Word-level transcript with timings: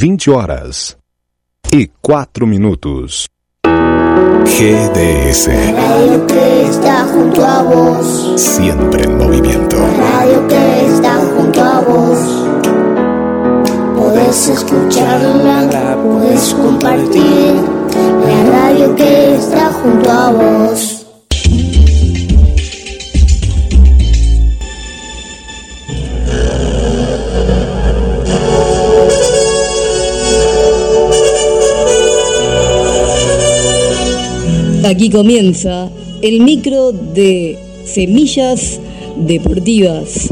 20 0.00 0.30
horas 0.30 0.96
e 1.72 1.90
4 2.00 2.46
minutos. 2.46 3.26
GDS. 3.64 5.48
Radio 5.48 6.24
que 6.24 6.62
está 6.70 7.04
junto 7.04 7.44
a 7.44 7.62
vos. 7.64 8.40
Siempre 8.40 9.02
en 9.02 9.18
movimiento. 9.18 9.76
Radio 9.76 10.46
que 10.46 10.86
está 10.86 11.16
junto 11.16 11.60
a 11.60 11.80
vos. 11.80 12.18
Podés 13.96 14.48
escucharla, 14.50 15.96
podés 16.00 16.54
compartir. 16.54 17.56
La 18.24 18.50
radio 18.52 18.94
que 18.94 19.34
está 19.34 19.72
junto 19.72 20.10
a 20.12 20.30
vos. 20.30 20.97
Aquí 34.88 35.10
comienza 35.10 35.90
el 36.22 36.40
micro 36.40 36.92
de 36.92 37.58
Semillas 37.84 38.80
Deportivas 39.18 40.28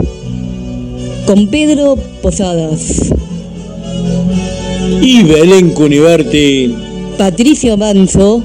con 1.26 1.48
Pedro 1.48 1.96
Posadas, 2.22 3.12
Y 5.02 5.24
Belén 5.24 5.70
Cuniverti 5.74 6.74
Patricio 7.18 7.76
Manso 7.76 8.42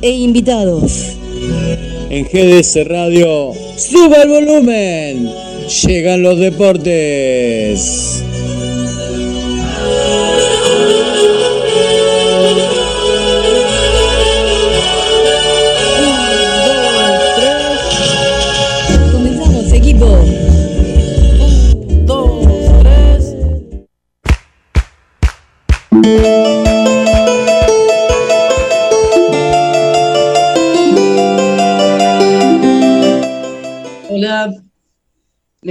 e 0.00 0.10
invitados. 0.10 1.12
en 2.10 2.24
GDS 2.24 2.84
Radio. 2.88 3.52
¡Suba 3.76 4.22
el 4.24 4.30
volumen! 4.30 5.30
Llegan 5.86 6.24
los 6.24 6.40
deportes. 6.40 8.24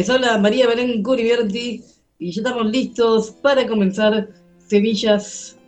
Les 0.02 0.10
habla 0.10 0.36
María 0.40 0.66
Belén 0.68 1.04
Curiberti 1.04 1.84
y 2.18 2.32
ya 2.32 2.42
estamos 2.42 2.66
listos 2.66 3.30
para 3.40 3.68
comenzar 3.68 4.30
Semillas 4.66 5.60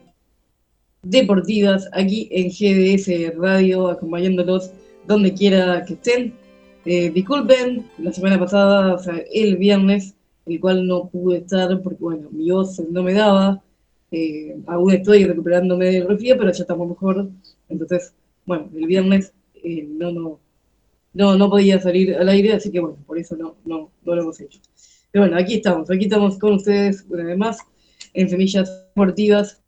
Deportivas 1.04 1.88
aquí 1.94 2.28
en 2.32 2.50
GDS 2.50 3.38
Radio, 3.38 3.90
acompañándolos 3.90 4.72
donde 5.06 5.36
quiera 5.36 5.86
que 5.86 5.94
estén. 5.94 6.34
Eh, 6.84 7.12
disculpen, 7.12 7.88
la 8.00 8.12
semana 8.12 8.40
pasada, 8.40 8.96
o 8.96 8.98
sea, 8.98 9.22
el 9.32 9.56
viernes, 9.58 10.16
el 10.48 10.60
cual 10.60 10.88
no 10.88 11.10
pude 11.10 11.38
estar 11.38 11.80
porque, 11.84 12.04
bueno, 12.04 12.28
mi 12.32 12.50
voz 12.50 12.80
no 12.90 13.04
me 13.04 13.14
daba. 13.14 13.62
Eh, 14.10 14.58
aún 14.66 14.94
estoy 14.94 15.26
recuperándome 15.26 15.92
del 15.92 16.08
resfrío, 16.08 16.40
pero 16.40 16.52
ya 16.52 16.64
estamos 16.64 16.90
mejor. 16.90 17.30
Entonces, 17.70 18.16
bueno, 18.48 18.68
el 18.76 18.88
viernes 18.88 19.32
eh, 19.64 19.88
no, 19.88 20.12
no, 20.12 20.40
no, 21.14 21.38
no 21.38 21.50
podía 21.50 21.80
salir 21.80 22.16
al 22.16 22.30
aire, 22.30 22.54
así 22.54 22.72
que 22.72 22.80
bueno, 22.80 22.98
por 23.06 23.18
eso 23.18 23.36
no, 23.36 23.56
no, 23.66 23.92
no 24.04 24.16
lo 24.16 24.22
hemos 24.22 24.40
hecho. 24.40 24.60
Pero 25.12 25.26
bueno, 25.26 25.38
aquí 25.38 25.56
estamos, 25.56 25.90
aquí 25.92 26.06
estamos 26.06 26.40
con 26.40 26.54
ustedes 26.54 27.06
una 27.08 27.24
vez 27.24 27.38
más 27.38 27.58
en 28.14 28.30
Semillas 28.30 28.88
Deportivas. 28.88 29.62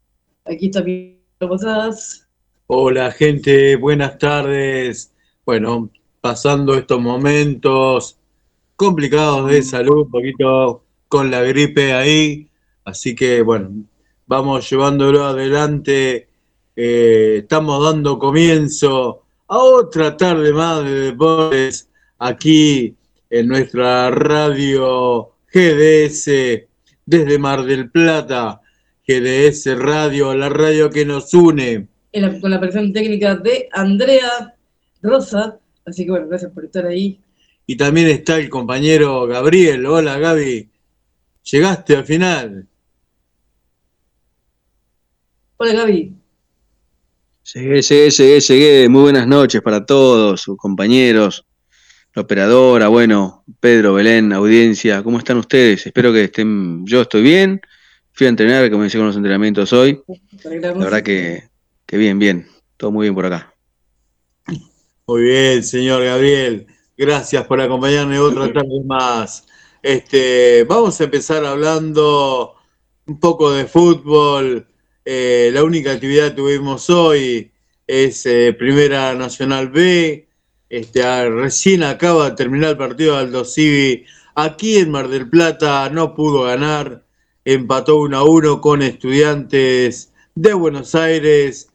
Aquí 0.45 0.67
está 0.67 0.84
mi 0.84 1.19
Posadas. 1.38 2.28
Hola 2.67 3.11
gente, 3.11 3.75
buenas 3.75 4.17
tardes. 4.17 5.13
Bueno, 5.45 5.91
pasando 6.22 6.73
estos 6.73 7.00
momentos 7.00 8.17
complicados 8.75 9.51
de 9.51 9.61
salud, 9.61 10.05
un 10.05 10.11
poquito 10.11 10.84
con 11.07 11.29
la 11.29 11.41
gripe 11.41 11.94
ahí, 11.94 12.50
así 12.84 13.13
que 13.13 13.41
bueno, 13.44 13.85
vamos 14.25 14.67
llevándolo 14.69 15.25
adelante. 15.25 16.28
Eh, 16.75 17.39
estamos 17.44 17.84
dando 17.84 18.17
comienzo 18.17 19.25
a 19.47 19.57
otra 19.57 20.16
tarde 20.17 20.51
más 20.53 20.83
de 20.83 20.91
deportes 21.11 21.89
aquí 22.19 22.95
en 23.29 23.47
nuestra 23.47 24.09
radio 24.09 25.31
GDS 25.53 26.66
desde 27.06 27.38
Mar 27.39 27.63
del 27.63 27.89
Plata. 27.89 28.61
GDS 29.07 29.78
Radio, 29.78 30.34
la 30.34 30.50
radio 30.50 30.89
que 30.89 31.05
nos 31.05 31.31
une. 31.35 31.88
la- 32.11 32.39
con 32.39 32.50
la 32.50 32.57
versión 32.57 32.91
técnica 32.91 33.35
de 33.35 33.69
Andrea 33.72 34.55
Rosa. 35.03 35.59
Así 35.85 36.05
que 36.05 36.11
bueno, 36.11 36.28
gracias 36.28 36.51
por 36.51 36.66
estar 36.66 36.88
ahí. 36.88 37.19
Y 37.67 37.75
también 37.78 38.07
está 38.07 38.38
el 38.39 38.50
compañero 38.50 39.28
Gabriel. 39.28 39.85
Hola 39.85 40.17
Gaby. 40.17 40.67
Llegaste 41.51 41.95
al 41.97 42.05
final. 42.05 42.67
Hola 45.57 45.73
Gaby. 45.73 46.13
Llegué, 47.53 47.79
llegué, 47.83 48.09
llegué, 48.09 48.39
llegué. 48.39 48.89
Muy 48.89 49.03
buenas 49.03 49.28
noches 49.28 49.61
para 49.61 49.85
todos, 49.85 50.41
sus 50.41 50.57
compañeros, 50.57 51.45
la 52.16 52.23
operadora, 52.23 52.88
bueno, 52.88 53.44
Pedro, 53.59 53.94
Belén, 53.94 54.33
audiencia. 54.33 55.03
¿Cómo 55.03 55.19
están 55.19 55.38
ustedes? 55.38 55.85
Espero 55.85 56.11
que 56.11 56.23
estén. 56.23 56.84
Yo 56.88 57.01
estoy 57.01 57.22
bien. 57.22 57.61
Fui 58.13 58.25
a 58.25 58.29
entrenar, 58.29 58.72
comencé 58.72 58.97
con 58.97 59.05
los 59.05 59.16
entrenamientos 59.16 59.72
hoy. 59.73 60.02
La 60.43 60.73
verdad 60.73 61.03
que, 61.03 61.43
que 61.85 61.97
bien, 61.97 62.17
bien. 62.17 62.47
Todo 62.78 62.91
muy 62.91 63.03
bien 63.05 63.14
por 63.14 63.28
acá. 63.28 63.53
Muy 65.05 65.22
bien, 65.22 65.64
señor 65.64 66.03
Gabriel. 66.03 66.66
Gracias 66.97 67.46
por 67.46 67.61
acompañarme 67.61 68.17
otra 68.17 68.52
tarde 68.52 68.81
más. 68.87 69.46
Este, 69.84 70.64
vamos 70.64 70.99
a 70.99 71.03
empezar 71.03 71.46
hablando 71.46 72.55
un 73.05 73.20
poco 73.20 73.52
de 73.52 73.66
fútbol. 73.66 74.67
Eh, 75.07 75.52
la 75.53 75.63
única 75.63 75.91
actividad 75.91 76.29
que 76.29 76.35
tuvimos 76.37 76.90
hoy 76.90 77.52
es 77.85 78.25
eh, 78.25 78.55
Primera 78.57 79.13
Nacional 79.13 79.69
B. 79.69 80.28
Este, 80.67 81.29
recién 81.29 81.84
acaba 81.84 82.31
de 82.31 82.35
terminar 82.35 82.72
el 82.72 82.78
partido 82.78 83.13
de 83.13 83.22
Aldo 83.22 83.46
Civi. 83.46 84.05
Aquí 84.34 84.78
en 84.78 84.90
Mar 84.90 85.07
del 85.07 85.29
Plata 85.29 85.87
no 85.91 86.16
pudo 86.16 86.43
ganar. 86.43 87.05
Empató 87.46 87.97
1 87.97 88.17
a 88.17 88.23
1 88.23 88.61
con 88.61 88.81
estudiantes 88.81 90.11
de 90.34 90.53
Buenos 90.55 90.96
Aires 90.96 91.69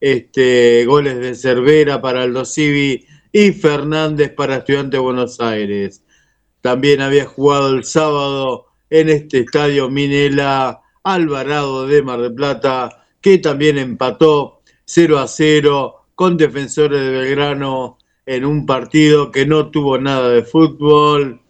este, 0.00 0.84
goles 0.84 1.20
de 1.20 1.36
Cervera 1.36 2.02
para 2.02 2.24
Aldo 2.24 2.44
Civi 2.44 3.06
y 3.30 3.52
Fernández 3.52 4.32
para 4.34 4.56
Estudiantes 4.56 4.98
de 4.98 4.98
Buenos 4.98 5.38
Aires. 5.38 6.02
También 6.60 7.00
había 7.00 7.24
jugado 7.24 7.72
el 7.72 7.84
sábado 7.84 8.66
en 8.90 9.08
este 9.08 9.38
estadio 9.38 9.88
Minela 9.88 10.81
Alvarado 11.04 11.86
de 11.86 12.02
Mar 12.02 12.20
del 12.20 12.34
Plata, 12.34 13.06
que 13.20 13.38
también 13.38 13.78
empató 13.78 14.62
0 14.84 15.18
a 15.18 15.26
0 15.26 16.06
con 16.14 16.36
Defensores 16.36 17.00
de 17.00 17.10
Belgrano 17.10 17.98
en 18.26 18.44
un 18.44 18.66
partido 18.66 19.30
que 19.30 19.46
no 19.46 19.70
tuvo 19.70 19.98
nada 19.98 20.30
de 20.30 20.42
fútbol. 20.42 21.40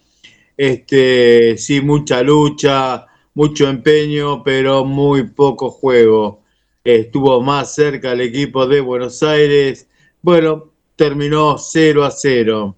Este, 0.56 1.56
sí, 1.58 1.80
mucha 1.80 2.22
lucha, 2.22 3.06
mucho 3.34 3.68
empeño, 3.68 4.42
pero 4.42 4.84
muy 4.84 5.28
poco 5.28 5.70
juego 5.70 6.42
estuvo 6.84 7.40
más 7.40 7.74
cerca 7.74 8.12
el 8.12 8.20
equipo 8.22 8.66
de 8.66 8.80
Buenos 8.80 9.22
Aires. 9.22 9.88
Bueno, 10.20 10.70
terminó 10.96 11.58
0 11.58 12.04
a 12.04 12.10
0. 12.10 12.76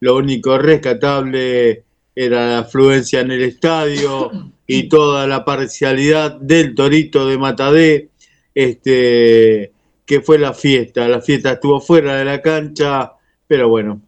Lo 0.00 0.16
único 0.16 0.58
rescatable 0.58 1.84
era 2.14 2.48
la 2.48 2.58
afluencia 2.60 3.20
en 3.20 3.30
el 3.30 3.42
estadio 3.42 4.30
y 4.66 4.88
toda 4.88 5.26
la 5.26 5.44
parcialidad 5.44 6.38
del 6.40 6.74
Torito 6.74 7.26
de 7.26 7.38
Matadé, 7.38 8.10
este, 8.54 9.72
que 10.04 10.20
fue 10.20 10.38
la 10.38 10.52
fiesta. 10.52 11.08
La 11.08 11.20
fiesta 11.20 11.52
estuvo 11.52 11.80
fuera 11.80 12.16
de 12.16 12.24
la 12.24 12.42
cancha, 12.42 13.12
pero 13.46 13.68
bueno, 13.68 14.02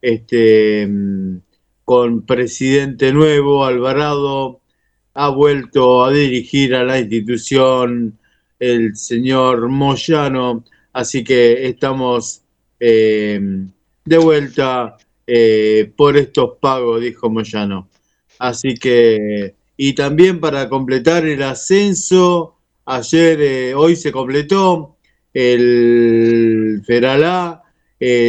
este, 0.00 0.88
con 1.84 2.22
presidente 2.22 3.12
nuevo, 3.12 3.64
Alvarado, 3.64 4.60
ha 5.14 5.30
vuelto 5.30 6.04
a 6.04 6.12
dirigir 6.12 6.74
a 6.74 6.84
la 6.84 6.98
institución 6.98 8.18
el 8.58 8.96
señor 8.96 9.68
Moyano, 9.68 10.64
así 10.92 11.24
que 11.24 11.66
estamos 11.66 12.42
eh, 12.80 13.40
de 14.04 14.18
vuelta 14.18 14.96
eh, 15.28 15.92
por 15.94 16.16
estos 16.16 16.52
pagos, 16.58 17.02
dijo 17.02 17.28
Moyano. 17.28 17.88
Así 18.38 18.74
que, 18.74 19.54
y 19.76 19.92
también 19.92 20.40
para 20.40 20.68
completar 20.68 21.26
el 21.26 21.42
ascenso, 21.42 22.56
ayer, 22.86 23.40
eh, 23.40 23.74
hoy 23.74 23.94
se 23.94 24.10
completó 24.10 24.96
el 25.34 26.82
Feralá, 26.86 27.62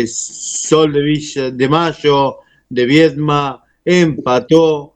Sol 0.05 0.91
de 0.91 1.01
Villa 1.01 1.51
de 1.51 1.69
Mayo, 1.69 2.39
de 2.69 2.85
Viedma, 2.85 3.63
empató. 3.85 4.95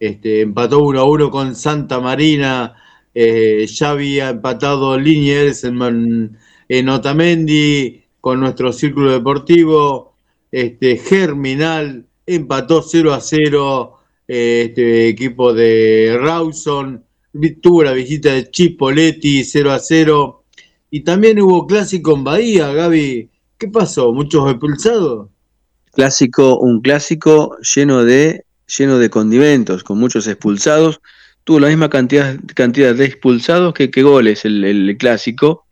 Este, 0.00 0.40
empató 0.40 0.80
1 0.80 1.00
a 1.00 1.04
1 1.04 1.30
con 1.30 1.54
Santa 1.54 2.00
Marina, 2.00 2.74
eh, 3.14 3.66
ya 3.66 3.90
había 3.90 4.30
empatado 4.30 4.98
Liniers 4.98 5.64
en, 5.64 6.88
Otamendi 6.88 7.99
con 8.20 8.40
nuestro 8.40 8.72
círculo 8.72 9.12
deportivo, 9.12 10.14
este, 10.50 10.96
Germinal 10.96 12.06
empató 12.26 12.82
0 12.82 13.14
a 13.14 13.20
0 13.20 13.96
eh, 14.28 14.66
este 14.68 15.08
equipo 15.08 15.52
de 15.52 16.16
Rawson, 16.20 17.04
tuvo 17.60 17.84
la 17.84 17.92
visita 17.92 18.32
de 18.32 18.50
Chipoletti 18.50 19.44
0 19.44 19.72
a 19.72 19.78
0 19.78 20.44
y 20.90 21.00
también 21.00 21.40
hubo 21.40 21.66
clásico 21.66 22.14
en 22.14 22.24
Bahía, 22.24 22.72
Gaby. 22.72 23.30
¿Qué 23.58 23.68
pasó? 23.68 24.12
¿Muchos 24.12 24.50
expulsados? 24.50 25.28
Clásico, 25.92 26.58
un 26.58 26.80
clásico 26.80 27.56
lleno 27.74 28.04
de 28.04 28.44
lleno 28.66 28.98
de 28.98 29.10
condimentos, 29.10 29.84
con 29.84 29.98
muchos 29.98 30.26
expulsados. 30.26 31.00
Tuvo 31.44 31.60
la 31.60 31.68
misma 31.68 31.90
cantidad, 31.90 32.36
cantidad 32.54 32.94
de 32.94 33.04
expulsados 33.04 33.74
que, 33.74 33.90
que 33.90 34.02
goles 34.02 34.44
el, 34.44 34.96
clásico, 34.98 35.66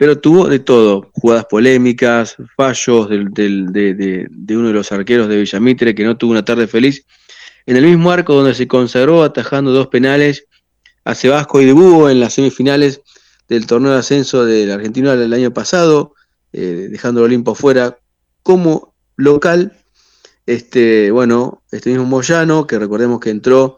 pero 0.00 0.18
tuvo 0.18 0.48
de 0.48 0.60
todo, 0.60 1.10
jugadas 1.12 1.44
polémicas, 1.44 2.36
fallos 2.56 3.10
del, 3.10 3.34
de, 3.34 4.26
de, 4.30 4.56
uno 4.56 4.68
de 4.68 4.72
los 4.72 4.90
arqueros 4.92 5.28
de 5.28 5.36
Villamitre 5.36 5.94
que 5.94 6.04
no 6.04 6.16
tuvo 6.16 6.30
una 6.30 6.42
tarde 6.42 6.66
feliz. 6.66 7.04
En 7.66 7.76
el 7.76 7.84
mismo 7.84 8.10
arco 8.10 8.32
donde 8.32 8.54
se 8.54 8.66
consagró 8.66 9.22
atajando 9.22 9.72
dos 9.72 9.88
penales 9.88 10.46
a 11.04 11.14
Sebasco 11.14 11.60
y 11.60 11.66
de 11.66 11.74
Búho 11.74 12.08
en 12.08 12.18
las 12.18 12.32
semifinales 12.32 13.02
del 13.46 13.66
torneo 13.66 13.92
de 13.92 13.98
ascenso 13.98 14.46
del 14.46 14.70
Argentino 14.70 15.14
del 15.14 15.34
año 15.34 15.52
pasado, 15.52 16.14
eh, 16.54 16.88
dejando 16.90 17.20
el 17.20 17.26
Olimpo 17.26 17.54
fuera 17.54 17.98
como 18.42 18.94
local 19.16 19.76
este, 20.46 21.10
bueno, 21.10 21.62
este 21.72 21.90
mismo 21.90 22.06
Moyano, 22.06 22.66
que 22.66 22.78
recordemos 22.78 23.20
que 23.20 23.28
entró 23.28 23.76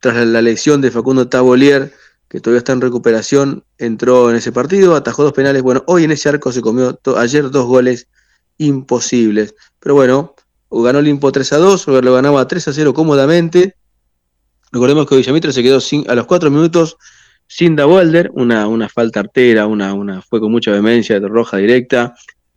tras 0.00 0.26
la 0.26 0.40
lesión 0.40 0.80
de 0.80 0.90
Facundo 0.90 1.28
Tabolier, 1.28 1.92
que 2.32 2.40
todavía 2.40 2.60
está 2.60 2.72
en 2.72 2.80
recuperación, 2.80 3.62
entró 3.76 4.30
en 4.30 4.36
ese 4.36 4.52
partido, 4.52 4.96
atajó 4.96 5.22
dos 5.22 5.34
penales. 5.34 5.60
Bueno, 5.60 5.84
hoy 5.86 6.04
en 6.04 6.12
ese 6.12 6.30
arco 6.30 6.50
se 6.50 6.62
comió 6.62 6.98
ayer 7.18 7.50
dos 7.50 7.66
goles 7.66 8.08
imposibles. 8.56 9.54
Pero 9.78 9.96
bueno, 9.96 10.34
ganó 10.70 11.02
Limpo 11.02 11.30
3 11.30 11.52
a 11.52 11.58
2, 11.58 11.88
lo 11.88 12.14
ganaba 12.14 12.48
3 12.48 12.68
a 12.68 12.72
0 12.72 12.94
cómodamente. 12.94 13.76
Recordemos 14.72 15.06
que 15.06 15.16
Villamitre 15.16 15.52
se 15.52 15.62
quedó 15.62 15.78
a 16.08 16.14
los 16.14 16.24
4 16.24 16.50
minutos 16.50 16.96
sin 17.46 17.76
Da 17.76 17.86
una, 17.86 18.66
una 18.66 18.88
falta 18.88 19.20
artera, 19.20 19.66
una, 19.66 19.92
una, 19.92 20.22
fue 20.22 20.40
con 20.40 20.50
mucha 20.50 20.70
vehemencia 20.70 21.20
de 21.20 21.28
roja 21.28 21.58
directa. 21.58 22.14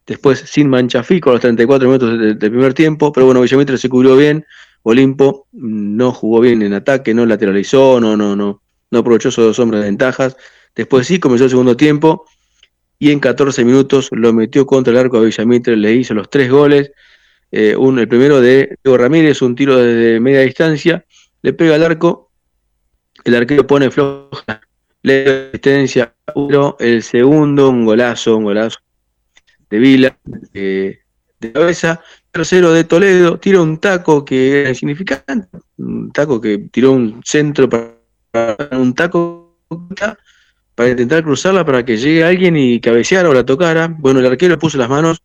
Después 0.07 0.41
sin 0.47 0.69
Manchafico 0.69 1.31
a 1.31 1.33
los 1.33 1.41
34 1.41 1.85
minutos 1.85 2.17
del, 2.17 2.37
primer 2.37 2.73
tiempo, 2.73 3.11
pero 3.11 3.25
bueno, 3.25 3.41
Villamitre 3.41 3.77
se 3.77 3.89
cubrió 3.89 4.15
bien. 4.15 4.45
Olimpo 4.83 5.47
no 5.51 6.13
jugó 6.13 6.39
bien 6.39 6.61
en 6.61 6.71
ataque, 6.71 7.13
no 7.13 7.25
lateralizó, 7.25 7.99
no, 7.99 8.15
no, 8.15 8.37
no, 8.37 8.61
no 8.91 8.99
aprovechó 8.99 9.29
esos 9.29 9.45
dos 9.45 9.59
hombres 9.59 9.81
de 9.81 9.87
ventajas. 9.87 10.37
Después 10.75 11.07
sí 11.07 11.19
comenzó 11.19 11.45
el 11.45 11.49
segundo 11.49 11.77
tiempo 11.77 12.25
y 12.99 13.11
en 13.11 13.19
14 13.19 13.63
minutos 13.65 14.09
lo 14.11 14.33
metió 14.33 14.65
contra 14.65 14.91
el 14.91 14.99
arco 14.99 15.17
a 15.17 15.21
Villamitre, 15.21 15.75
le 15.75 15.93
hizo 15.93 16.13
los 16.13 16.29
tres 16.29 16.49
goles. 16.49 16.91
Eh, 17.51 17.75
el 17.79 18.07
primero 18.07 18.41
de 18.41 18.77
Diego 18.83 18.97
Ramírez, 18.97 19.41
un 19.41 19.55
tiro 19.55 19.77
desde 19.77 20.19
media 20.19 20.41
distancia, 20.41 21.05
le 21.41 21.53
pega 21.53 21.75
al 21.75 21.83
arco, 21.83 22.31
el 23.23 23.35
arquero 23.35 23.65
pone 23.67 23.91
floja, 23.91 24.61
le 25.03 25.49
asistencia 25.49 26.15
uno, 26.33 26.75
el 26.79 27.03
segundo, 27.03 27.69
un 27.69 27.85
golazo, 27.85 28.37
un 28.37 28.45
golazo 28.45 28.79
de 29.69 29.77
Vila, 29.79 30.17
de 30.23 30.99
cabeza. 31.53 32.01
Tercero 32.31 32.73
de 32.73 32.83
Toledo, 32.83 33.39
tira 33.39 33.61
un 33.61 33.77
taco 33.77 34.25
que 34.25 34.61
era 34.61 34.69
insignificante, 34.69 35.57
un 35.77 36.11
taco 36.11 36.41
que 36.41 36.67
tiró 36.69 36.91
un 36.91 37.21
centro 37.23 37.69
para 37.69 37.94
un 38.71 38.93
taco 38.93 39.57
para 40.75 40.89
intentar 40.89 41.23
cruzarla 41.23 41.65
para 41.65 41.85
que 41.85 41.97
llegue 41.97 42.23
alguien 42.23 42.57
y 42.57 42.79
cabeceara 42.79 43.29
o 43.29 43.33
la 43.33 43.45
tocara. 43.45 43.87
Bueno, 43.87 44.19
el 44.19 44.25
arquero 44.25 44.59
puso 44.59 44.77
las 44.77 44.89
manos 44.89 45.21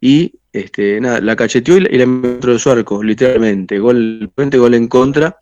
y 0.00 0.32
este, 0.52 1.00
nada, 1.00 1.20
la 1.20 1.36
cacheteó 1.36 1.78
y 1.78 1.98
la 1.98 2.06
metió 2.06 2.52
de 2.52 2.58
su 2.58 2.70
arco, 2.70 3.02
literalmente. 3.02 3.78
Gol, 3.78 4.30
gol 4.36 4.74
en 4.74 4.88
contra. 4.88 5.38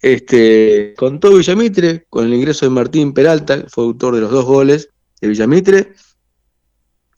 Este, 0.00 0.94
contó 0.96 1.34
Villamitre 1.36 2.06
con 2.08 2.26
el 2.26 2.34
ingreso 2.34 2.66
de 2.66 2.70
Martín 2.70 3.12
Peralta, 3.12 3.64
fue 3.68 3.84
autor 3.84 4.14
de 4.14 4.20
los 4.22 4.30
dos 4.30 4.44
goles 4.44 4.88
de 5.20 5.28
Villamitre. 5.28 5.92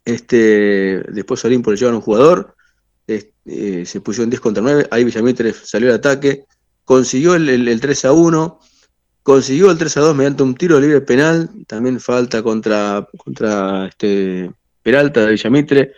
Este, 0.05 1.03
después 1.11 1.45
Olimpo 1.45 1.71
le 1.71 1.77
llevaron 1.77 1.97
un 1.97 2.03
jugador, 2.03 2.57
eh, 3.07 3.85
se 3.87 4.01
pusieron 4.01 4.31
10 4.31 4.41
contra 4.41 4.63
9, 4.63 4.89
ahí 4.91 5.05
Villamitre 5.05 5.53
salió 5.53 5.89
al 5.89 5.97
ataque, 5.97 6.45
consiguió 6.91 7.37
el, 7.37 7.81
3 7.81 8.05
a 8.07 8.13
1, 8.13 8.59
consiguió 9.23 9.71
el 9.71 9.79
3 9.79 9.97
a 9.97 10.01
2 10.01 10.17
mediante 10.17 10.43
un 10.43 10.57
tiro 10.57 10.81
libre 10.81 11.01
penal, 11.01 11.49
también 11.69 12.01
falta 12.01 12.43
contra, 12.43 13.07
contra 13.17 13.87
este, 13.87 14.51
Peralta 14.83 15.25
de 15.25 15.31
Villamitre, 15.31 15.93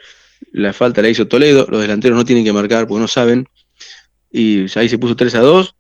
la 0.53 0.75
falta 0.75 1.01
la 1.01 1.09
hizo 1.09 1.27
Toledo, 1.27 1.67
los 1.71 1.81
delanteros 1.81 2.19
no 2.19 2.27
tienen 2.27 2.45
que 2.45 2.53
marcar 2.53 2.87
porque 2.87 3.01
no 3.01 3.09
saben, 3.09 3.49
y 4.31 4.67
ahí 4.79 4.87
se 4.87 4.99
puso 4.99 5.17
3 5.17 5.35
a 5.37 5.41
2, 5.41 5.75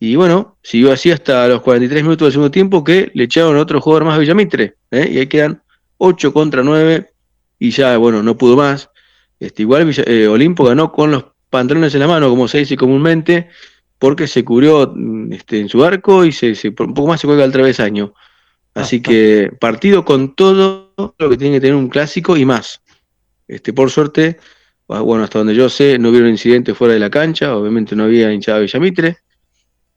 y 0.00 0.16
bueno, 0.16 0.56
siguió 0.62 0.92
así 0.92 1.10
hasta 1.10 1.46
los 1.46 1.60
43 1.60 2.02
minutos 2.02 2.24
del 2.24 2.32
segundo 2.32 2.50
tiempo 2.50 2.82
que 2.82 3.10
le 3.12 3.24
echaron 3.24 3.58
otro 3.58 3.82
jugador 3.82 4.06
más 4.06 4.14
a 4.14 4.18
Villamitre. 4.18 4.76
¿eh? 4.90 5.10
Y 5.12 5.18
ahí 5.18 5.26
quedan 5.26 5.62
8 5.98 6.32
contra 6.32 6.62
9 6.62 7.10
y 7.58 7.70
ya, 7.70 7.98
bueno, 7.98 8.22
no 8.22 8.38
pudo 8.38 8.56
más. 8.56 8.88
Este, 9.40 9.60
igual 9.60 9.92
eh, 10.06 10.26
Olimpo 10.26 10.64
ganó 10.64 10.90
con 10.90 11.10
los 11.10 11.24
pantalones 11.50 11.92
en 11.92 12.00
la 12.00 12.06
mano, 12.06 12.30
como 12.30 12.48
se 12.48 12.58
dice 12.58 12.78
comúnmente, 12.78 13.50
porque 13.98 14.26
se 14.26 14.44
cubrió 14.44 14.92
mm, 14.94 15.32
este, 15.32 15.60
en 15.60 15.68
su 15.68 15.84
arco 15.84 16.24
y 16.24 16.32
se, 16.32 16.54
un 16.68 16.94
poco 16.94 17.08
más 17.08 17.20
se 17.20 17.26
juega 17.26 17.44
al 17.44 17.52
travesaño. 17.52 18.14
Así 18.74 19.02
que 19.02 19.50
partido 19.58 20.04
con 20.04 20.36
todo 20.36 20.92
lo 20.96 21.30
que 21.30 21.36
tiene 21.36 21.56
que 21.56 21.60
tener 21.62 21.74
un 21.74 21.88
clásico 21.88 22.36
y 22.36 22.44
más. 22.44 22.80
Este, 23.48 23.72
por 23.72 23.90
suerte, 23.90 24.38
ah, 24.88 25.00
bueno, 25.00 25.24
hasta 25.24 25.38
donde 25.38 25.54
yo 25.54 25.68
sé, 25.68 25.98
no 25.98 26.10
hubo 26.10 26.18
incidentes 26.18 26.76
fuera 26.76 26.94
de 26.94 27.00
la 27.00 27.10
cancha, 27.10 27.56
obviamente 27.56 27.96
no 27.96 28.04
había 28.04 28.32
hinchada 28.32 28.60
Villamitre. 28.60 29.16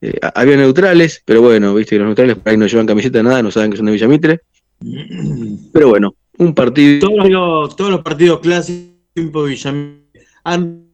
Eh, 0.01 0.19
había 0.33 0.57
neutrales, 0.57 1.21
pero 1.23 1.43
bueno, 1.43 1.75
viste 1.75 1.95
que 1.95 1.99
los 1.99 2.07
neutrales 2.07 2.37
por 2.37 2.49
ahí 2.49 2.57
no 2.57 2.65
llevan 2.65 2.87
camiseta 2.87 3.21
nada, 3.21 3.43
no 3.43 3.51
saben 3.51 3.69
que 3.69 3.77
son 3.77 3.85
de 3.85 3.91
Villamitre. 3.91 4.41
Pero 5.73 5.89
bueno, 5.89 6.15
un 6.39 6.55
partido. 6.55 7.07
Todos 7.07 7.29
los, 7.29 7.75
todos 7.75 7.91
los 7.91 8.01
partidos 8.01 8.39
clásicos 8.39 8.89
de 9.15 9.49
Villamitre, 9.49 10.25
antes 10.43 10.90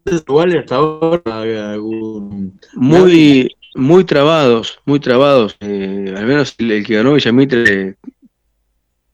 muy, 2.75 3.55
muy 3.75 4.03
trabados, 4.05 4.79
muy 4.85 4.99
trabados. 4.99 5.55
Eh, 5.59 6.13
al 6.15 6.25
menos 6.25 6.55
el, 6.57 6.85
que 6.85 6.95
ganó 6.95 7.13
Villamitre, 7.13 7.97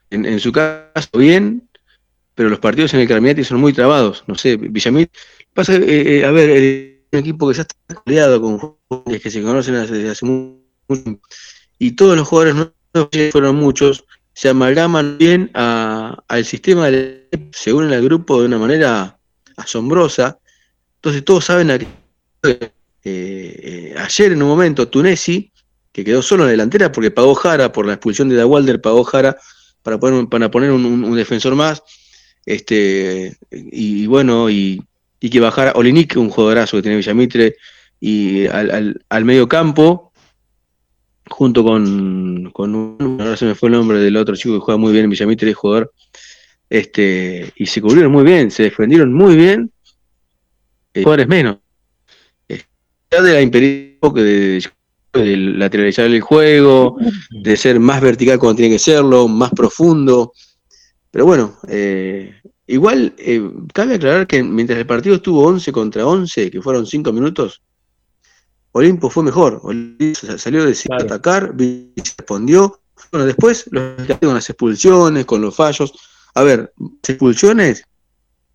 en, 0.09 0.25
en, 0.25 0.39
su 0.39 0.51
caso, 0.51 1.09
bien, 1.17 1.67
pero 2.35 2.49
los 2.49 2.59
partidos 2.59 2.93
en 2.93 3.01
el 3.01 3.07
Carminati 3.07 3.43
son 3.43 3.59
muy 3.59 3.73
trabados. 3.73 4.23
No 4.27 4.35
sé, 4.35 4.57
Villamitre. 4.57 5.19
Pasa, 5.53 5.75
eh, 5.75 6.25
a 6.25 6.31
ver, 6.31 6.99
un 7.11 7.19
equipo 7.19 7.47
que 7.47 7.55
ya 7.55 7.61
está 7.61 7.75
aliado 8.05 8.41
con 8.41 8.57
jugadores 8.57 9.21
que 9.21 9.29
se 9.29 9.41
conocen 9.41 9.75
desde 9.75 10.09
hace 10.09 10.25
mucho 10.25 10.63
y 11.79 11.91
todos 11.91 12.15
los 12.17 12.27
jugadores 12.27 12.55
nuevos, 12.55 13.31
fueron 13.31 13.55
muchos, 13.55 14.05
se 14.33 14.49
amalgaman 14.49 15.17
bien 15.17 15.51
al 15.53 16.45
sistema, 16.45 16.87
se 17.51 17.73
unen 17.73 17.93
al 17.93 18.03
grupo 18.03 18.39
de 18.39 18.47
una 18.47 18.57
manera 18.57 19.19
asombrosa. 19.57 20.39
Entonces 21.03 21.25
todos 21.25 21.43
saben 21.43 21.69
a 21.69 21.75
eh, 21.75 22.71
eh, 23.03 23.93
ayer 23.97 24.31
en 24.31 24.41
un 24.41 24.47
momento 24.47 24.87
Tunesi, 24.87 25.51
que 25.91 26.05
quedó 26.05 26.21
solo 26.21 26.43
en 26.43 26.47
la 26.47 26.51
delantera 26.51 26.93
porque 26.93 27.11
pagó 27.11 27.35
Jara 27.35 27.73
por 27.73 27.85
la 27.85 27.95
expulsión 27.95 28.29
de 28.29 28.37
Dawalder, 28.37 28.79
pagó 28.79 29.03
Jara 29.03 29.35
para 29.81 29.99
poner, 29.99 30.29
para 30.29 30.49
poner 30.49 30.71
un, 30.71 31.13
defensor 31.13 31.55
más. 31.55 31.83
Este, 32.45 33.35
y, 33.51 34.05
bueno, 34.07 34.49
y, 34.49 34.81
y 35.19 35.29
que 35.29 35.41
bajara 35.41 35.73
Olinik, 35.75 36.15
un 36.15 36.29
jugadorazo 36.29 36.77
que 36.77 36.83
tiene 36.83 36.95
Villamitre, 36.95 37.57
y 37.99 38.47
al, 38.47 39.01
al, 39.09 39.25
medio 39.25 39.49
campo, 39.49 40.13
junto 41.27 41.65
con, 41.65 42.49
con 42.53 42.75
un, 42.75 43.17
ahora 43.19 43.35
se 43.35 43.43
me 43.43 43.55
fue 43.55 43.67
el 43.67 43.73
nombre 43.73 43.99
del 43.99 44.15
otro 44.15 44.37
chico 44.37 44.53
que 44.53 44.61
juega 44.61 44.77
muy 44.77 44.93
bien 44.93 45.03
en 45.03 45.09
Villamitre, 45.09 45.49
es 45.49 45.57
jugador, 45.57 45.93
este, 46.69 47.51
y 47.57 47.65
se 47.65 47.81
cubrieron 47.81 48.13
muy 48.13 48.23
bien, 48.23 48.51
se 48.51 48.63
defendieron 48.63 49.11
muy 49.11 49.35
bien, 49.35 49.72
jugadores 51.01 51.27
menos. 51.27 51.57
Eh, 52.47 52.61
de 53.09 53.33
la 53.33 53.41
imperio 53.41 53.97
de, 54.13 54.63
de 55.13 55.37
lateralizar 55.37 56.05
el 56.05 56.21
juego, 56.21 56.97
de 57.29 57.57
ser 57.57 57.79
más 57.79 58.01
vertical 58.01 58.39
cuando 58.39 58.57
tiene 58.57 58.75
que 58.75 58.79
serlo, 58.79 59.27
más 59.27 59.51
profundo. 59.51 60.33
Pero 61.11 61.25
bueno, 61.25 61.57
eh, 61.67 62.41
igual 62.67 63.13
eh, 63.17 63.41
cabe 63.73 63.95
aclarar 63.95 64.27
que 64.27 64.43
mientras 64.43 64.79
el 64.79 64.87
partido 64.87 65.15
estuvo 65.15 65.45
11 65.45 65.71
contra 65.71 66.05
11, 66.05 66.49
que 66.49 66.61
fueron 66.61 66.85
5 66.85 67.11
minutos, 67.13 67.61
Olimpo 68.71 69.09
fue 69.09 69.23
mejor. 69.23 69.59
Olimpo 69.63 70.19
salió 70.37 70.65
de 70.65 70.73
Claro. 70.73 71.03
atacar, 71.05 71.53
respondió. 71.55 72.79
Bueno, 73.11 73.27
después 73.27 73.65
los 73.69 73.93
con 74.19 74.33
las 74.33 74.49
expulsiones, 74.49 75.25
con 75.25 75.41
los 75.41 75.55
fallos. 75.55 75.93
A 76.33 76.41
ver, 76.41 76.73
expulsiones, 77.07 77.83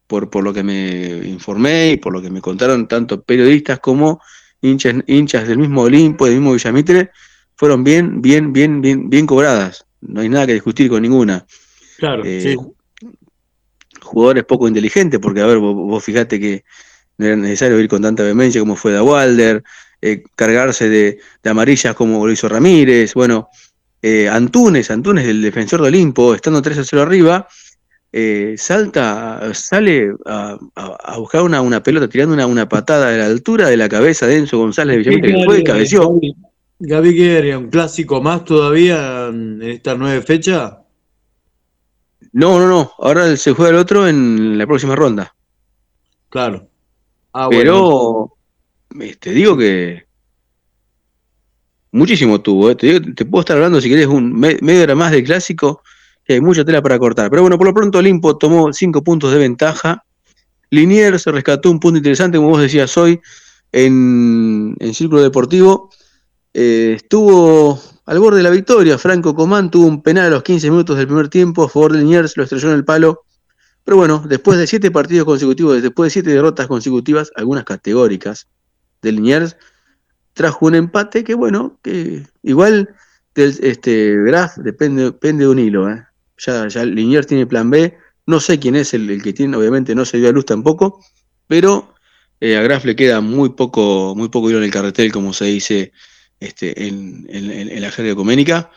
por, 0.08 0.28
por 0.30 0.42
lo 0.42 0.52
que 0.52 0.64
me 0.64 1.20
informé 1.28 1.92
y 1.92 1.96
por 1.98 2.12
lo 2.12 2.20
que 2.20 2.30
me 2.30 2.40
contaron 2.40 2.88
tanto 2.88 3.22
periodistas 3.22 3.78
como 3.78 4.20
hinchas, 4.60 4.96
hinchas 5.06 5.46
del 5.46 5.58
mismo 5.58 5.82
Olimpo, 5.82 6.24
del 6.24 6.36
mismo 6.36 6.54
Villamitre, 6.54 7.10
fueron 7.54 7.84
bien, 7.84 8.20
bien, 8.20 8.52
bien, 8.52 8.80
bien, 8.80 9.08
bien 9.08 9.26
cobradas. 9.26 9.84
No 10.00 10.22
hay 10.22 10.28
nada 10.28 10.46
que 10.46 10.54
discutir 10.54 10.88
con 10.88 11.02
ninguna. 11.02 11.46
Claro, 11.98 12.24
Eh, 12.24 12.40
sí. 12.42 12.56
Jugadores 14.00 14.44
poco 14.44 14.66
inteligentes, 14.66 15.20
porque 15.20 15.40
a 15.42 15.46
ver, 15.46 15.58
vos, 15.58 15.74
vos 15.74 16.02
fijate 16.02 16.40
que 16.40 16.64
no 17.18 17.26
era 17.26 17.36
necesario 17.36 17.78
ir 17.78 17.88
con 17.88 18.00
tanta 18.00 18.22
vehemencia 18.22 18.60
como 18.60 18.76
fue 18.76 18.92
Da 18.92 19.02
Walder, 19.02 19.62
eh, 20.00 20.22
cargarse 20.36 20.88
de, 20.88 21.18
de 21.42 21.50
amarillas 21.50 21.94
como 21.94 22.24
lo 22.24 22.32
hizo 22.32 22.48
Ramírez, 22.48 23.12
bueno, 23.14 23.48
eh, 24.00 24.28
Antunes, 24.28 24.90
Antunes, 24.90 25.26
el 25.26 25.42
defensor 25.42 25.82
de 25.82 25.88
Olimpo, 25.88 26.34
estando 26.34 26.62
3 26.62 26.78
a 26.78 26.84
0 26.84 27.02
arriba, 27.02 27.48
eh, 28.12 28.54
salta, 28.56 29.52
sale 29.54 30.12
a, 30.26 30.58
a- 30.76 30.96
a 31.14 31.18
buscar 31.18 31.42
una, 31.42 31.60
una 31.60 31.82
pelota 31.82 32.08
tirando 32.08 32.34
una, 32.34 32.46
una 32.46 32.68
patada 32.68 33.08
a 33.08 33.12
la 33.12 33.26
altura 33.26 33.68
de 33.68 33.76
la 33.76 33.88
cabeza 33.88 34.26
de 34.26 34.38
Enzo 34.38 34.58
González 34.58 34.96
de 34.96 35.10
Villamitre, 35.10 35.38
que 35.38 35.44
fue 35.44 35.58
y 35.60 35.64
cabeció. 35.64 36.08
Gaby, 36.12 36.34
Gaby, 36.80 37.16
¿qué 37.16 37.36
haría? 37.38 37.58
¿Un 37.58 37.68
clásico 37.70 38.20
más 38.22 38.44
todavía 38.44 39.26
en 39.28 39.60
esta 39.62 39.94
nueve 39.94 40.22
fecha? 40.22 40.80
No, 42.32 42.58
no, 42.58 42.68
no, 42.68 42.92
ahora 42.98 43.36
se 43.36 43.52
juega 43.52 43.70
el 43.70 43.76
otro 43.76 44.06
en 44.08 44.56
la 44.58 44.66
próxima 44.66 44.94
ronda. 44.96 45.34
Claro. 46.28 46.68
Ah, 47.32 47.46
bueno. 47.46 48.36
Pero 48.92 49.04
eh, 49.06 49.16
te 49.16 49.30
digo 49.30 49.56
que 49.56 50.06
muchísimo 51.92 52.40
tuvo. 52.40 52.70
eh. 52.70 52.74
Te, 52.74 52.86
digo- 52.86 53.14
te 53.14 53.24
puedo 53.24 53.40
estar 53.40 53.56
hablando 53.56 53.80
si 53.80 53.88
querés 53.88 54.06
un 54.06 54.32
me- 54.32 54.58
media 54.60 54.82
hora 54.84 54.94
más 54.94 55.10
del 55.12 55.24
clásico, 55.24 55.82
hay 56.34 56.40
mucha 56.40 56.64
tela 56.64 56.82
para 56.82 56.98
cortar. 56.98 57.30
Pero 57.30 57.42
bueno, 57.42 57.58
por 57.58 57.66
lo 57.66 57.74
pronto 57.74 57.98
Olimpo 57.98 58.36
tomó 58.36 58.72
cinco 58.72 59.02
puntos 59.02 59.32
de 59.32 59.38
ventaja. 59.38 60.04
Liniers 60.70 61.22
se 61.22 61.32
rescató 61.32 61.70
un 61.70 61.80
punto 61.80 61.98
interesante, 61.98 62.38
como 62.38 62.50
vos 62.50 62.60
decías 62.60 62.96
hoy, 62.98 63.20
en, 63.72 64.76
en 64.78 64.94
Círculo 64.94 65.22
Deportivo. 65.22 65.90
Eh, 66.52 66.94
estuvo 66.96 67.80
al 68.06 68.18
borde 68.18 68.38
de 68.38 68.42
la 68.42 68.50
victoria. 68.50 68.98
Franco 68.98 69.34
Comán 69.34 69.70
tuvo 69.70 69.86
un 69.86 70.02
penal 70.02 70.26
a 70.26 70.30
los 70.30 70.42
15 70.42 70.70
minutos 70.70 70.96
del 70.96 71.06
primer 71.06 71.28
tiempo 71.28 71.64
a 71.64 71.68
favor 71.68 71.92
de 71.92 72.00
Liniers, 72.00 72.36
lo 72.36 72.42
estrelló 72.42 72.68
en 72.70 72.74
el 72.74 72.84
palo. 72.84 73.24
Pero 73.84 73.96
bueno, 73.96 74.24
después 74.28 74.58
de 74.58 74.66
siete 74.66 74.90
partidos 74.90 75.24
consecutivos, 75.24 75.80
después 75.80 76.08
de 76.08 76.10
siete 76.14 76.30
derrotas 76.30 76.66
consecutivas, 76.66 77.32
algunas 77.36 77.64
categóricas 77.64 78.48
de 79.00 79.12
Liniers, 79.12 79.56
trajo 80.34 80.66
un 80.66 80.74
empate 80.74 81.24
que 81.24 81.34
bueno, 81.34 81.78
que 81.82 82.26
igual 82.42 82.94
del 83.34 83.56
este 83.62 84.16
Graf 84.24 84.56
depende, 84.58 85.04
depende 85.04 85.44
de 85.44 85.50
un 85.50 85.58
hilo. 85.58 85.88
¿eh? 85.88 86.04
Ya, 86.46 86.68
ya 86.68 86.84
Liniers 86.84 87.26
tiene 87.26 87.46
plan 87.46 87.68
B, 87.70 87.96
no 88.26 88.40
sé 88.40 88.58
quién 88.58 88.76
es 88.76 88.94
el, 88.94 89.10
el 89.10 89.22
que 89.22 89.32
tiene, 89.32 89.56
obviamente 89.56 89.94
no 89.94 90.04
se 90.04 90.18
dio 90.18 90.28
a 90.28 90.32
luz 90.32 90.44
tampoco, 90.46 91.00
pero 91.46 91.94
eh, 92.40 92.56
a 92.56 92.62
Graf 92.62 92.84
le 92.84 92.94
queda 92.94 93.20
muy 93.20 93.50
poco, 93.50 94.14
muy 94.16 94.28
poco 94.28 94.48
hilo 94.48 94.58
en 94.58 94.64
el 94.64 94.70
carretel, 94.70 95.10
como 95.12 95.32
se 95.32 95.46
dice 95.46 95.92
este, 96.38 96.86
en, 96.86 97.26
en- 97.28 97.80
la 97.80 97.90
jerga 97.90 98.12
ecuménica. 98.12 98.70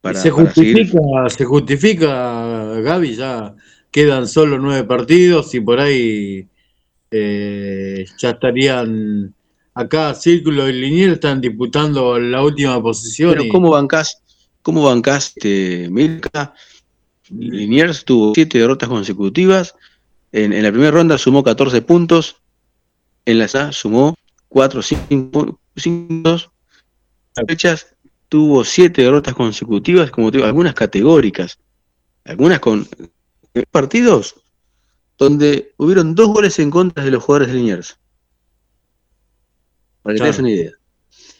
Para, 0.00 0.20
se 0.20 0.30
para 0.30 0.52
seguir 0.52 0.76
justifica, 0.76 1.28
se 1.28 1.44
justifica, 1.44 2.80
Gaby, 2.80 3.14
ya 3.14 3.54
quedan 3.90 4.26
solo 4.28 4.58
nueve 4.58 4.84
partidos 4.84 5.54
y 5.54 5.60
por 5.60 5.80
ahí 5.80 6.48
eh, 7.10 8.04
ya 8.18 8.30
estarían 8.30 9.34
acá 9.74 10.14
Círculo 10.14 10.68
y 10.68 10.72
Linier 10.72 11.10
están 11.10 11.40
disputando 11.40 12.18
la 12.18 12.42
última 12.42 12.82
posición. 12.82 13.32
Pero 13.32 13.44
y- 13.44 13.48
¿cómo 13.48 13.70
bancás, 13.70 14.20
cómo 14.62 14.82
bancás 14.84 15.28
este, 15.36 15.88
Milka? 15.90 16.54
Liniers 17.38 18.04
tuvo 18.04 18.34
siete 18.34 18.58
derrotas 18.58 18.88
consecutivas. 18.88 19.74
En, 20.32 20.52
en 20.52 20.62
la 20.62 20.70
primera 20.70 20.90
ronda 20.90 21.18
sumó 21.18 21.42
14 21.42 21.82
puntos. 21.82 22.36
En 23.24 23.38
la 23.38 23.48
SA 23.48 23.72
sumó 23.72 24.14
4 24.48 24.80
5 24.82 25.58
fechas. 27.46 27.94
Tuvo 28.28 28.64
siete 28.64 29.02
derrotas 29.02 29.34
consecutivas, 29.34 30.10
como 30.10 30.30
te 30.30 30.38
digo, 30.38 30.46
algunas 30.48 30.74
categóricas. 30.74 31.58
Algunas 32.24 32.58
con 32.60 32.88
partidos 33.70 34.34
donde 35.18 35.72
hubieron 35.76 36.14
dos 36.14 36.28
goles 36.28 36.58
en 36.58 36.70
contra 36.70 37.04
de 37.04 37.10
los 37.10 37.22
jugadores 37.22 37.48
de 37.52 37.58
Liniers. 37.58 37.98
Para 40.02 40.14
que 40.14 40.18
Claro. 40.18 40.34
te 40.34 40.40
una 40.40 40.50
idea. 40.50 40.72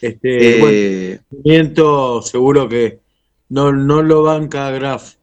Este, 0.00 1.14
Eh, 1.14 2.22
seguro 2.22 2.68
que 2.68 3.00
no, 3.48 3.72
no 3.72 4.02
lo 4.02 4.22
banca 4.22 4.70
Graf. 4.70 5.14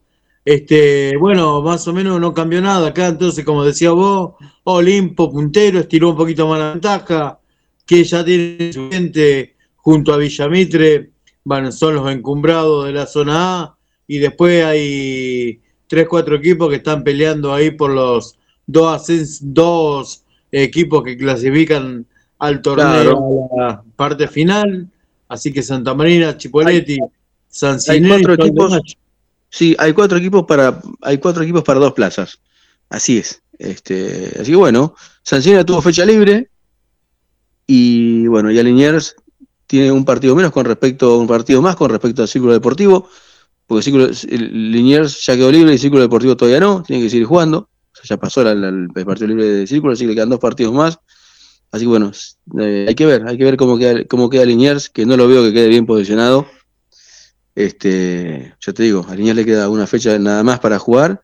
Este, 0.52 1.16
bueno, 1.16 1.62
más 1.62 1.88
o 1.88 1.94
menos 1.94 2.20
no 2.20 2.34
cambió 2.34 2.62
nada 2.62 2.90
acá, 2.90 3.08
entonces, 3.08 3.46
como 3.46 3.64
decía 3.64 3.92
vos, 3.92 4.34
Olimpo 4.66 5.32
puntero, 5.32 5.80
estiró 5.80 6.10
un 6.10 6.18
poquito 6.18 6.46
más 6.46 6.60
la 6.60 6.72
ventaja, 6.72 7.40
que 7.86 8.04
ya 8.04 8.26
tiene 8.26 8.74
su 8.74 8.90
gente 8.90 9.56
junto 9.78 10.14
a 10.14 10.18
Villamitre, 10.18 11.12
bueno, 11.46 11.72
son 11.72 11.96
los 11.96 12.12
encumbrados 12.12 12.86
de 12.86 12.92
la 12.92 13.06
zona 13.06 13.62
A, 13.62 13.78
y 14.06 14.18
después 14.18 14.66
hay 14.66 15.62
tres, 15.88 16.06
cuatro 16.10 16.36
equipos 16.36 16.68
que 16.68 16.76
están 16.76 17.02
peleando 17.02 17.54
ahí 17.54 17.72
por 17.72 17.92
los 17.92 18.38
dos, 18.68 19.08
dos 19.40 20.26
equipos 20.52 21.02
que 21.04 21.16
clasifican 21.16 22.06
al 22.40 22.62
torneo 22.62 23.50
a 23.58 23.64
la 23.64 23.84
parte 23.96 24.28
final, 24.28 24.86
así 25.30 25.54
que 25.54 25.64
Santa 25.64 25.94
Marina, 25.94 26.36
Chipoletti, 26.36 26.98
San 27.48 27.76
hay 27.76 28.00
Sinés, 28.00 28.12
cuatro 28.12 28.34
equipos. 28.34 28.98
Sí, 29.52 29.76
hay 29.78 29.94
cuatro 29.94 30.18
equipos 30.18 30.46
para, 30.48 30.82
hay 31.02 31.18
cuatro 31.20 31.44
equipos 31.44 31.64
para 31.64 31.80
dos 31.80 31.94
plazas. 31.94 32.40
Así 32.90 33.18
es. 33.20 33.44
Este, 33.60 34.32
así 34.40 34.52
que 34.52 34.56
bueno, 34.56 34.96
Sancina 35.22 35.64
tuvo 35.64 35.82
fecha 35.84 36.04
libre 36.06 36.50
y 37.68 38.28
bueno, 38.28 38.52
ya 38.52 38.64
Liniers 38.64 39.16
tiene 39.68 39.92
un 39.92 40.04
partido 40.04 40.36
menos 40.36 40.52
con 40.52 40.66
respecto, 40.66 41.18
un 41.20 41.28
partido 41.28 41.62
más 41.62 41.76
con 41.76 41.90
respecto 41.90 42.22
al 42.22 42.28
Círculo 42.28 42.54
Deportivo, 42.54 43.08
porque 43.68 43.84
Círculo, 43.84 44.06
el 44.30 44.72
Liniers 44.72 45.26
ya 45.26 45.36
quedó 45.36 45.52
libre 45.52 45.74
y 45.74 45.78
Círculo 45.78 46.02
Deportivo 46.02 46.36
todavía 46.36 46.60
no, 46.60 46.84
tiene 46.84 47.04
que 47.04 47.10
seguir 47.10 47.26
jugando. 47.26 47.70
O 47.94 47.96
sea, 47.96 48.04
ya 48.16 48.18
pasó 48.18 48.44
la- 48.44 48.56
la- 48.56 48.70
el 48.70 49.06
partido 49.06 49.28
libre 49.28 49.46
de 49.46 49.68
Círculo, 49.68 49.94
así 49.94 50.04
que 50.04 50.10
le 50.10 50.16
quedan 50.16 50.30
dos 50.30 50.40
partidos 50.40 50.74
más. 50.74 51.00
Así 51.72 51.86
que 51.86 51.90
bueno, 51.90 52.12
eh, 52.60 52.86
hay 52.88 52.96
que 52.96 53.06
ver, 53.06 53.26
hay 53.28 53.38
que 53.38 53.44
ver 53.46 53.58
cómo 53.58 53.78
queda, 53.78 54.04
cómo 54.06 54.30
queda 54.30 54.46
Liniers, 54.46 54.90
que 54.90 55.06
no 55.06 55.16
lo 55.16 55.28
veo 55.28 55.44
que 55.44 55.54
quede 55.54 55.68
bien 55.70 55.86
posicionado. 55.86 56.48
Este, 57.56 58.56
ya 58.60 58.74
te 58.74 58.84
digo, 58.84 59.06
a 59.08 59.16
Liniers 59.16 59.36
le 59.36 59.46
queda 59.46 59.70
una 59.70 59.88
fecha 59.88 60.18
nada 60.18 60.44
más 60.44 60.60
para 60.60 60.80
jugar 60.80 61.22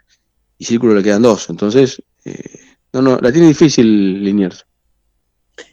y 0.58 0.66
Círculo 0.66 0.94
le 0.96 1.04
quedan 1.04 1.22
dos. 1.22 1.50
Entonces, 1.50 2.02
eh, 2.26 2.60
no, 2.94 3.02
no, 3.02 3.18
la 3.22 3.32
tiene 3.32 3.48
difícil 3.48 4.24
Liniers. 4.24 4.66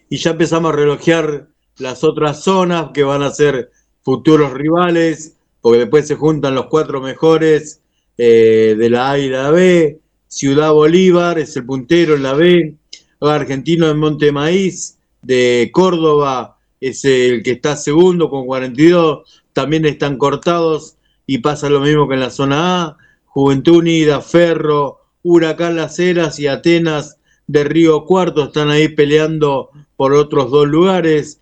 Y 0.09 0.17
ya 0.19 0.31
empezamos 0.31 0.73
a 0.73 0.77
relojear 0.77 1.49
las 1.79 2.05
otras 2.05 2.43
zonas 2.43 2.91
que 2.95 3.03
van 3.03 3.23
a 3.23 3.31
ser 3.31 3.71
futuros 4.03 4.53
rivales, 4.53 5.37
porque 5.61 5.81
después 5.81 6.07
se 6.07 6.15
juntan 6.15 6.55
los 6.55 6.67
cuatro 6.67 7.01
mejores 7.01 7.81
eh, 8.17 8.77
de 8.79 8.91
la 8.91 9.13
A 9.13 9.19
y 9.19 9.29
la 9.29 9.51
B. 9.51 9.99
Ciudad 10.29 10.73
Bolívar 10.73 11.39
es 11.39 11.57
el 11.57 11.65
puntero 11.65 12.15
en 12.15 12.23
la 12.23 12.35
B. 12.35 12.77
Argentino 13.21 13.87
de 13.89 13.95
Monte 13.95 14.33
Maíz 14.33 14.99
de 15.23 15.71
Córdoba 15.73 16.59
es 16.81 17.05
el 17.05 17.43
que 17.43 17.53
está 17.53 17.77
segundo 17.77 18.29
con 18.29 18.47
42. 18.47 19.44
También 19.55 19.87
están 19.87 20.19
cortados 20.19 20.97
y 21.27 21.39
pasa 21.39 21.71
lo 21.71 21.81
mismo 21.81 22.07
que 22.07 22.15
en 22.15 22.21
la 22.21 22.31
zona 22.31 22.83
A. 22.83 22.99
Juventud 23.25 23.79
Unida, 23.79 24.21
Ferro, 24.21 25.01
Huracán 25.23 25.77
Las 25.77 25.99
Heras 25.99 26.39
y 26.39 26.47
Atenas 26.47 27.19
de 27.47 27.65
Río 27.65 28.05
Cuarto 28.05 28.45
están 28.45 28.69
ahí 28.69 28.89
peleando 28.89 29.71
por 29.97 30.13
otros 30.13 30.51
dos 30.51 30.69
lugares. 30.69 31.41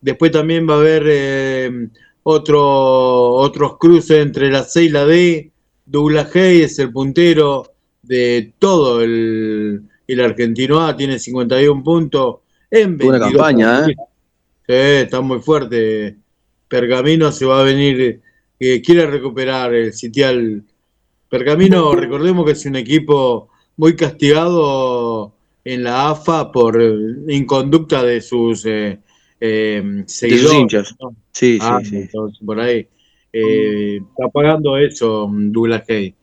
Después 0.00 0.32
también 0.32 0.68
va 0.68 0.74
a 0.74 0.78
haber 0.78 1.04
eh, 1.06 1.88
otro, 2.22 3.34
otros 3.34 3.76
cruces 3.78 4.22
entre 4.22 4.50
la 4.50 4.64
C 4.64 4.84
y 4.84 4.88
la 4.88 5.04
D. 5.04 5.52
Douglas 5.84 6.34
Hayes, 6.34 6.78
el 6.78 6.92
puntero 6.92 7.72
de 8.02 8.52
todo 8.58 9.02
el, 9.02 9.82
el 10.06 10.20
argentino 10.20 10.80
A, 10.80 10.96
tiene 10.96 11.18
51 11.18 11.82
puntos 11.82 12.36
en 12.70 12.98
22 12.98 13.08
Buena 13.08 13.24
campaña, 13.24 13.86
¿eh? 13.86 13.94
Sí, 14.66 14.74
está 15.04 15.20
muy 15.22 15.40
fuerte. 15.40 16.16
Pergamino 16.68 17.32
se 17.32 17.44
va 17.46 17.60
a 17.60 17.64
venir, 17.64 18.20
eh, 18.60 18.82
quiere 18.82 19.06
recuperar 19.06 19.74
el 19.74 19.92
sitial. 19.92 20.62
Pergamino, 21.28 21.94
recordemos 21.94 22.44
que 22.46 22.52
es 22.52 22.64
un 22.66 22.76
equipo 22.76 23.48
muy 23.76 23.94
castigado 23.96 25.34
en 25.64 25.84
la 25.84 26.10
AFA 26.10 26.50
por 26.50 26.80
inconducta 27.28 28.02
de 28.02 28.20
sus 28.20 28.64
eh, 28.66 28.98
eh, 29.40 29.82
De 29.84 30.02
sus 30.04 30.12
seguidores. 30.12 30.58
hinchas. 30.58 30.94
¿no? 31.00 31.14
Sí, 31.32 31.58
Ah, 31.60 31.80
sí, 31.82 31.90
sí. 31.90 31.96
entonces, 31.96 32.38
por 32.44 32.58
ahí. 32.60 32.86
Eh, 33.32 33.96
está 33.98 34.28
pagando 34.32 34.76
eso 34.78 35.28
Douglas 35.30 35.84
Hay. 35.88 36.14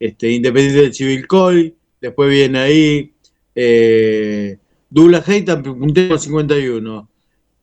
Este, 0.00 0.30
Independiente 0.30 0.82
de 0.82 0.90
Chivilcoy, 0.90 1.74
después 2.00 2.28
viene 2.30 2.58
ahí 2.58 3.12
eh, 3.54 4.58
Douglas 4.90 5.28
Hay 5.28 5.42
también 5.44 5.78
puntero 5.78 6.08
con 6.10 6.18
51. 6.18 7.08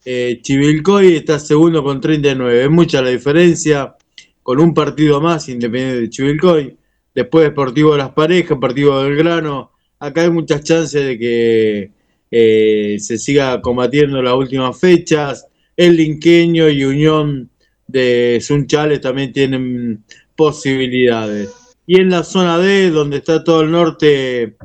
Eh, 0.05 0.39
Chivilcoy 0.43 1.15
está 1.15 1.39
segundo 1.39 1.83
con 1.83 1.99
39. 1.99 2.63
Es 2.63 2.69
mucha 2.69 3.01
la 3.01 3.09
diferencia. 3.09 3.95
Con 4.43 4.59
un 4.59 4.75
partido 4.75 5.19
más, 5.19 5.49
Independiente 5.49 6.01
de 6.01 6.09
Chivilcoy. 6.09 6.77
Después 7.15 7.45
Deportivo 7.45 7.93
de 7.93 7.97
las 7.97 8.11
Parejas, 8.11 8.49
Deportivo 8.51 9.01
del 9.01 9.15
Grano. 9.15 9.71
Acá 9.99 10.21
hay 10.21 10.29
muchas 10.29 10.63
chances 10.63 11.03
de 11.03 11.17
que 11.17 11.91
eh, 12.29 12.97
se 12.99 13.17
siga 13.17 13.59
combatiendo 13.61 14.21
las 14.21 14.35
últimas 14.35 14.79
fechas. 14.79 15.47
El 15.75 15.97
Linqueño 15.97 16.69
y 16.69 16.83
Unión 16.83 17.49
de 17.87 18.39
Sunchales 18.41 19.01
también 19.01 19.33
tienen 19.33 20.03
posibilidades. 20.35 21.49
Y 21.87 21.99
en 21.99 22.09
la 22.09 22.23
zona 22.23 22.59
D, 22.59 22.91
donde 22.91 23.17
está 23.17 23.43
todo 23.43 23.61
el 23.61 23.71
norte, 23.71 24.55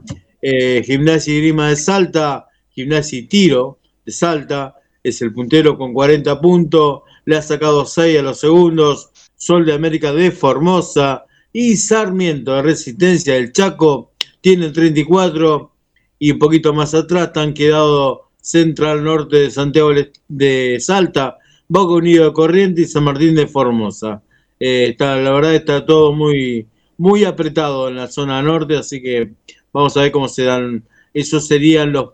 eh, 0.42 0.82
Gimnasia 0.84 1.34
y 1.34 1.40
Grima 1.40 1.70
de 1.70 1.76
Salta, 1.76 2.46
Gimnasia 2.70 3.18
y 3.18 3.22
Tiro 3.22 3.78
de 4.04 4.12
Salta, 4.12 4.74
es 5.02 5.22
el 5.22 5.32
puntero 5.32 5.76
con 5.76 5.92
40 5.92 6.40
puntos, 6.40 7.02
le 7.24 7.36
ha 7.36 7.42
sacado 7.42 7.84
6 7.84 8.18
a 8.18 8.22
los 8.22 8.40
segundos, 8.40 9.10
Sol 9.36 9.64
de 9.64 9.72
América 9.72 10.12
de 10.12 10.30
Formosa 10.30 11.24
y 11.52 11.76
Sarmiento 11.76 12.54
de 12.54 12.62
Resistencia 12.62 13.34
del 13.34 13.52
Chaco 13.52 14.12
tiene 14.40 14.70
34 14.70 15.72
y 16.18 16.32
un 16.32 16.38
poquito 16.38 16.72
más 16.72 16.94
atrás 16.94 17.28
están 17.28 17.54
quedado 17.54 18.30
Central 18.40 19.02
Norte 19.04 19.36
de 19.36 19.50
Santiago 19.50 19.90
de 20.28 20.78
Salta, 20.80 21.38
Boca 21.68 21.94
Unido 21.94 22.26
de 22.26 22.32
Corrientes 22.32 22.88
y 22.88 22.92
San 22.92 23.04
Martín 23.04 23.34
de 23.34 23.46
Formosa. 23.46 24.22
Eh, 24.58 24.88
está, 24.90 25.16
la 25.16 25.30
verdad 25.30 25.54
está 25.54 25.86
todo 25.86 26.12
muy, 26.12 26.66
muy 26.98 27.24
apretado 27.24 27.88
en 27.88 27.96
la 27.96 28.08
zona 28.08 28.42
norte, 28.42 28.76
así 28.76 29.00
que 29.00 29.32
vamos 29.72 29.96
a 29.96 30.02
ver 30.02 30.12
cómo 30.12 30.28
se 30.28 30.44
dan, 30.44 30.84
esos 31.14 31.46
serían 31.46 31.92
los, 31.92 32.10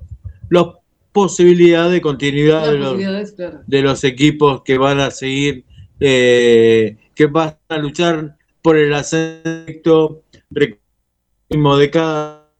los 0.49 0.77
posibilidades 1.17 1.93
de 1.93 2.03
continuidad 2.03 2.71
de 2.71 2.77
los, 2.77 3.33
claro. 3.33 3.61
de 3.67 3.81
los 3.81 4.05
equipos 4.05 4.61
que 4.63 4.77
van 4.77 5.01
a 5.01 5.11
seguir, 5.11 5.65
eh, 5.99 6.99
que 7.15 7.25
van 7.25 7.57
a 7.71 7.79
luchar 7.79 8.37
por 8.61 8.77
el 8.77 8.93
ascenso 8.93 10.23
de 10.51 11.91
cada 11.91 12.53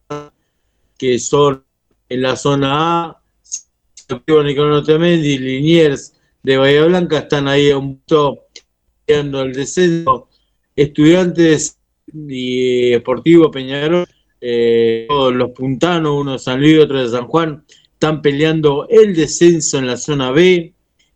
que 0.97 1.19
son 1.19 1.65
en 2.09 2.23
la 2.23 2.35
zona 2.37 3.05
A, 3.05 3.23
Nicolás 4.43 4.87
Temendi, 4.87 5.37
Liniers 5.37 6.15
de 6.43 6.57
Bahía 6.57 6.87
Blanca 6.87 7.19
están 7.19 7.49
ahí 7.49 7.71
a 7.71 7.77
un 7.77 7.99
punto 7.99 8.47
el 9.07 9.53
descenso. 9.53 10.31
Estudiantes 10.75 11.79
y 12.11 12.93
Deportivo 12.93 13.51
Peñarol, 13.51 14.07
eh, 14.41 15.05
todos 15.11 15.35
los 15.35 15.51
puntanos, 15.51 16.23
uno 16.23 16.33
de 16.33 16.39
San 16.39 16.59
Luis, 16.59 16.79
otro 16.79 17.03
de 17.03 17.11
San 17.11 17.27
Juan, 17.27 17.63
están 17.97 18.21
peleando 18.21 18.87
el 18.91 19.17
descenso 19.17 19.79
en 19.79 19.87
la 19.87 19.97
zona 19.97 20.31
B 20.31 20.71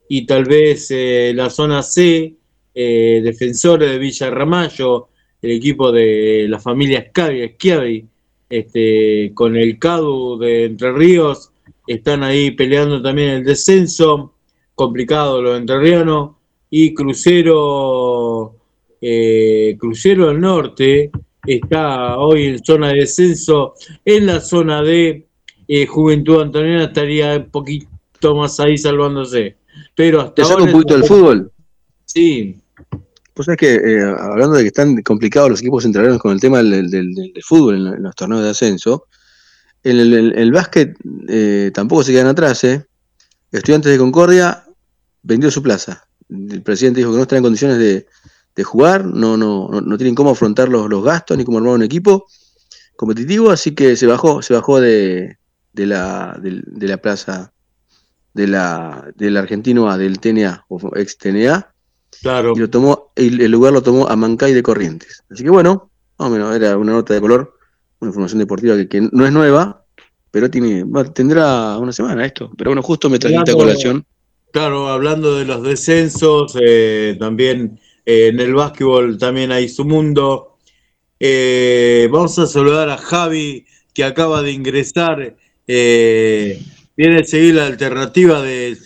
y 0.09 0.25
tal 0.25 0.47
vez 0.47 0.91
eh, 0.91 1.31
la 1.35 1.51
zona 1.51 1.83
C, 1.83 2.35
eh, 2.75 3.21
Defensores 3.23 3.91
de 3.91 3.99
Villa 3.99 4.31
Ramallo, 4.31 5.09
el 5.43 5.51
equipo 5.51 5.93
de 5.93 6.47
la 6.49 6.59
familia 6.59 7.11
Schiavi, 7.13 8.07
este, 8.49 9.31
con 9.35 9.57
el 9.57 9.79
CADU 9.79 10.39
de 10.39 10.65
Entre 10.65 10.91
Ríos, 10.91 11.53
están 11.87 12.23
ahí 12.23 12.53
peleando 12.53 13.03
también 13.03 13.29
el 13.29 13.45
descenso, 13.45 14.33
complicado 14.75 15.43
los 15.43 15.59
entrerrianos, 15.59 16.37
y 16.71 16.95
Crucero, 16.95 18.57
eh, 19.03 19.77
Crucero 19.79 20.29
del 20.29 20.41
Norte 20.41 21.11
está 21.45 22.17
hoy 22.19 22.47
en 22.47 22.65
zona 22.65 22.89
de 22.89 23.01
descenso, 23.01 23.75
en 24.03 24.25
la 24.25 24.41
zona 24.41 24.83
de 24.83 25.27
eh, 25.73 25.87
Juventud 25.87 26.43
Antoniana 26.43 26.85
estaría 26.85 27.37
un 27.37 27.49
poquito 27.51 28.35
más 28.35 28.59
ahí 28.59 28.77
salvándose. 28.77 29.57
Pero 29.95 30.21
hasta 30.21 30.35
¿Te 30.35 30.43
ahora 30.43 30.65
un 30.65 30.73
poquito 30.73 30.95
del 30.95 31.05
fútbol? 31.05 31.53
Sí, 32.07 32.57
Pues 33.35 33.47
es 33.49 33.57
que, 33.57 33.75
eh, 33.77 34.03
hablando 34.19 34.57
de 34.57 34.63
que 34.63 34.67
están 34.69 35.01
complicados 35.03 35.49
los 35.49 35.61
equipos 35.61 35.85
centrales 35.85 36.19
con 36.19 36.33
el 36.33 36.41
tema 36.41 36.59
del, 36.59 36.71
del- 36.73 36.91
del- 36.91 37.15
del 37.33 37.43
fútbol 37.45 37.77
en, 37.77 37.95
en 37.95 38.03
los 38.03 38.15
torneos 38.17 38.43
de 38.43 38.51
ascenso, 38.51 39.07
en 39.85 39.99
el, 39.99 40.13
el- 40.13 40.33
el 40.37 40.51
básquet 40.53 40.97
eh, 41.29 41.71
tampoco 41.73 42.03
se 42.03 42.13
quedan 42.13 42.27
atrás. 42.27 42.65
¿eh? 42.65 42.85
Estudiantes 43.53 43.93
de 43.93 43.99
Concordia 43.99 44.65
vendió 45.23 45.51
su 45.53 45.63
plaza. 45.63 46.05
El 46.29 46.63
presidente 46.63 46.99
dijo 47.01 47.13
que 47.13 47.17
no 47.17 47.23
está 47.23 47.37
en 47.37 47.43
condiciones 47.45 47.79
de, 47.79 48.07
de 48.57 48.65
jugar, 48.65 49.05
no, 49.07 49.37
no, 49.37 49.69
no, 49.71 49.81
no 49.81 49.97
tienen 49.97 50.15
cómo 50.17 50.31
afrontar 50.31 50.69
los, 50.69 50.91
los 50.91 51.03
gastos 51.05 51.39
ni 51.39 51.45
cómo 51.45 51.59
armar 51.59 51.75
un 51.75 51.83
equipo 51.85 52.27
competitivo, 52.97 53.51
así 53.51 53.71
que 53.75 53.95
se 53.97 54.07
bajó, 54.07 54.43
se 54.43 54.53
bajó 54.53 54.81
de, 54.81 55.39
de 55.73 55.87
la, 55.87 56.39
del- 56.43 56.65
de, 56.67 56.87
la 56.89 56.97
plaza 56.99 57.53
de 58.35 58.47
la, 58.47 59.11
del 59.17 59.37
argentino 59.37 59.91
A, 59.91 59.99
del 59.99 60.21
TNA, 60.21 60.65
o 60.69 60.79
ex 60.97 61.19
TNA, 61.19 61.73
claro. 62.23 62.53
y 62.57 62.59
lo 62.61 62.71
tomó, 62.71 63.13
el, 63.17 63.41
el 63.41 63.51
lugar 63.51 63.73
lo 63.73 63.83
tomó 63.83 64.09
a 64.09 64.17
Mancay 64.17 64.53
de 64.53 64.63
Corrientes. 64.63 65.23
Así 65.31 65.43
que 65.45 65.51
bueno, 65.51 65.91
más 66.19 66.29
o 66.29 66.31
menos 66.33 66.55
era 66.55 66.77
una 66.77 66.93
nota 66.93 67.15
de 67.15 67.21
color, 67.21 67.55
una 68.01 68.09
información 68.11 68.39
deportiva 68.39 68.77
que, 68.77 68.89
que 68.89 69.09
no 69.13 69.27
es 69.27 69.33
nueva, 69.33 69.85
pero 70.31 70.49
tiene, 70.51 70.85
bueno, 70.85 71.13
tendrá 71.13 71.77
una 71.79 71.93
semana 71.93 72.25
esto. 72.25 72.51
Pero 72.57 72.71
bueno, 72.71 72.83
justo 72.83 73.11
me 73.11 73.19
trajiste 73.19 73.51
a 73.51 73.55
colación. 73.55 74.05
Claro, 74.53 74.89
hablando 74.89 75.37
de 75.37 75.45
los 75.45 75.63
descensos, 75.63 76.57
eh, 76.61 77.17
también 77.21 77.79
eh, 78.05 78.29
en 78.29 78.41
el 78.41 78.55
básquetbol 78.55 79.19
también 79.19 79.53
hay 79.53 79.69
su 79.69 79.85
mundo. 79.85 80.57
Eh, 81.19 82.09
vamos 82.11 82.39
a 82.39 82.47
saludar 82.47 82.89
a 82.91 82.97
Javi, 82.97 83.67
que 83.93 84.05
acaba 84.05 84.43
de 84.43 84.53
ingresar. 84.53 85.37
Eh, 85.73 86.61
viene 86.97 87.21
a 87.21 87.25
seguir 87.25 87.55
la 87.55 87.67
alternativa 87.67 88.43
del 88.43 88.77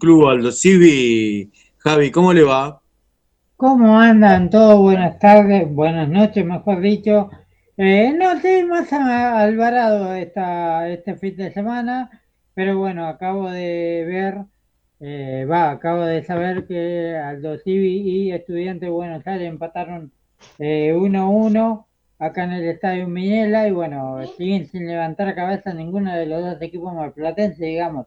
Club 0.00 0.26
Aldo 0.26 0.50
Civi. 0.50 1.52
Javi, 1.78 2.10
¿cómo 2.10 2.32
le 2.32 2.42
va? 2.42 2.82
¿Cómo 3.56 4.00
andan 4.00 4.50
todos? 4.50 4.80
Buenas 4.80 5.20
tardes, 5.20 5.72
buenas 5.72 6.08
noches, 6.08 6.44
mejor 6.44 6.80
dicho. 6.80 7.30
Eh, 7.76 8.12
no, 8.18 8.40
sí, 8.40 8.64
más 8.64 8.92
Alvarado 8.92 10.14
esta, 10.14 10.88
este 10.88 11.14
fin 11.14 11.36
de 11.36 11.52
semana, 11.52 12.10
pero 12.54 12.76
bueno, 12.76 13.06
acabo 13.06 13.48
de 13.48 14.04
ver, 14.04 14.38
eh, 14.98 15.46
va, 15.48 15.70
acabo 15.70 16.04
de 16.04 16.24
saber 16.24 16.66
que 16.66 17.16
Aldo 17.16 17.56
Civi 17.58 18.00
y 18.00 18.32
Estudiantes 18.32 18.88
de 18.88 18.90
Buenos 18.90 19.24
Aires 19.28 19.48
empataron 19.48 20.10
eh, 20.58 20.92
1-1 20.92 21.86
acá 22.22 22.44
en 22.44 22.52
el 22.52 22.64
Estadio 22.68 23.08
Minela 23.08 23.68
y 23.68 23.72
bueno, 23.72 24.20
siguen 24.36 24.66
sin 24.66 24.86
levantar 24.86 25.34
cabeza 25.34 25.74
ninguno 25.74 26.14
de 26.14 26.26
los 26.26 26.42
dos 26.42 26.62
equipos 26.62 26.94
marplatenses, 26.94 27.58
digamos. 27.58 28.06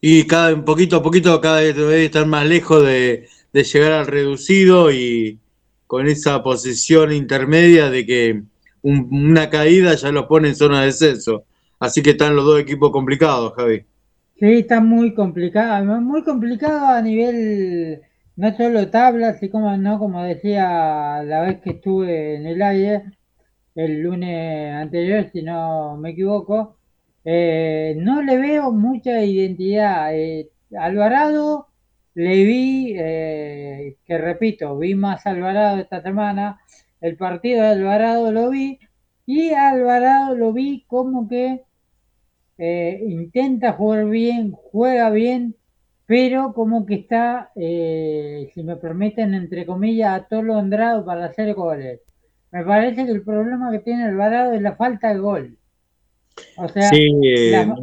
Y 0.00 0.26
cada 0.26 0.54
un 0.54 0.64
poquito 0.64 0.96
a 0.96 1.02
poquito 1.02 1.40
cada 1.40 1.60
vez 1.60 1.74
debe 1.76 2.04
estar 2.04 2.26
más 2.26 2.46
lejos 2.46 2.84
de, 2.84 3.28
de 3.52 3.64
llegar 3.64 3.92
al 3.92 4.06
reducido 4.06 4.92
y 4.92 5.40
con 5.86 6.06
esa 6.06 6.42
posición 6.42 7.12
intermedia 7.12 7.90
de 7.90 8.06
que 8.06 8.42
un- 8.82 9.08
una 9.10 9.50
caída 9.50 9.94
ya 9.94 10.12
los 10.12 10.26
pone 10.26 10.48
en 10.48 10.56
zona 10.56 10.80
de 10.80 10.86
descenso. 10.86 11.44
Así 11.78 12.02
que 12.02 12.10
están 12.10 12.36
los 12.36 12.44
dos 12.44 12.60
equipos 12.60 12.90
complicados, 12.92 13.54
Javi. 13.56 13.84
Sí, 14.38 14.46
está 14.60 14.80
muy 14.80 15.14
complicado, 15.14 15.84
muy 16.00 16.22
complicado 16.22 16.88
a 16.88 17.00
nivel 17.00 18.02
no 18.36 18.54
solo 18.56 18.90
tablas, 18.90 19.42
y 19.42 19.48
como 19.48 19.74
no, 19.78 19.98
como 19.98 20.22
decía 20.22 21.22
la 21.24 21.40
vez 21.42 21.60
que 21.62 21.70
estuve 21.70 22.36
en 22.36 22.46
el 22.46 22.60
aire, 22.62 23.02
el 23.76 24.00
lunes 24.02 24.74
anterior, 24.74 25.30
si 25.32 25.42
no 25.42 25.96
me 25.96 26.10
equivoco, 26.10 26.76
eh, 27.24 27.94
no 27.98 28.22
le 28.22 28.38
veo 28.38 28.72
mucha 28.72 29.22
identidad. 29.24 30.14
Eh, 30.14 30.50
Alvarado 30.78 31.68
le 32.14 32.44
vi, 32.44 32.94
eh, 32.98 33.96
que 34.06 34.18
repito, 34.18 34.78
vi 34.78 34.94
más 34.94 35.26
Alvarado 35.26 35.78
esta 35.78 36.02
semana, 36.02 36.60
el 37.00 37.16
partido 37.16 37.62
de 37.62 37.68
Alvarado 37.68 38.32
lo 38.32 38.50
vi, 38.50 38.78
y 39.26 39.50
Alvarado 39.52 40.34
lo 40.34 40.52
vi 40.52 40.84
como 40.88 41.28
que 41.28 41.64
eh, 42.58 43.00
intenta 43.06 43.72
jugar 43.72 44.06
bien, 44.06 44.52
juega 44.52 45.10
bien, 45.10 45.56
pero 46.06 46.54
como 46.54 46.86
que 46.86 46.94
está, 46.96 47.50
eh, 47.56 48.50
si 48.54 48.62
me 48.62 48.76
permiten, 48.76 49.34
entre 49.34 49.66
comillas, 49.66 50.22
atolondrado 50.22 51.04
para 51.04 51.26
hacer 51.26 51.54
goles. 51.54 52.00
Me 52.56 52.64
parece 52.64 53.04
que 53.04 53.10
el 53.12 53.22
problema 53.22 53.70
que 53.70 53.80
tiene 53.80 54.04
Alvarado 54.04 54.54
es 54.54 54.62
la 54.62 54.76
falta 54.76 55.12
de 55.12 55.18
gol. 55.18 55.58
O 56.56 56.66
sea, 56.68 56.90
Sí, 56.90 57.10
eh, 57.22 57.50
la- 57.50 57.74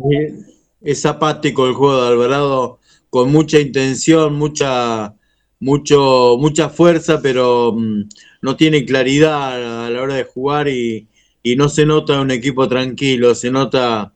es 0.82 1.06
apático 1.06 1.68
el 1.68 1.74
juego 1.74 2.02
de 2.02 2.08
Alvarado, 2.08 2.80
con 3.12 3.32
mucha 3.32 3.60
intención, 3.60 4.34
mucha, 4.34 5.14
mucho, 5.60 6.38
mucha 6.40 6.70
fuerza, 6.70 7.22
pero 7.22 7.74
mm, 7.74 8.10
no 8.42 8.56
tiene 8.58 8.84
claridad 8.84 9.86
a 9.86 9.90
la 9.92 10.02
hora 10.02 10.16
de 10.16 10.24
jugar 10.24 10.68
y, 10.68 11.08
y 11.44 11.56
no 11.56 11.70
se 11.70 11.86
nota 11.86 12.20
un 12.20 12.32
equipo 12.32 12.68
tranquilo, 12.68 13.36
se 13.36 13.52
nota 13.52 14.12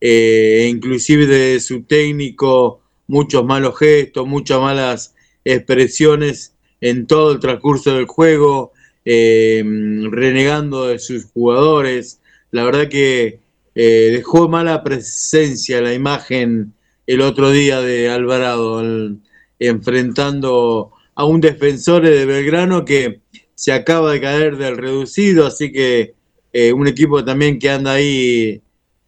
eh, 0.00 0.66
inclusive 0.68 1.26
de 1.28 1.60
su 1.60 1.84
técnico 1.84 2.80
muchos 3.06 3.44
malos 3.44 3.78
gestos, 3.78 4.26
muchas 4.26 4.60
malas 4.60 5.14
expresiones 5.44 6.56
en 6.80 7.06
todo 7.06 7.30
el 7.30 7.38
transcurso 7.38 7.94
del 7.94 8.06
juego, 8.06 8.72
eh, 9.04 9.62
renegando 10.10 10.86
de 10.88 10.98
sus 10.98 11.24
jugadores. 11.26 12.20
La 12.50 12.64
verdad 12.64 12.88
que 12.88 13.38
eh, 13.74 14.10
dejó 14.12 14.48
mala 14.48 14.82
presencia 14.82 15.80
la 15.80 15.94
imagen 15.94 16.72
el 17.06 17.20
otro 17.20 17.50
día 17.50 17.80
de 17.80 18.08
Alvarado, 18.10 18.78
al- 18.78 19.18
enfrentando 19.58 20.92
a 21.14 21.24
un 21.24 21.40
defensor 21.40 22.02
de 22.02 22.24
Belgrano 22.26 22.84
que 22.84 23.20
se 23.54 23.72
acaba 23.72 24.12
de 24.12 24.20
caer 24.20 24.56
del 24.56 24.76
reducido, 24.76 25.46
así 25.46 25.70
que 25.72 26.14
eh, 26.52 26.72
un 26.72 26.86
equipo 26.88 27.24
también 27.24 27.58
que 27.58 27.70
anda 27.70 27.92
ahí 27.92 28.60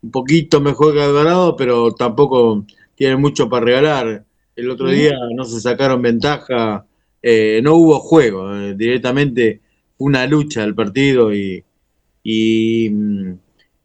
un 0.02 0.10
poquito 0.10 0.60
mejor 0.60 0.94
que 0.94 1.02
Alvarado, 1.02 1.56
pero 1.56 1.92
tampoco 1.92 2.64
tiene 2.94 3.16
mucho 3.16 3.48
para 3.48 3.64
regalar. 3.64 4.24
El 4.56 4.70
otro 4.70 4.88
Sí. 4.90 4.96
día 4.96 5.12
no 5.34 5.44
se 5.44 5.60
sacaron 5.60 6.02
ventaja, 6.02 6.86
eh, 7.22 7.60
no 7.62 7.74
hubo 7.74 7.98
juego, 8.00 8.54
directamente 8.74 9.60
una 9.98 10.26
lucha 10.26 10.64
el 10.64 10.74
partido 10.74 11.32
y, 11.34 11.64
y, 12.22 12.90
mm, 12.90 13.32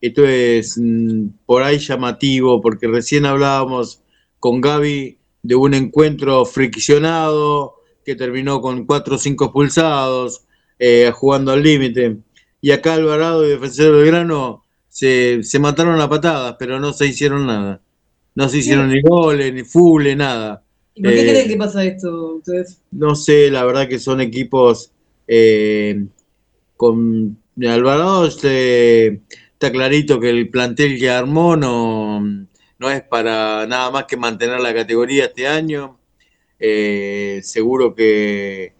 esto 0.02 0.26
es 0.28 0.78
mm, 0.78 1.28
por 1.46 1.64
ahí 1.64 1.78
llamativo, 1.80 2.62
porque 2.62 2.88
recién 2.88 3.26
hablábamos 3.26 4.02
con 4.40 4.62
Gaby 4.62 5.18
de 5.44 5.56
un 5.56 5.74
encuentro 5.74 6.46
friccionado 6.46 7.76
que 8.06 8.16
terminó 8.16 8.62
con 8.62 8.86
cuatro 8.86 9.16
o 9.16 9.18
cinco 9.18 9.46
expulsados, 9.46 10.44
eh, 10.80 11.12
jugando 11.14 11.52
al 11.52 11.64
límite. 11.64 12.18
Y 12.62 12.72
acá 12.72 12.96
Alvarado 12.96 13.46
y 13.46 13.50
Defensor 13.50 13.96
del 13.98 14.06
Grano 14.08 14.64
se, 14.90 15.44
se 15.44 15.60
mataron 15.60 16.00
a 16.02 16.10
patadas, 16.10 16.56
pero 16.60 16.80
no 16.80 16.94
se 16.94 17.08
hicieron 17.08 17.46
nada. 17.48 17.82
No 18.36 18.48
se 18.50 18.60
hicieron 18.60 18.90
ni 18.90 19.02
goles, 19.02 19.54
ni 19.54 19.64
fules, 19.64 20.16
nada. 20.18 20.64
¿Y 20.96 21.02
por 21.04 21.14
qué 21.14 21.22
Eh, 21.22 21.30
creen 21.30 21.48
que 21.50 21.58
pasa 21.58 21.84
esto 21.84 22.36
ustedes? 22.36 22.82
no 22.92 23.16
sé, 23.16 23.50
la 23.52 23.64
verdad 23.66 23.88
que 23.88 24.00
son 24.00 24.22
equipos 24.22 24.92
eh, 25.32 26.08
con 26.76 27.38
Alvarado 27.62 28.26
este, 28.26 29.22
está 29.54 29.72
clarito 29.72 30.20
que 30.20 30.30
el 30.30 30.50
plantel 30.50 30.98
que 30.98 31.12
armó 31.12 31.56
no, 31.56 32.20
no 32.80 32.90
es 32.90 33.04
para 33.04 33.68
nada 33.68 33.92
más 33.92 34.06
que 34.06 34.18
mantener 34.18 34.60
la 34.60 34.74
categoría 34.74 35.26
este 35.26 35.48
año. 35.48 36.00
Eh, 36.60 37.42
seguro 37.44 37.94
que 37.94 38.74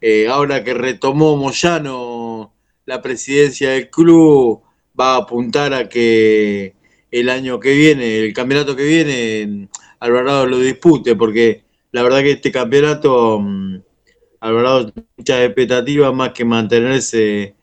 eh, 0.00 0.26
ahora 0.28 0.64
que 0.64 0.74
retomó 0.74 1.36
Moyano 1.36 2.52
la 2.84 3.00
presidencia 3.00 3.70
del 3.70 3.88
club 3.88 4.60
va 4.98 5.14
a 5.14 5.18
apuntar 5.18 5.72
a 5.72 5.88
que 5.88 6.74
el 7.12 7.28
año 7.28 7.60
que 7.60 7.74
viene, 7.74 8.18
el 8.18 8.32
campeonato 8.32 8.74
que 8.74 8.84
viene, 8.84 9.68
Alvarado 10.00 10.46
lo 10.46 10.58
dispute, 10.58 11.14
porque 11.14 11.62
la 11.92 12.02
verdad 12.02 12.22
que 12.22 12.32
este 12.32 12.50
campeonato, 12.50 13.38
mm, 13.38 13.82
Alvarado 14.42 14.92
muchas 15.16 15.40
expectativas 15.46 16.12
más 16.14 16.30
que 16.32 16.44
mantenerse 16.44 17.54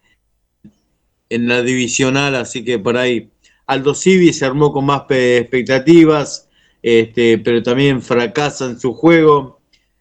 en 1.28 1.46
la 1.48 1.62
divisional, 1.62 2.34
así 2.34 2.64
que 2.64 2.78
por 2.78 2.96
ahí 2.96 3.30
Aldo 3.66 3.94
Civi 3.94 4.32
se 4.32 4.44
armó 4.46 4.72
con 4.72 4.84
más 4.86 5.02
pe- 5.02 5.38
expectativas, 5.38 6.48
este, 6.82 7.38
pero 7.38 7.62
también 7.62 8.02
fracasa 8.02 8.66
en 8.66 8.80
su 8.80 8.94
juego. 8.94 9.60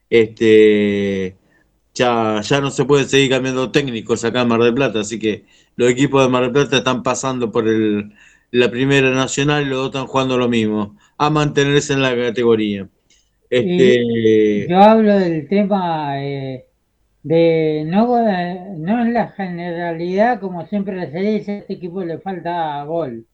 Este, 0.09 1.35
ya, 1.93 2.41
ya 2.41 2.61
no 2.61 2.71
se 2.71 2.85
puede 2.85 3.05
seguir 3.05 3.29
cambiando 3.29 3.71
técnicos 3.71 4.23
acá 4.23 4.41
en 4.41 4.47
Mar 4.47 4.61
del 4.63 4.73
Plata, 4.73 5.01
así 5.01 5.19
que 5.19 5.45
los 5.75 5.89
equipos 5.89 6.23
de 6.23 6.29
Mar 6.29 6.43
del 6.43 6.51
Plata 6.53 6.77
están 6.77 7.03
pasando 7.03 7.51
por 7.51 7.67
el, 7.67 8.11
la 8.51 8.71
primera 8.71 9.11
nacional 9.11 9.63
y 9.63 9.69
los 9.69 9.77
dos 9.79 9.87
están 9.89 10.07
jugando 10.07 10.37
lo 10.37 10.47
mismo, 10.49 10.97
a 11.17 11.29
mantenerse 11.29 11.93
en 11.93 12.01
la 12.01 12.15
categoría. 12.15 12.87
Este, 13.51 14.67
Yo 14.69 14.77
hablo 14.77 15.13
del 15.19 15.47
tema 15.47 16.23
eh, 16.23 16.65
de 17.23 17.83
no, 17.87 18.07
no 18.77 19.01
en 19.01 19.13
la 19.13 19.29
generalidad, 19.29 20.39
como 20.39 20.65
siempre 20.67 21.11
se 21.11 21.19
dice, 21.19 21.51
a 21.53 21.57
este 21.59 21.73
equipo 21.73 22.03
le 22.03 22.19
falta 22.19 22.83
gol. 22.83 23.27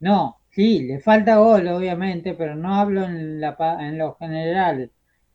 No, 0.00 0.38
sí, 0.50 0.80
le 0.84 1.00
falta 1.00 1.36
gol, 1.38 1.68
obviamente, 1.68 2.34
pero 2.34 2.54
no 2.56 2.74
hablo 2.76 3.04
en, 3.04 3.40
la, 3.40 3.56
en 3.80 3.98
lo 3.98 4.14
general, 4.16 4.92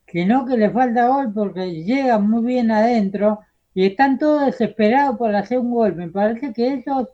sino 0.07 0.45
que 0.45 0.57
le 0.57 0.69
falta 0.71 1.07
gol 1.07 1.33
porque 1.33 1.83
llegan 1.83 2.29
muy 2.29 2.43
bien 2.45 2.71
adentro 2.71 3.39
y 3.73 3.85
están 3.85 4.17
todos 4.19 4.45
desesperados 4.45 5.17
por 5.17 5.35
hacer 5.35 5.59
un 5.59 5.71
gol. 5.71 5.95
Me 5.95 6.09
parece 6.09 6.53
que 6.53 6.73
eso, 6.75 7.09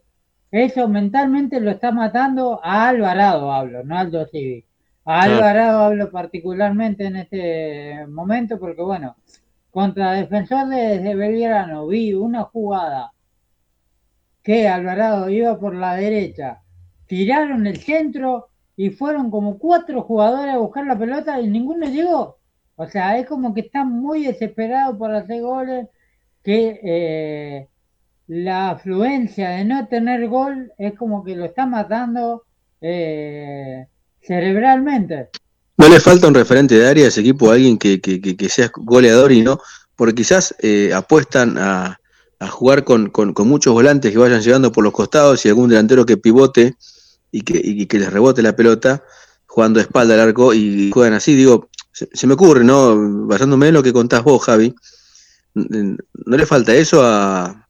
eso 0.51 0.87
mentalmente 0.89 1.59
lo 1.59 1.71
está 1.71 1.91
matando 1.91 2.59
a 2.63 2.87
Alvarado, 2.89 3.51
hablo, 3.51 3.83
no 3.83 3.95
a 3.97 4.01
Aldo 4.01 4.25
Civi. 4.27 4.65
A. 5.05 5.21
Alvarado 5.23 5.79
hablo 5.85 6.11
particularmente 6.11 7.05
en 7.05 7.15
este 7.17 8.05
momento 8.07 8.59
porque, 8.59 8.81
bueno, 8.81 9.15
contra 9.77 10.13
Defensor 10.13 10.69
de, 10.69 11.13
Belgrano 11.13 11.85
vi 11.85 12.11
una 12.11 12.45
jugada 12.45 13.13
que 14.41 14.67
Alvarado 14.67 15.29
iba 15.29 15.59
por 15.59 15.75
la 15.75 15.93
derecha, 15.93 16.63
tiraron 17.05 17.67
el 17.67 17.77
centro 17.77 18.47
y 18.75 18.89
fueron 18.89 19.29
como 19.29 19.59
cuatro 19.59 20.01
jugadores 20.01 20.55
a 20.55 20.57
buscar 20.57 20.87
la 20.87 20.97
pelota 20.97 21.39
y 21.39 21.47
ninguno 21.47 21.85
llegó. 21.85 22.39
O 22.75 22.87
sea, 22.87 23.19
es 23.19 23.27
como 23.27 23.53
que 23.53 23.61
están 23.61 23.91
muy 23.91 24.25
desesperados 24.25 24.97
por 24.97 25.13
hacer 25.13 25.43
goles, 25.43 25.87
que 26.43 26.79
eh, 26.83 27.67
la 28.25 28.71
afluencia 28.71 29.51
de 29.51 29.65
no 29.65 29.87
tener 29.87 30.27
gol 30.27 30.73
es 30.79 30.93
como 30.93 31.23
que 31.23 31.35
lo 31.35 31.45
está 31.45 31.67
matando 31.67 32.45
eh, 32.81 33.85
cerebralmente. 34.21 35.29
¿No 35.77 35.87
le 35.89 35.99
falta 35.99 36.27
un 36.27 36.33
referente 36.33 36.75
de 36.75 36.87
área 36.87 37.05
a 37.05 37.07
ese 37.09 37.21
equipo, 37.21 37.51
alguien 37.51 37.77
que, 37.77 38.01
que, 38.01 38.19
que- 38.19 38.35
que 38.35 38.49
sea 38.49 38.71
goleador 38.75 39.31
y 39.31 39.41
no? 39.41 39.59
Porque 39.95 40.15
quizás 40.15 40.55
eh, 40.59 40.91
apuestan 40.93 41.57
a, 41.57 41.99
a 42.39 42.47
jugar 42.47 42.83
con, 42.83 43.09
con- 43.09 43.33
con 43.33 43.47
muchos 43.47 43.73
volantes 43.73 44.11
que 44.11 44.17
vayan 44.17 44.41
llegando 44.41 44.71
por 44.71 44.83
los 44.83 44.93
costados 44.93 45.45
y 45.45 45.49
algún 45.49 45.69
delantero 45.69 46.05
que 46.05 46.17
pivote 46.17 46.75
y 47.31 47.41
que, 47.41 47.61
y 47.63 47.85
que 47.85 47.99
les 47.99 48.11
rebote 48.11 48.41
la 48.41 48.55
pelota 48.55 49.03
jugando 49.45 49.79
de 49.79 49.83
espalda 49.83 50.13
al 50.15 50.19
arco 50.21 50.53
y 50.53 50.89
juegan 50.91 51.13
así. 51.13 51.35
Digo, 51.35 51.69
se, 51.91 52.07
se 52.11 52.27
me 52.27 52.33
ocurre, 52.33 52.63
¿no? 52.63 52.95
Basándome 53.27 53.67
en 53.69 53.73
lo 53.75 53.83
que 53.83 53.93
contás 53.93 54.23
vos, 54.23 54.43
Javi. 54.43 54.73
¿No 55.53 56.37
le 56.37 56.45
falta 56.45 56.73
eso 56.75 57.01
a, 57.03 57.67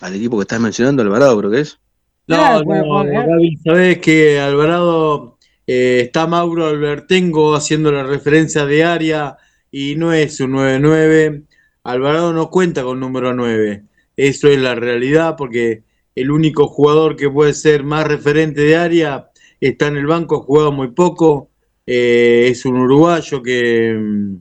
al 0.00 0.14
equipo 0.14 0.36
que 0.36 0.42
estás 0.42 0.60
mencionando, 0.60 1.02
Alvarado, 1.02 1.38
creo 1.38 1.50
que 1.50 1.60
es? 1.60 1.78
No, 2.26 2.58
no, 2.60 2.64
porque- 2.64 3.10
Gaby, 3.12 3.56
sabés 3.64 3.98
que 3.98 4.38
Alvarado 4.40 5.33
eh, 5.66 6.02
está 6.04 6.26
Mauro 6.26 6.66
Albertengo 6.66 7.54
haciendo 7.54 7.90
la 7.92 8.04
referencia 8.04 8.66
de 8.66 8.84
área 8.84 9.36
y 9.70 9.96
no 9.96 10.12
es 10.12 10.40
un 10.40 10.52
9-9. 10.52 11.44
Alvarado 11.84 12.32
no 12.32 12.50
cuenta 12.50 12.82
con 12.82 13.00
número 13.00 13.34
9. 13.34 13.82
Eso 14.16 14.48
es 14.48 14.58
la 14.58 14.74
realidad 14.74 15.36
porque 15.36 15.82
el 16.14 16.30
único 16.30 16.68
jugador 16.68 17.16
que 17.16 17.30
puede 17.30 17.54
ser 17.54 17.82
más 17.84 18.06
referente 18.06 18.60
de 18.62 18.76
área 18.76 19.30
está 19.60 19.88
en 19.88 19.96
el 19.96 20.06
banco, 20.06 20.36
ha 20.36 20.44
jugado 20.44 20.72
muy 20.72 20.88
poco. 20.92 21.50
eh, 21.86 22.48
es 22.50 22.64
un 22.64 22.76
uruguayo 22.78 23.42
que, 23.42 23.94
mm, 23.94 24.36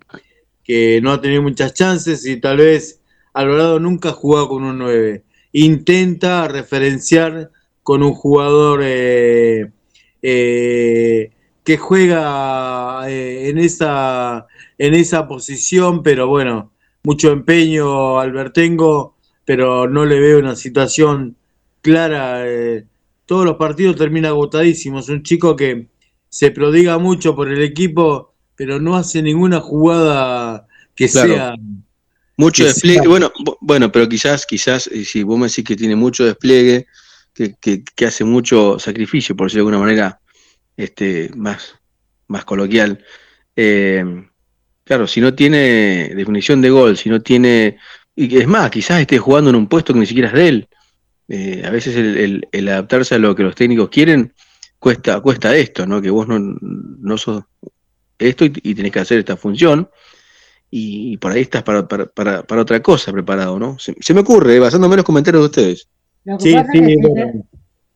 que 0.64 1.02
no 1.02 1.12
ha 1.12 1.20
tenido 1.22 1.42
muchas 1.42 1.74
chances 1.74 2.26
y 2.26 2.40
tal 2.40 2.58
vez 2.58 3.02
Alvarado 3.34 3.80
nunca 3.80 4.10
ha 4.10 4.14
jugado 4.14 4.50
con 4.50 4.64
un 4.64 4.78
9. 4.78 5.24
Intenta 5.52 6.48
referenciar 6.48 7.52
con 7.84 8.04
un 8.04 8.14
jugador 8.14 8.82
eh, 8.84 9.72
eh, 10.24 11.30
que 11.64 11.78
juega 11.78 13.04
eh, 13.10 13.50
en, 13.50 13.58
esa, 13.60 14.48
en 14.78 14.94
esa 14.96 15.28
posición, 15.28 16.02
pero 16.02 16.28
bueno, 16.28 16.72
mucho 17.04 17.32
empeño 17.32 18.20
Albertengo, 18.20 19.16
pero 19.46 19.88
no 19.88 20.06
le 20.06 20.20
veo 20.20 20.40
una 20.40 20.56
situación 20.56 21.36
clara. 21.82 22.44
eh, 22.48 22.86
todos 23.26 23.46
los 23.46 23.58
partidos 23.58 23.96
termina 23.98 24.30
agotadísimos. 24.30 25.10
Un 25.10 25.22
chico 25.24 25.56
que 25.56 25.88
se 26.30 26.52
prodiga 26.52 26.98
mucho 26.98 27.36
por 27.36 27.50
el 27.50 27.62
equipo, 27.62 28.34
pero 28.56 28.80
no 28.80 28.96
hace 28.96 29.22
ninguna 29.22 29.60
jugada 29.60 30.68
que 30.96 31.08
Claro. 31.10 31.36
sea. 31.36 31.56
Mucho 32.36 32.66
despliegue, 32.66 33.08
bueno, 33.08 33.32
bu- 33.46 33.58
bueno, 33.62 33.92
pero 33.92 34.10
quizás, 34.10 34.46
quizás, 34.46 34.90
si 35.06 35.22
vos 35.22 35.38
me 35.38 35.48
decís 35.48 35.64
que 35.64 35.76
tiene 35.76 35.96
mucho 35.96 36.26
despliegue, 36.26 36.88
que, 37.34 38.06
hace 38.06 38.24
mucho 38.24 38.80
sacrificio, 38.80 39.36
por 39.36 39.48
decirlo 39.48 39.66
de 39.66 39.76
alguna 39.76 39.86
manera, 39.86 40.20
este, 40.78 41.30
más, 41.36 41.76
más 42.28 42.46
coloquial. 42.46 43.04
eh, 43.56 44.04
claro, 44.84 45.08
si 45.08 45.22
no 45.22 45.34
tiene 45.34 46.12
definición 46.16 46.62
de 46.62 46.70
gol, 46.70 46.98
si 46.98 47.10
no 47.10 47.22
tiene, 47.22 47.78
y 48.16 48.38
es 48.38 48.48
más, 48.48 48.70
quizás 48.72 49.02
esté 49.02 49.18
jugando 49.18 49.50
en 49.50 49.56
un 49.56 49.68
puesto 49.68 49.94
que 49.94 50.00
ni 50.00 50.06
siquiera 50.06 50.30
es 50.30 50.34
de 50.36 50.48
él, 50.48 50.68
eh, 51.30 51.64
a 51.66 51.70
veces 51.70 51.96
el 51.96 52.68
adaptarse 52.70 53.16
a 53.16 53.18
lo 53.20 53.34
que 53.36 53.44
los 53.44 53.56
técnicos 53.56 53.90
quieren 53.90 54.34
cuesta, 54.84 55.22
cuesta 55.22 55.56
esto, 55.56 55.88
¿no? 55.88 56.02
Que 56.02 56.10
vos 56.10 56.28
no, 56.28 56.38
no 56.40 57.18
sos 57.18 57.46
esto 58.20 58.44
y, 58.44 58.52
y 58.64 58.76
tenés 58.76 58.92
que 58.92 59.00
hacer 59.00 59.20
esta 59.20 59.38
función 59.38 59.90
y, 60.70 61.16
por 61.18 61.32
ahí 61.32 61.42
estás 61.42 61.64
para, 61.64 61.88
para, 61.88 62.08
para, 62.08 62.44
para 62.44 62.62
otra 62.62 62.82
cosa 62.82 63.14
preparado, 63.14 63.58
¿no? 63.58 63.80
Se, 63.80 63.96
se 64.02 64.14
me 64.14 64.20
ocurre, 64.20 64.58
eh, 64.58 64.60
basándome 64.60 64.96
en 64.96 64.98
los 64.98 65.06
comentarios 65.06 65.44
de 65.44 65.46
ustedes. 65.46 65.88
Lo 66.26 66.38
que, 66.38 66.44
Sí, 66.44 66.54
pasa 66.54 66.72
sí, 66.74 66.80
que 66.80 66.90
si 66.90 67.02
bueno. 67.02 67.14
te- 67.14 67.44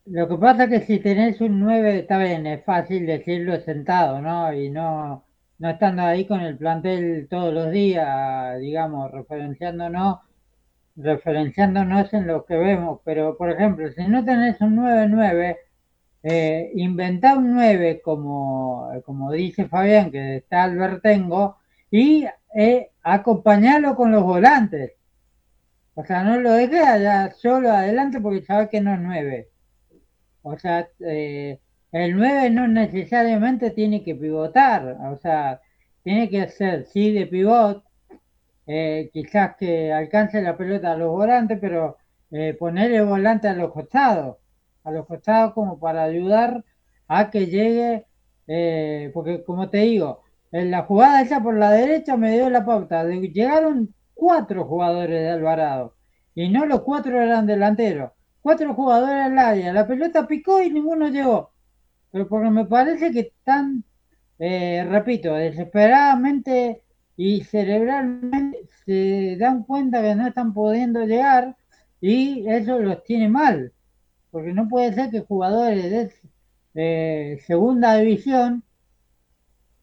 lo 0.06 0.28
que 0.30 0.38
pasa 0.38 0.68
que 0.70 0.82
si 0.82 1.00
tenés 1.00 1.42
un 1.42 1.60
9, 1.60 2.00
está 2.00 2.18
bien, 2.18 2.46
es 2.48 2.64
fácil 2.64 3.06
decirlo 3.06 3.60
sentado, 3.62 4.22
¿no? 4.22 4.54
Y 4.54 4.70
no, 4.70 5.26
no 5.60 5.70
estando 5.70 6.04
ahí 6.04 6.26
con 6.26 6.42
el 6.42 6.58
plantel 6.58 7.28
todos 7.30 7.54
los 7.54 7.72
días, 7.72 8.60
digamos, 8.60 9.12
referenciándonos, 9.12 10.20
referenciándonos 10.96 12.14
en 12.14 12.28
lo 12.28 12.46
que 12.46 12.58
vemos. 12.58 13.02
Pero, 13.06 13.38
por 13.38 13.52
ejemplo, 13.52 13.92
si 13.92 14.08
no 14.08 14.24
tenés 14.26 14.60
un 14.62 14.76
9-9, 14.76 15.58
eh, 16.24 16.72
inventá 16.76 17.38
un 17.38 17.54
9 17.54 18.02
como, 18.04 18.90
como 19.06 19.32
dice 19.32 19.68
Fabián, 19.68 20.12
que 20.12 20.38
está 20.38 20.64
Albertengo, 20.64 21.58
y 21.92 22.26
eh, 22.56 22.92
acompañalo 23.04 23.96
con 23.96 24.12
los 24.12 24.24
volantes. 24.24 24.94
O 25.98 26.06
sea, 26.06 26.24
no 26.24 26.40
lo 26.40 26.54
dejes 26.54 26.82
allá 26.88 27.32
solo 27.34 27.72
adelante 27.72 28.22
porque 28.22 28.44
sabes 28.44 28.70
que 28.70 28.82
no 28.82 28.94
es 28.94 29.00
9. 29.02 29.50
O 30.44 30.58
sea, 30.60 30.90
eh, 31.02 31.60
el 31.92 32.16
9 32.18 32.50
no 32.52 32.68
necesariamente 32.68 33.72
tiene 33.72 34.04
que 34.04 34.16
pivotar. 34.16 34.98
O 35.12 35.18
sea, 35.18 35.62
tiene 36.04 36.30
que 36.30 36.48
ser, 36.50 36.86
sí, 36.88 37.12
de 37.14 37.28
pivot. 37.28 37.84
eh, 38.68 39.10
quizás 39.14 39.56
que 39.58 39.94
alcance 39.94 40.42
la 40.42 40.58
pelota 40.58 40.92
a 40.94 40.98
los 40.98 41.10
volantes, 41.12 41.58
pero 41.62 41.98
eh, 42.32 42.54
ponerle 42.56 43.02
volante 43.04 43.48
a 43.48 43.54
los 43.54 43.72
costados. 43.74 44.38
A 44.84 44.92
los 44.92 45.06
costados 45.08 45.54
como 45.54 45.80
para 45.80 46.04
ayudar 46.04 46.64
a 47.08 47.30
que 47.32 47.48
llegue. 47.48 48.06
eh, 48.48 49.12
porque 49.14 49.44
como 49.44 49.70
te 49.70 49.80
digo, 49.80 50.24
en 50.52 50.72
la 50.72 50.84
jugada 50.84 51.22
esa 51.22 51.42
por 51.44 51.56
la 51.58 51.72
derecha 51.72 52.18
me 52.18 52.32
dio 52.34 52.50
la 52.50 52.66
pauta. 52.66 53.04
de- 53.06 53.30
llegaron 53.32 53.94
cuatro 54.18 54.66
jugadores 54.66 55.22
de 55.22 55.30
Alvarado. 55.30 55.96
Y 56.36 56.50
no 56.50 56.66
los 56.66 56.82
cuatro 56.82 57.22
eran 57.22 57.48
delanteros. 57.48 58.12
Cuatro 58.42 58.74
jugadores 58.74 59.26
al 59.26 59.38
área. 59.40 59.74
La 59.74 59.88
pelota 59.88 60.28
picó 60.28 60.62
y 60.62 60.70
ninguno 60.72 61.08
llegó. 61.10 61.52
Pero 62.12 62.28
porque 62.28 62.50
me 62.50 62.66
parece 62.66 63.12
que 63.12 63.20
están, 63.22 63.84
eh, 64.40 64.86
repito, 64.90 65.34
desesperadamente 65.34 66.84
y 67.16 67.44
cerebralmente 67.44 68.68
se 68.86 69.38
dan 69.38 69.64
cuenta 69.64 70.02
que 70.02 70.16
no 70.16 70.28
están 70.28 70.54
pudiendo 70.54 71.06
llegar 71.06 71.58
y 72.02 72.48
eso 72.48 72.80
los 72.80 73.04
tiene 73.04 73.30
mal. 73.30 73.74
Porque 74.32 74.54
no 74.54 74.68
puede 74.68 74.94
ser 74.94 75.10
que 75.10 75.22
jugadores 75.22 75.92
de 75.92 76.12
eh, 76.76 77.40
segunda 77.48 77.96
división 77.96 78.64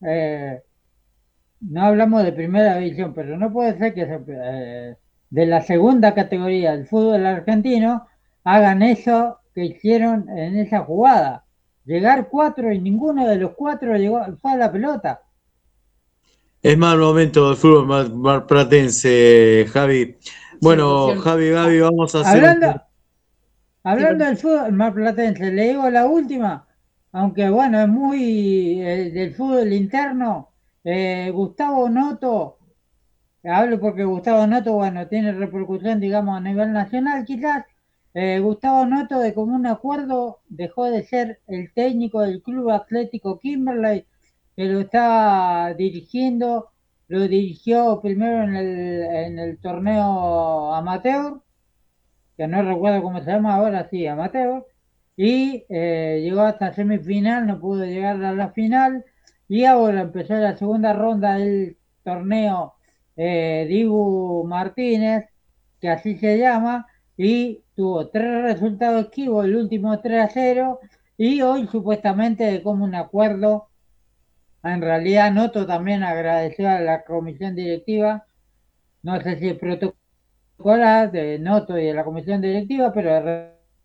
eh, 0.07 0.63
no 1.71 1.83
hablamos 1.85 2.23
de 2.25 2.33
primera 2.33 2.77
división, 2.79 3.15
pero 3.15 3.37
no 3.39 3.53
puede 3.53 3.77
ser 3.79 3.95
que 3.95 4.07
se- 4.07 4.21
eh, 4.29 4.97
de 5.31 5.47
la 5.47 5.63
segunda 5.63 6.15
categoría 6.15 6.73
del 6.73 6.87
fútbol 6.87 7.27
argentino 7.27 8.07
hagan 8.45 8.83
eso 8.83 9.41
que 9.55 9.65
hicieron 9.67 10.29
en 10.31 10.57
esa 10.59 10.81
jugada. 10.85 11.45
Llegar 11.85 12.29
cuatro 12.31 12.73
y 12.73 12.81
ninguno 12.81 13.27
de 13.29 13.37
los 13.37 13.53
cuatro 13.55 13.97
llegó, 13.97 14.21
fue 14.41 14.53
a 14.53 14.57
la 14.57 14.73
pelota. 14.73 15.21
Es 16.63 16.79
mal 16.79 16.99
momento 16.99 17.49
del 17.49 17.57
fútbol 17.57 17.87
mar- 17.87 18.13
marplatense, 18.13 19.67
Javi. 19.73 20.17
Bueno. 20.61 21.09
Javi, 21.23 21.51
Gaby, 21.51 21.81
vamos 21.81 22.15
a 22.15 22.21
hacer. 22.21 22.45
Hablando, 22.45 22.83
hablando 23.85 24.25
del 24.25 24.37
fútbol 24.37 24.73
marplatense, 24.73 25.53
le 25.53 25.65
digo 25.69 25.89
la 25.91 26.07
última, 26.07 26.67
aunque 27.13 27.49
bueno, 27.51 27.81
es 27.83 27.89
muy 27.89 28.81
eh, 28.81 29.11
del 29.11 29.35
fútbol 29.35 29.73
interno. 29.73 30.54
Eh, 30.85 31.31
Gustavo 31.33 31.89
Noto, 31.89 32.59
hablo 33.45 33.81
porque 33.81 34.05
Gustavo 34.05 34.47
Noto, 34.47 34.75
bueno, 34.75 35.09
tiene 35.09 35.33
repercusión, 35.33 36.01
digamos, 36.01 36.37
a 36.39 36.41
nivel 36.41 36.73
nacional, 36.73 37.25
quizás. 37.25 37.65
eh, 38.15 38.41
Gustavo 38.41 38.87
Noto, 38.87 39.19
de 39.21 39.35
común 39.35 39.67
acuerdo, 39.67 40.41
dejó 40.49 40.87
de 40.91 41.03
ser 41.05 41.41
el 41.49 41.73
técnico 41.75 42.21
del 42.23 42.43
Club 42.43 42.71
Atlético 42.71 43.39
Kimberley, 43.41 44.07
que 44.57 44.65
lo 44.67 44.81
estaba 44.81 45.75
dirigiendo, 45.75 46.71
lo 47.09 47.21
dirigió 47.29 48.01
primero 48.03 48.45
en 48.45 48.57
el, 48.57 49.03
en 49.05 49.39
el 49.39 49.59
torneo 49.61 50.75
amateur, 50.75 51.43
que 52.37 52.47
no 52.49 52.63
recuerdo 52.63 53.03
cómo 53.03 53.21
se 53.23 53.31
llama 53.31 53.55
ahora, 53.55 53.89
sí, 53.91 54.07
amateur, 54.07 54.67
y 55.17 55.65
eh, 55.69 56.21
llegó 56.23 56.43
hasta 56.43 56.73
semifinal, 56.73 57.47
no 57.47 57.61
pudo 57.61 57.85
llegar 57.85 58.23
a 58.25 58.33
la 58.35 58.51
final, 58.53 59.05
y 59.49 59.65
ahora 59.65 60.03
empezó 60.03 60.35
la 60.35 60.57
segunda 60.57 60.93
ronda 60.93 61.37
del 61.37 61.77
torneo 62.03 62.75
eh, 63.17 63.67
Dibu 63.69 64.45
Martínez, 64.47 65.27
que 65.81 65.89
así 65.91 66.17
se 66.17 66.39
llama, 66.39 66.87
y 67.17 67.63
tuvo 67.77 68.09
tres 68.09 68.43
resultados 68.43 69.07
esquivos, 69.07 69.45
el 69.45 69.57
último 69.57 70.01
3 70.01 70.25
a 70.25 70.29
0, 70.29 70.81
y 71.17 71.43
hoy 71.43 71.67
supuestamente 71.69 72.45
de 72.45 72.63
como 72.63 72.85
un 72.85 72.95
acuerdo, 72.95 73.69
en 74.63 74.81
realidad 74.81 75.33
Noto 75.33 75.67
también 75.67 76.03
agradeció 76.03 76.69
a 76.69 76.81
la 76.81 77.05
comisión 77.05 77.55
directiva, 77.55 78.27
no 79.03 79.21
sé 79.21 79.39
si 79.39 79.49
el 79.49 79.59
protocolo 79.59 79.99
de 81.13 81.39
Noto 81.39 81.79
y 81.79 81.87
de 81.87 81.95
la 81.95 82.05
comisión 82.05 82.41
directiva, 82.41 82.93
pero 82.93 83.23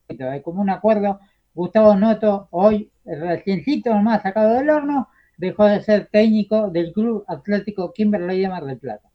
de 0.07 0.41
como 0.41 0.61
un 0.61 0.69
acuerdo, 0.69 1.19
Gustavo 1.53 1.95
Noto 1.95 2.47
hoy, 2.51 2.91
reciencito 3.05 3.93
nomás 3.93 4.21
sacado 4.23 4.55
del 4.55 4.69
horno, 4.69 5.09
dejó 5.39 5.65
de 5.65 5.81
ser 5.81 6.09
técnico 6.11 6.69
del 6.69 6.91
Club 6.91 7.23
Atlético 7.27 7.91
Kimberley 7.93 8.41
de 8.41 8.49
Mar 8.49 8.65
del 8.65 8.77
Plata. 8.77 9.09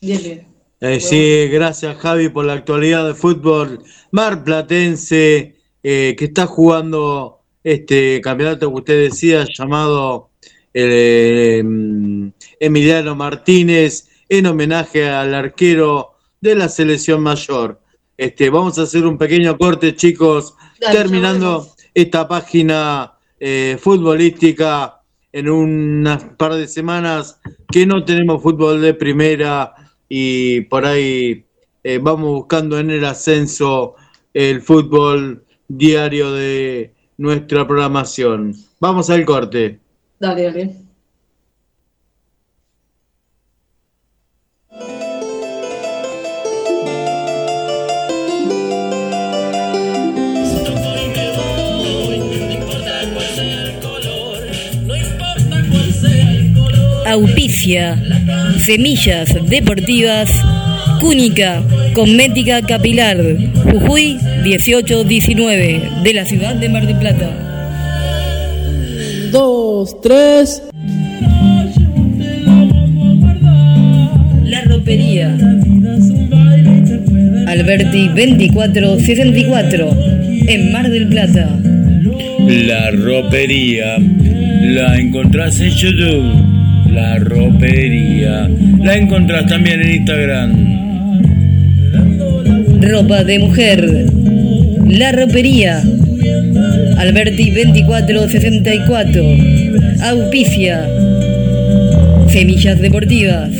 Bien, 0.00 0.22
bien. 0.22 0.46
Eh, 0.80 0.98
sí, 0.98 1.48
gracias 1.48 1.96
Javi 1.98 2.30
por 2.30 2.46
la 2.46 2.54
actualidad 2.54 3.06
de 3.06 3.12
fútbol 3.12 3.82
marplatense 4.12 5.56
eh, 5.82 6.16
que 6.18 6.24
está 6.24 6.46
jugando 6.46 7.42
este 7.62 8.20
campeonato 8.22 8.70
que 8.70 8.80
usted 8.80 9.10
decía 9.10 9.44
llamado 9.56 10.30
eh, 10.72 11.62
Emiliano 12.58 13.14
Martínez 13.14 14.08
en 14.28 14.46
homenaje 14.46 15.06
al 15.08 15.34
arquero 15.34 16.12
de 16.40 16.54
la 16.54 16.68
selección 16.68 17.22
mayor. 17.22 17.80
Este, 18.16 18.48
vamos 18.48 18.78
a 18.78 18.82
hacer 18.82 19.06
un 19.06 19.18
pequeño 19.18 19.58
corte, 19.58 19.94
chicos, 19.94 20.54
Dale, 20.80 20.96
terminando 20.96 21.68
esta 21.92 22.26
página 22.26 23.14
eh, 23.38 23.76
futbolística 23.78 24.99
en 25.32 25.48
unas 25.48 26.24
par 26.36 26.54
de 26.54 26.66
semanas 26.66 27.40
que 27.70 27.86
no 27.86 28.04
tenemos 28.04 28.42
fútbol 28.42 28.80
de 28.80 28.94
primera 28.94 29.74
y 30.08 30.62
por 30.62 30.84
ahí 30.84 31.44
eh, 31.84 31.98
vamos 32.02 32.30
buscando 32.30 32.78
en 32.78 32.90
el 32.90 33.04
ascenso 33.04 33.94
el 34.34 34.60
fútbol 34.60 35.44
diario 35.68 36.32
de 36.32 36.94
nuestra 37.16 37.66
programación. 37.66 38.54
Vamos 38.80 39.10
al 39.10 39.24
corte. 39.24 39.78
Dale, 40.18 40.42
dale. 40.42 40.89
Auspicia. 57.10 58.00
Semillas 58.64 59.34
deportivas. 59.48 60.30
Cúnica. 61.00 61.60
Cosmética 61.92 62.62
capilar. 62.62 63.16
Jujuy 63.64 64.16
1819. 64.44 65.82
De 66.04 66.14
la 66.14 66.24
ciudad 66.24 66.54
de 66.54 66.68
Mar 66.68 66.86
del 66.86 66.98
Plata. 66.98 67.28
Dos, 69.32 70.00
tres. 70.00 70.62
La 74.44 74.62
ropería. 74.66 75.36
Alberti 77.48 78.06
2464. 78.06 79.90
En 80.46 80.70
Mar 80.70 80.88
del 80.88 81.08
Plata. 81.08 81.58
La 82.46 82.92
ropería. 82.92 83.98
La 83.98 84.96
encontrás 84.96 85.58
en 85.60 85.70
YouTube. 85.70 86.59
La 86.90 87.18
ropería. 87.18 88.48
La 88.82 88.96
encontrás 88.96 89.46
también 89.46 89.80
en 89.80 89.94
Instagram. 89.96 90.80
Ropa 92.80 93.24
de 93.24 93.38
mujer. 93.38 94.06
La 94.86 95.12
ropería. 95.12 95.82
Alberti 96.98 97.50
2464. 97.50 99.22
Auspicia. 100.02 100.88
Semillas 102.28 102.80
deportivas. 102.80 103.50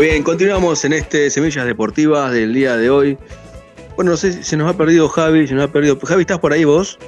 Muy 0.00 0.08
bien, 0.08 0.22
continuamos 0.22 0.82
en 0.86 0.94
este 0.94 1.28
Semillas 1.28 1.66
Deportivas 1.66 2.32
del 2.32 2.54
día 2.54 2.74
de 2.78 2.88
hoy. 2.88 3.18
Bueno, 3.96 4.12
no 4.12 4.16
sé 4.16 4.32
si 4.32 4.42
se 4.42 4.56
nos 4.56 4.66
ha 4.70 4.74
perdido 4.74 5.10
Javi, 5.10 5.46
se 5.46 5.52
nos 5.52 5.64
ha 5.64 5.70
perdido. 5.70 6.00
Javi, 6.00 6.22
¿estás 6.22 6.38
por 6.38 6.54
ahí 6.54 6.64
vos? 6.64 6.98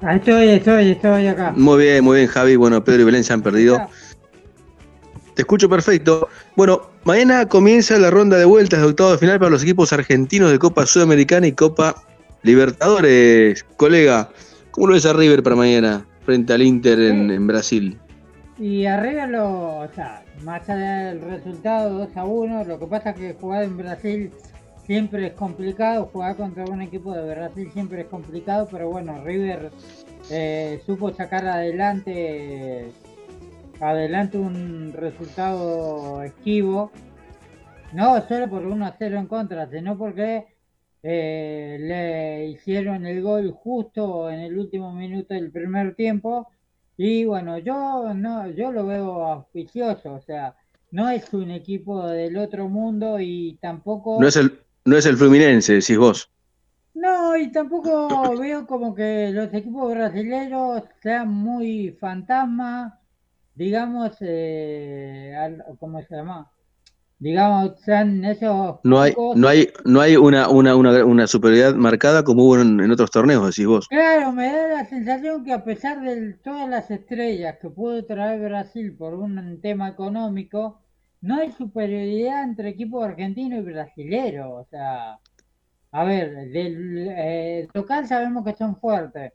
Ah, 0.00 0.14
Estoy, 0.14 0.50
estoy, 0.50 0.92
estoy 0.92 1.26
acá. 1.26 1.52
Muy 1.56 1.82
bien, 1.82 2.04
muy 2.04 2.18
bien, 2.18 2.28
Javi. 2.28 2.54
Bueno, 2.54 2.84
Pedro 2.84 3.02
y 3.02 3.04
Belén 3.06 3.24
se 3.24 3.32
han 3.32 3.42
perdido. 3.42 3.84
Te 5.34 5.42
escucho 5.42 5.68
perfecto. 5.68 6.28
Bueno, 6.54 6.82
mañana 7.02 7.48
comienza 7.48 7.98
la 7.98 8.12
ronda 8.12 8.38
de 8.38 8.44
vueltas 8.44 8.80
de 8.80 8.86
octavo 8.86 9.10
de 9.10 9.18
final 9.18 9.40
para 9.40 9.50
los 9.50 9.64
equipos 9.64 9.92
argentinos 9.92 10.52
de 10.52 10.60
Copa 10.60 10.86
Sudamericana 10.86 11.48
y 11.48 11.52
Copa 11.52 11.96
Libertadores. 12.44 13.66
Colega, 13.76 14.30
¿cómo 14.70 14.86
lo 14.86 14.92
ves 14.94 15.04
a 15.04 15.14
River 15.14 15.42
para 15.42 15.56
mañana 15.56 16.06
frente 16.24 16.52
al 16.52 16.62
Inter 16.62 17.00
en, 17.00 17.28
en 17.32 17.48
Brasil? 17.48 17.98
Y 18.56 18.84
lo, 18.84 19.78
o 19.78 19.88
sea, 19.96 20.19
más 20.44 20.68
allá 20.68 21.06
del 21.06 21.20
resultado 21.20 21.98
2 21.98 22.16
a 22.16 22.24
1, 22.24 22.64
lo 22.64 22.78
que 22.78 22.86
pasa 22.86 23.10
es 23.10 23.16
que 23.16 23.34
jugar 23.34 23.64
en 23.64 23.76
Brasil 23.76 24.32
siempre 24.86 25.28
es 25.28 25.32
complicado, 25.34 26.10
jugar 26.12 26.36
contra 26.36 26.64
un 26.64 26.82
equipo 26.82 27.12
de 27.12 27.34
Brasil 27.34 27.70
siempre 27.72 28.02
es 28.02 28.06
complicado, 28.08 28.68
pero 28.70 28.90
bueno, 28.90 29.22
River 29.24 29.70
eh, 30.30 30.80
supo 30.86 31.12
sacar 31.12 31.46
adelante 31.46 32.92
adelante 33.80 34.38
un 34.38 34.92
resultado 34.92 36.22
esquivo, 36.22 36.90
no 37.92 38.20
solo 38.28 38.48
por 38.48 38.66
1 38.66 38.84
a 38.84 38.94
0 38.98 39.18
en 39.18 39.26
contra, 39.26 39.68
sino 39.70 39.96
porque 39.96 40.46
eh, 41.02 41.78
le 41.80 42.48
hicieron 42.48 43.06
el 43.06 43.22
gol 43.22 43.52
justo 43.52 44.30
en 44.30 44.40
el 44.40 44.58
último 44.58 44.92
minuto 44.92 45.34
del 45.34 45.50
primer 45.50 45.94
tiempo 45.94 46.48
y 47.02 47.24
bueno, 47.24 47.58
yo 47.58 48.12
no, 48.14 48.48
yo 48.50 48.72
lo 48.72 48.86
veo 48.86 49.26
auspicioso, 49.26 50.14
o 50.14 50.20
sea, 50.20 50.54
no 50.90 51.08
es 51.10 51.32
un 51.32 51.50
equipo 51.50 52.06
del 52.08 52.36
otro 52.36 52.68
mundo 52.68 53.18
y 53.20 53.58
tampoco 53.60 54.20
No 54.20 54.28
es 54.28 54.36
el, 54.36 54.60
no 54.84 54.96
es 54.96 55.06
el 55.06 55.16
Fluminense, 55.16 55.72
decís 55.72 55.98
vos. 55.98 56.30
no, 56.94 57.36
y 57.36 57.50
tampoco 57.52 58.36
veo 58.36 58.66
como 58.66 58.94
que 58.94 59.30
los 59.32 59.52
equipos 59.54 59.90
brasileños 59.92 60.82
sean 61.02 61.28
muy 61.28 61.92
fantasma, 62.00 63.00
digamos, 63.54 64.16
eh, 64.20 65.34
al- 65.38 65.64
¿cómo 65.78 66.02
se 66.02 66.16
llama? 66.16 66.50
Digamos, 67.20 67.78
sean 67.84 68.24
esos 68.24 68.78
No 68.82 68.98
hay, 68.98 69.14
no 69.34 69.46
hay, 69.46 69.68
no 69.84 70.00
hay 70.00 70.16
una, 70.16 70.48
una, 70.48 70.74
una, 70.74 71.04
una 71.04 71.26
superioridad 71.26 71.74
marcada 71.74 72.24
como 72.24 72.44
hubo 72.44 72.58
en, 72.58 72.80
en 72.80 72.90
otros 72.90 73.10
torneos, 73.10 73.44
decís 73.46 73.66
vos. 73.66 73.86
Claro, 73.88 74.32
me 74.32 74.50
da 74.50 74.68
la 74.68 74.86
sensación 74.86 75.44
que 75.44 75.52
a 75.52 75.62
pesar 75.62 76.00
de 76.00 76.32
todas 76.42 76.66
las 76.66 76.90
estrellas 76.90 77.58
que 77.60 77.68
pudo 77.68 78.06
traer 78.06 78.40
Brasil 78.40 78.96
por 78.96 79.12
un 79.12 79.60
tema 79.60 79.90
económico, 79.90 80.80
no 81.20 81.36
hay 81.36 81.52
superioridad 81.52 82.42
entre 82.42 82.70
equipos 82.70 83.04
argentino 83.04 83.56
y 83.58 83.62
brasilero. 83.62 84.54
O 84.54 84.64
sea, 84.70 85.18
a 85.92 86.04
ver, 86.04 86.48
del 86.50 87.06
eh, 87.10 87.68
local 87.74 88.08
sabemos 88.08 88.46
que 88.46 88.54
son 88.54 88.76
fuertes. 88.80 89.34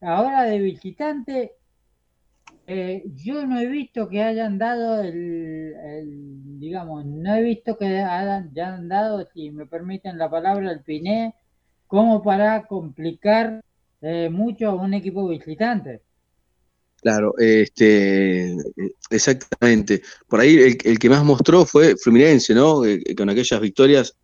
Ahora 0.00 0.42
de 0.42 0.58
visitante, 0.58 1.52
eh, 2.66 3.02
yo 3.14 3.46
no 3.46 3.58
he 3.60 3.66
visto 3.66 4.08
que 4.08 4.22
hayan 4.22 4.58
dado 4.58 5.02
el, 5.02 5.74
el- 5.74 6.60
digamos, 6.60 7.04
no 7.06 7.34
he 7.34 7.42
visto 7.42 7.76
que 7.78 7.86
hayan, 7.86 8.52
ya 8.54 8.74
han 8.74 8.88
dado, 8.88 9.26
si 9.34 9.50
me 9.50 9.66
permiten 9.66 10.18
la 10.18 10.30
palabra, 10.30 10.70
el 10.72 10.82
piné, 10.82 11.34
como 11.86 12.22
para 12.22 12.66
complicar 12.66 13.60
eh, 14.00 14.28
mucho 14.30 14.68
a 14.70 14.74
un 14.74 14.94
equipo 14.94 15.28
visitante. 15.28 16.02
Claro, 17.00 17.34
este, 17.38 18.54
exactamente. 19.10 20.02
Por 20.28 20.38
ahí 20.40 20.54
el, 20.56 20.78
el 20.84 20.98
que 21.00 21.10
más 21.10 21.24
mostró 21.24 21.66
fue 21.66 21.96
Fluminense, 21.96 22.54
¿no? 22.54 22.84
Eh, 22.84 23.02
con 23.16 23.28
aquellas 23.28 23.60
victorias 23.60 24.16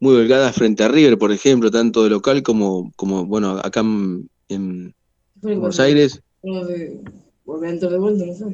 muy 0.00 0.16
holgadas 0.16 0.54
frente 0.56 0.84
a 0.84 0.88
River, 0.88 1.18
por 1.18 1.32
ejemplo, 1.32 1.70
tanto 1.70 2.04
de 2.04 2.10
local 2.10 2.42
como, 2.42 2.92
como 2.96 3.26
bueno, 3.26 3.58
acá 3.62 3.80
en, 3.80 4.28
en 4.48 4.94
Buenos 5.56 5.80
Aires. 5.80 6.20
De 6.42 7.02
momento 7.44 7.88
de 7.88 7.98
vuelta, 7.98 8.26
no 8.26 8.34
sé. 8.34 8.44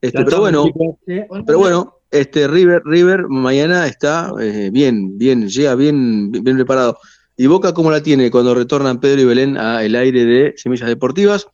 Este, 0.00 0.24
pero 0.24 0.40
bueno, 0.40 0.66
pero 1.46 1.58
bueno, 1.58 1.94
este 2.10 2.46
River, 2.46 2.82
River 2.84 3.26
mañana 3.28 3.86
está 3.86 4.32
eh, 4.40 4.70
bien, 4.72 5.16
bien, 5.16 5.48
llega 5.48 5.74
bien, 5.74 6.30
bien 6.30 6.56
preparado. 6.56 6.98
¿Y 7.36 7.46
Boca 7.46 7.72
cómo 7.74 7.90
la 7.90 8.02
tiene 8.02 8.30
cuando 8.30 8.54
retornan 8.54 9.00
Pedro 9.00 9.22
y 9.22 9.24
Belén 9.24 9.56
al 9.56 9.94
aire 9.94 10.24
de 10.24 10.54
Semillas 10.56 10.88
Deportivas? 10.88 11.48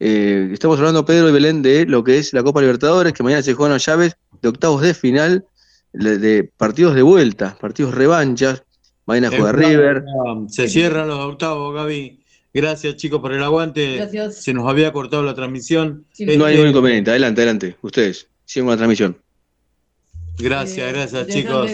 Eh, 0.00 0.48
estamos 0.52 0.78
hablando, 0.78 1.04
Pedro 1.04 1.28
y 1.28 1.32
Belén, 1.32 1.62
de 1.62 1.86
lo 1.86 2.02
que 2.02 2.18
es 2.18 2.32
la 2.32 2.42
Copa 2.42 2.60
Libertadores, 2.60 3.12
que 3.12 3.22
mañana 3.22 3.42
se 3.42 3.54
juegan 3.54 3.74
las 3.74 3.84
llaves 3.84 4.16
de 4.42 4.48
octavos 4.48 4.82
de 4.82 4.94
final, 4.94 5.44
de, 5.92 6.18
de 6.18 6.44
partidos 6.56 6.94
de 6.94 7.02
vuelta, 7.02 7.56
partidos 7.60 7.94
revanchas. 7.94 8.64
Mañana 9.06 9.28
juega 9.28 9.52
River. 9.52 10.04
Se 10.48 10.68
cierran 10.68 11.08
los 11.08 11.18
octavos, 11.18 11.74
Gaby. 11.74 12.23
Gracias, 12.54 12.94
chicos, 12.94 13.20
por 13.20 13.32
el 13.32 13.42
aguante. 13.42 13.96
Gracias. 13.96 14.36
Se 14.44 14.54
nos 14.54 14.68
había 14.68 14.92
cortado 14.92 15.24
la 15.24 15.34
transmisión. 15.34 16.06
Sí, 16.12 16.24
No 16.24 16.30
hay 16.44 16.52
Este, 16.52 16.54
ningún 16.54 16.68
inconveniente. 16.68 17.10
Adelante, 17.10 17.40
adelante. 17.42 17.76
Ustedes, 17.82 18.28
siguen 18.44 18.66
con 18.66 18.70
la 18.74 18.76
transmisión. 18.76 19.18
Gracias, 20.38 20.88
Eh, 20.88 20.92
gracias, 20.92 21.26
chicos. 21.26 21.70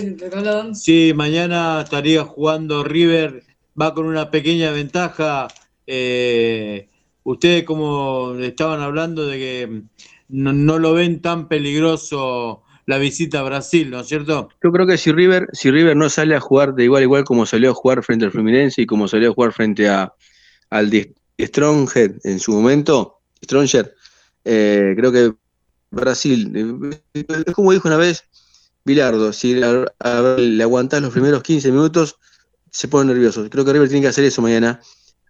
Sí, 0.73 1.13
mañana 1.15 1.83
estaría 1.85 2.25
jugando 2.25 2.83
River, 2.83 3.43
va 3.81 3.93
con 3.93 4.07
una 4.07 4.31
pequeña 4.31 4.71
ventaja. 4.71 5.49
Eh, 5.87 6.89
ustedes 7.25 7.65
como 7.65 8.35
estaban 8.41 8.81
hablando 8.81 9.27
de 9.27 9.39
que 9.39 9.83
no, 10.29 10.55
no 10.55 10.79
lo 10.79 10.95
ven 10.95 11.21
tan 11.21 11.47
peligroso 11.49 12.63
la 12.87 12.97
visita 12.99 13.41
a 13.41 13.43
Brasil, 13.43 13.91
¿no 13.91 14.01
es 14.01 14.09
cierto? 14.09 14.49
Yo 14.65 14.73
creo 14.73 14.87
que 14.87 14.97
si 14.97 15.13
River, 15.13 15.47
si 15.53 15.71
River 15.71 15.97
no 15.97 16.09
sale 16.09 16.35
a 16.35 16.41
jugar 16.41 16.75
de 16.75 16.85
igual 16.85 17.03
a 17.03 17.05
igual 17.05 17.25
como 17.25 17.45
salió 17.47 17.71
a 17.71 17.75
jugar 17.75 18.03
frente 18.03 18.25
al 18.25 18.33
Fluminense 18.33 18.83
y 18.83 18.87
como 18.87 19.07
salió 19.09 19.31
a 19.31 19.35
jugar 19.35 19.53
frente 19.53 19.89
a, 19.89 20.13
al 20.71 20.91
de 20.91 21.15
Stronghead 21.39 22.13
en 22.25 22.39
su 22.39 22.53
momento, 22.53 23.21
Stronger, 23.45 23.95
eh, 24.45 24.95
creo 24.97 25.13
que 25.13 25.35
Brasil, 25.91 26.91
eh, 27.15 27.53
como 27.53 27.73
dijo 27.73 27.89
una 27.89 27.97
vez 27.97 28.25
Bilardo, 28.85 29.33
si 29.33 29.63
a- 29.63 29.87
a- 29.99 30.37
le 30.39 30.63
aguantás 30.63 31.03
los 31.03 31.13
primeros 31.13 31.43
15 31.43 31.71
minutos, 31.71 32.17
se 32.71 32.89
pone 32.89 33.13
nervioso. 33.13 33.49
Creo 33.51 33.65
que 33.65 33.73
River 33.73 33.89
tiene 33.89 34.03
que 34.03 34.09
hacer 34.09 34.25
eso 34.25 34.43
mañana. 34.43 34.81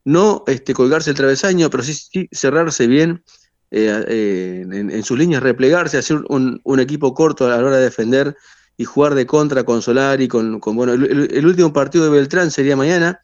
No 0.04 0.44
este, 0.46 0.74
colgarse 0.74 1.10
el 1.10 1.16
travesaño, 1.16 1.70
pero 1.70 1.82
sí, 1.82 1.94
sí 1.94 2.28
cerrarse 2.32 2.86
bien 2.86 3.24
eh, 3.70 4.04
eh, 4.08 4.66
en, 4.70 5.02
sus 5.04 5.18
líneas, 5.18 5.42
replegarse, 5.42 5.98
hacer 5.98 6.22
un, 6.28 6.60
equipo 6.80 7.14
corto 7.14 7.46
a 7.46 7.50
la 7.50 7.58
hora 7.58 7.76
de 7.76 7.84
defender 7.84 8.36
y 8.76 8.84
jugar 8.84 9.14
de 9.14 9.26
contra 9.26 9.64
con 9.64 9.82
Solari, 9.82 10.26
con, 10.28 10.58
con 10.60 10.76
bueno, 10.76 10.92
el 10.94 11.46
último 11.46 11.72
partido 11.72 12.04
de 12.04 12.10
Beltrán 12.10 12.50
sería 12.50 12.76
mañana, 12.76 13.20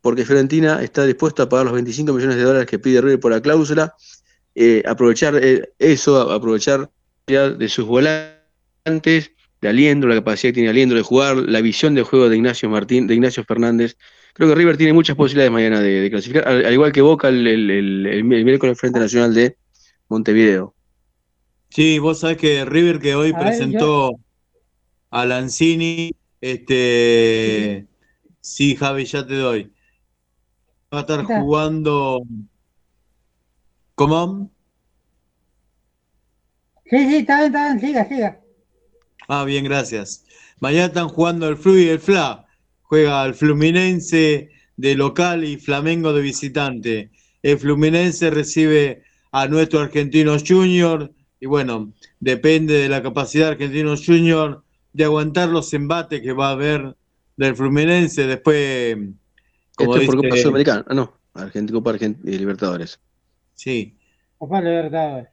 porque 0.00 0.24
Fiorentina 0.24 0.82
está 0.82 1.04
dispuesto 1.06 1.42
a 1.42 1.48
pagar 1.48 1.66
los 1.66 1.74
25 1.74 2.12
millones 2.12 2.36
de 2.36 2.42
dólares 2.42 2.68
que 2.68 2.78
pide 2.78 3.00
River 3.00 3.20
por 3.20 3.32
la 3.32 3.40
cláusula, 3.42 3.94
eh, 4.54 4.82
aprovechar 4.86 5.36
eh, 5.42 5.70
eso, 5.78 6.30
aprovechar 6.32 6.90
de 7.26 7.68
sus 7.68 7.86
volantes, 7.86 9.32
de 9.60 9.68
Aliendro, 9.68 10.08
la 10.08 10.16
capacidad 10.16 10.50
que 10.50 10.54
tiene 10.54 10.70
Aliendro 10.70 10.96
de 10.96 11.02
jugar, 11.04 11.36
la 11.36 11.60
visión 11.60 11.94
de 11.94 12.02
juego 12.02 12.28
de 12.28 12.36
Ignacio 12.36 12.70
Martín, 12.70 13.06
de 13.06 13.14
Ignacio 13.14 13.44
Fernández. 13.44 13.96
Creo 14.34 14.48
que 14.48 14.54
River 14.54 14.76
tiene 14.76 14.92
muchas 14.92 15.16
posibilidades 15.16 15.52
mañana 15.52 15.80
de, 15.80 16.00
de 16.00 16.10
clasificar, 16.10 16.46
al, 16.48 16.64
al 16.64 16.72
igual 16.72 16.92
que 16.92 17.02
Boca 17.02 17.28
el, 17.28 17.46
el, 17.46 17.70
el- 17.70 18.06
el 18.06 18.24
miércoles 18.24 18.78
Frente 18.78 19.00
Nacional 19.00 19.34
de 19.34 19.56
Montevideo. 20.08 20.74
Sí, 21.70 21.98
vos 21.98 22.20
sabés 22.20 22.38
que 22.38 22.64
River 22.64 22.98
que 22.98 23.14
hoy 23.14 23.32
A 23.32 23.38
ver, 23.38 23.44
presentó 23.44 24.12
a 25.10 25.26
Lanzini, 25.26 26.12
este, 26.40 27.88
sí, 28.40 28.76
Javi, 28.76 29.06
ya 29.06 29.26
te 29.26 29.36
doy. 29.36 29.72
Va 30.92 30.98
a 30.98 31.00
estar 31.02 31.24
jugando, 31.24 32.22
¿cómo? 33.94 34.50
Sí, 36.86 36.96
sí, 36.96 37.16
está 37.16 37.40
bien, 37.40 37.46
está 37.48 37.64
bien, 37.66 37.80
siga, 37.80 38.08
siga. 38.08 38.40
Ah, 39.28 39.44
bien, 39.44 39.64
gracias. 39.64 40.24
Mañana 40.60 40.86
están 40.86 41.08
jugando 41.08 41.46
el 41.46 41.58
Flu 41.58 41.76
y 41.76 41.88
el 41.88 41.98
Fla. 41.98 42.46
Juega 42.82 43.26
el 43.26 43.34
Fluminense 43.34 44.50
de 44.78 44.94
local 44.94 45.44
y 45.44 45.58
Flamengo 45.58 46.14
de 46.14 46.22
visitante. 46.22 47.10
El 47.42 47.58
Fluminense 47.58 48.30
recibe 48.30 49.02
a 49.30 49.46
nuestro 49.46 49.80
Argentinos 49.80 50.44
Junior 50.46 51.12
y 51.38 51.46
bueno, 51.46 51.92
depende 52.20 52.74
de 52.74 52.88
la 52.88 53.02
capacidad 53.02 53.46
de 53.46 53.52
Argentinos 53.52 54.06
Junior 54.06 54.64
de 54.94 55.04
aguantar 55.04 55.50
los 55.50 55.74
embates 55.74 56.22
que 56.22 56.32
va 56.32 56.48
a 56.48 56.52
haber 56.52 56.96
del 57.36 57.54
Fluminense. 57.54 58.26
Después, 58.26 58.96
como 59.78 59.94
Esto 59.94 60.02
es 60.02 60.06
por 60.06 60.16
dice- 60.16 60.28
Copa 60.28 60.40
Sudamericana, 60.42 60.84
ah, 60.88 60.94
no, 60.94 61.14
Argentina, 61.34 61.78
Copa 61.78 61.90
Argent- 61.92 62.18
eh, 62.26 62.38
Libertadores. 62.38 62.98
sí, 63.54 63.96
Copa 64.36 64.60
Libertadores. 64.60 65.28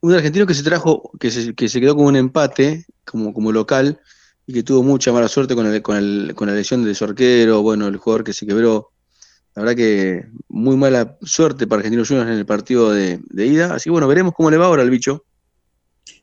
Un 0.00 0.12
argentino 0.12 0.46
que 0.46 0.54
se 0.54 0.62
trajo, 0.62 1.10
que 1.18 1.30
se, 1.30 1.54
que 1.54 1.68
se 1.68 1.80
quedó 1.80 1.96
con 1.96 2.04
un 2.06 2.16
empate 2.16 2.84
como, 3.06 3.32
como 3.32 3.50
local 3.52 3.98
y 4.46 4.52
que 4.52 4.62
tuvo 4.62 4.82
mucha 4.82 5.12
mala 5.12 5.28
suerte 5.28 5.54
con, 5.54 5.66
el, 5.66 5.80
con, 5.82 5.96
el- 5.96 6.34
con 6.34 6.48
la 6.48 6.54
lesión 6.54 6.84
de 6.84 6.94
su 6.94 7.04
arquero, 7.04 7.62
bueno, 7.62 7.86
el 7.88 7.96
jugador 7.96 8.22
que 8.24 8.32
se 8.34 8.46
quebró. 8.46 8.90
La 9.54 9.62
verdad 9.62 9.76
que 9.76 10.26
muy 10.48 10.76
mala 10.76 11.16
suerte 11.22 11.66
para 11.66 11.78
Argentinos 11.80 12.08
Juniors 12.08 12.28
en 12.30 12.36
el 12.38 12.44
partido 12.44 12.90
de, 12.90 13.20
de 13.30 13.46
ida. 13.46 13.72
Así 13.74 13.84
que 13.84 13.92
bueno, 13.92 14.06
veremos 14.08 14.34
cómo 14.34 14.50
le 14.50 14.56
va 14.58 14.66
ahora 14.66 14.82
al 14.82 14.90
bicho. 14.90 15.24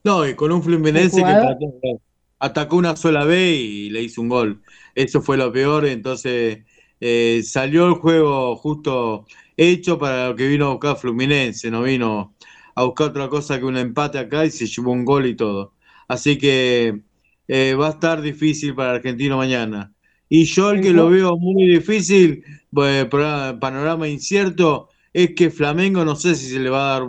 No, 0.03 0.27
y 0.27 0.35
con 0.35 0.51
un 0.51 0.61
Fluminense 0.61 1.23
que 1.23 1.97
atacó, 2.41 2.75
una 2.77 2.95
sola 2.95 3.23
vez 3.25 3.57
y 3.59 3.89
le 3.89 4.01
hizo 4.03 4.21
un 4.21 4.29
gol. 4.29 4.61
Eso 4.95 5.21
fue 5.21 5.37
lo 5.37 5.51
peor, 5.51 5.85
entonces 5.85 6.59
eh, 6.99 7.41
salió 7.43 7.87
el 7.87 7.93
juego 7.93 8.55
justo 8.57 9.25
hecho 9.57 9.97
para 9.99 10.29
lo 10.29 10.35
que 10.35 10.47
vino 10.47 10.67
a 10.67 10.71
buscar 10.71 10.97
Fluminense, 10.97 11.71
no 11.71 11.83
vino 11.83 12.35
a 12.75 12.83
buscar 12.83 13.09
otra 13.09 13.29
cosa 13.29 13.59
que 13.59 13.65
un 13.65 13.77
empate 13.77 14.17
acá 14.19 14.45
y 14.45 14.51
se 14.51 14.67
llevó 14.67 14.91
un 14.91 15.05
gol 15.05 15.25
y 15.27 15.35
todo. 15.35 15.73
Así 16.07 16.37
que 16.37 17.01
eh, 17.47 17.75
va 17.75 17.87
a 17.87 17.91
estar 17.91 18.21
difícil 18.21 18.75
para 18.75 18.93
Argentino 18.93 19.37
mañana. 19.37 19.93
Y 20.29 20.45
yo 20.45 20.71
el 20.71 20.81
que 20.81 20.93
lo 20.93 21.09
veo 21.09 21.37
muy 21.37 21.67
difícil, 21.67 22.43
pues, 22.71 23.05
panorama 23.05 24.07
incierto, 24.07 24.89
es 25.13 25.35
que 25.35 25.49
Flamengo 25.51 26.05
no 26.05 26.15
sé 26.15 26.35
si 26.35 26.49
se 26.49 26.59
le 26.59 26.69
va 26.69 26.95
a 26.95 26.99
dar, 26.99 27.07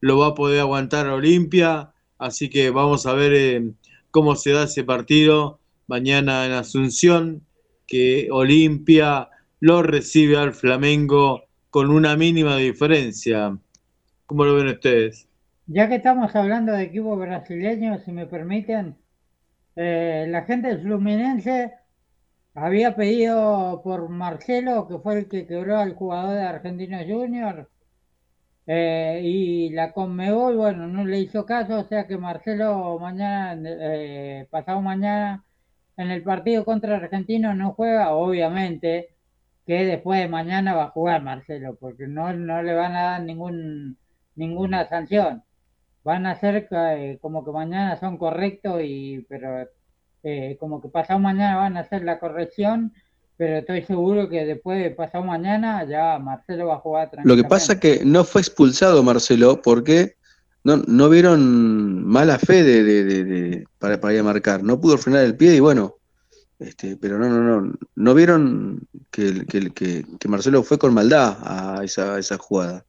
lo 0.00 0.18
va 0.18 0.28
a 0.28 0.34
poder 0.34 0.60
aguantar 0.60 1.06
a 1.06 1.14
Olimpia, 1.14 1.92
así 2.18 2.50
que 2.50 2.70
vamos 2.70 3.06
a 3.06 3.14
ver 3.14 3.32
eh, 3.34 3.72
cómo 4.18 4.34
se 4.34 4.50
da 4.50 4.64
ese 4.64 4.82
partido 4.82 5.60
mañana 5.86 6.44
en 6.44 6.50
Asunción, 6.50 7.46
que 7.86 8.26
Olimpia 8.32 9.28
lo 9.60 9.84
recibe 9.84 10.36
al 10.36 10.54
Flamengo 10.54 11.44
con 11.70 11.88
una 11.88 12.16
mínima 12.16 12.56
diferencia. 12.56 13.56
¿Cómo 14.26 14.44
lo 14.44 14.56
ven 14.56 14.66
ustedes? 14.66 15.28
Ya 15.68 15.88
que 15.88 15.94
estamos 15.94 16.34
hablando 16.34 16.72
de 16.72 16.82
equipos 16.82 17.16
brasileños, 17.16 18.02
si 18.04 18.10
me 18.10 18.26
permiten, 18.26 18.96
eh, 19.76 20.26
la 20.28 20.42
gente 20.42 20.76
Fluminense 20.78 21.74
había 22.54 22.96
pedido 22.96 23.82
por 23.84 24.08
Marcelo, 24.08 24.88
que 24.88 24.98
fue 24.98 25.20
el 25.20 25.28
que 25.28 25.46
quebró 25.46 25.78
al 25.78 25.94
jugador 25.94 26.34
de 26.34 26.42
Argentinos 26.42 27.04
Junior, 27.06 27.70
eh, 28.68 29.20
y 29.24 29.70
la 29.70 29.92
Conmebol, 29.92 30.56
bueno, 30.56 30.86
no 30.88 31.04
le 31.06 31.20
hizo 31.20 31.46
caso, 31.46 31.80
o 31.80 31.84
sea 31.84 32.06
que 32.06 32.18
Marcelo 32.18 32.98
mañana, 33.00 33.58
eh, 33.66 34.46
pasado 34.50 34.82
mañana, 34.82 35.44
en 35.96 36.10
el 36.10 36.22
partido 36.22 36.64
contra 36.66 36.96
Argentinos 36.96 37.56
no 37.56 37.72
juega, 37.72 38.12
obviamente, 38.14 39.16
que 39.66 39.84
después 39.86 40.20
de 40.20 40.28
mañana 40.28 40.74
va 40.74 40.84
a 40.84 40.90
jugar 40.90 41.22
Marcelo, 41.22 41.76
porque 41.80 42.06
no, 42.08 42.32
no 42.34 42.62
le 42.62 42.74
van 42.74 42.94
a 42.96 43.02
dar 43.02 43.22
ningún, 43.22 43.98
ninguna 44.36 44.86
sanción. 44.88 45.44
Van 46.04 46.26
a 46.26 46.36
ser 46.36 46.68
eh, 46.70 47.18
como 47.22 47.44
que 47.44 47.52
mañana 47.52 47.96
son 47.96 48.18
correctos, 48.18 48.82
y 48.84 49.26
pero 49.30 49.68
eh, 50.22 50.56
como 50.60 50.80
que 50.82 50.88
pasado 50.88 51.18
mañana 51.20 51.56
van 51.56 51.76
a 51.76 51.80
hacer 51.80 52.02
la 52.04 52.18
corrección, 52.18 52.92
pero 53.38 53.58
estoy 53.58 53.82
seguro 53.84 54.28
que 54.28 54.44
después 54.44 54.82
de 54.82 54.90
pasado 54.90 55.24
mañana 55.24 55.86
ya 55.88 56.18
Marcelo 56.18 56.66
va 56.66 56.74
a 56.74 56.78
jugar 56.80 57.06
Lo 57.06 57.12
tranquilamente. 57.12 57.44
que 57.44 57.48
pasa 57.48 57.80
que 57.80 58.04
no 58.04 58.24
fue 58.24 58.40
expulsado 58.42 59.02
Marcelo 59.02 59.62
porque 59.62 60.16
no, 60.64 60.78
no 60.88 61.08
vieron 61.08 62.04
mala 62.04 62.38
fe 62.38 62.64
de, 62.64 62.82
de- 62.82 63.04
de- 63.04 63.24
de- 63.24 63.64
para, 63.78 64.00
para 64.00 64.14
ir 64.14 64.20
a 64.20 64.24
marcar. 64.24 64.62
No 64.62 64.80
pudo 64.80 64.98
frenar 64.98 65.24
el 65.24 65.36
pie 65.36 65.54
y 65.54 65.60
bueno, 65.60 65.94
este, 66.58 66.96
pero 66.96 67.18
no, 67.18 67.28
no, 67.28 67.60
no, 67.60 67.74
no 67.94 68.14
vieron 68.14 68.80
que, 69.12 69.46
que, 69.46 69.70
que- 69.70 70.04
que 70.18 70.28
Marcelo 70.28 70.64
fue 70.64 70.76
con 70.78 70.92
maldad 70.92 71.38
a 71.42 71.84
esa, 71.84 72.16
a 72.16 72.18
esa 72.18 72.36
jugada. 72.38 72.84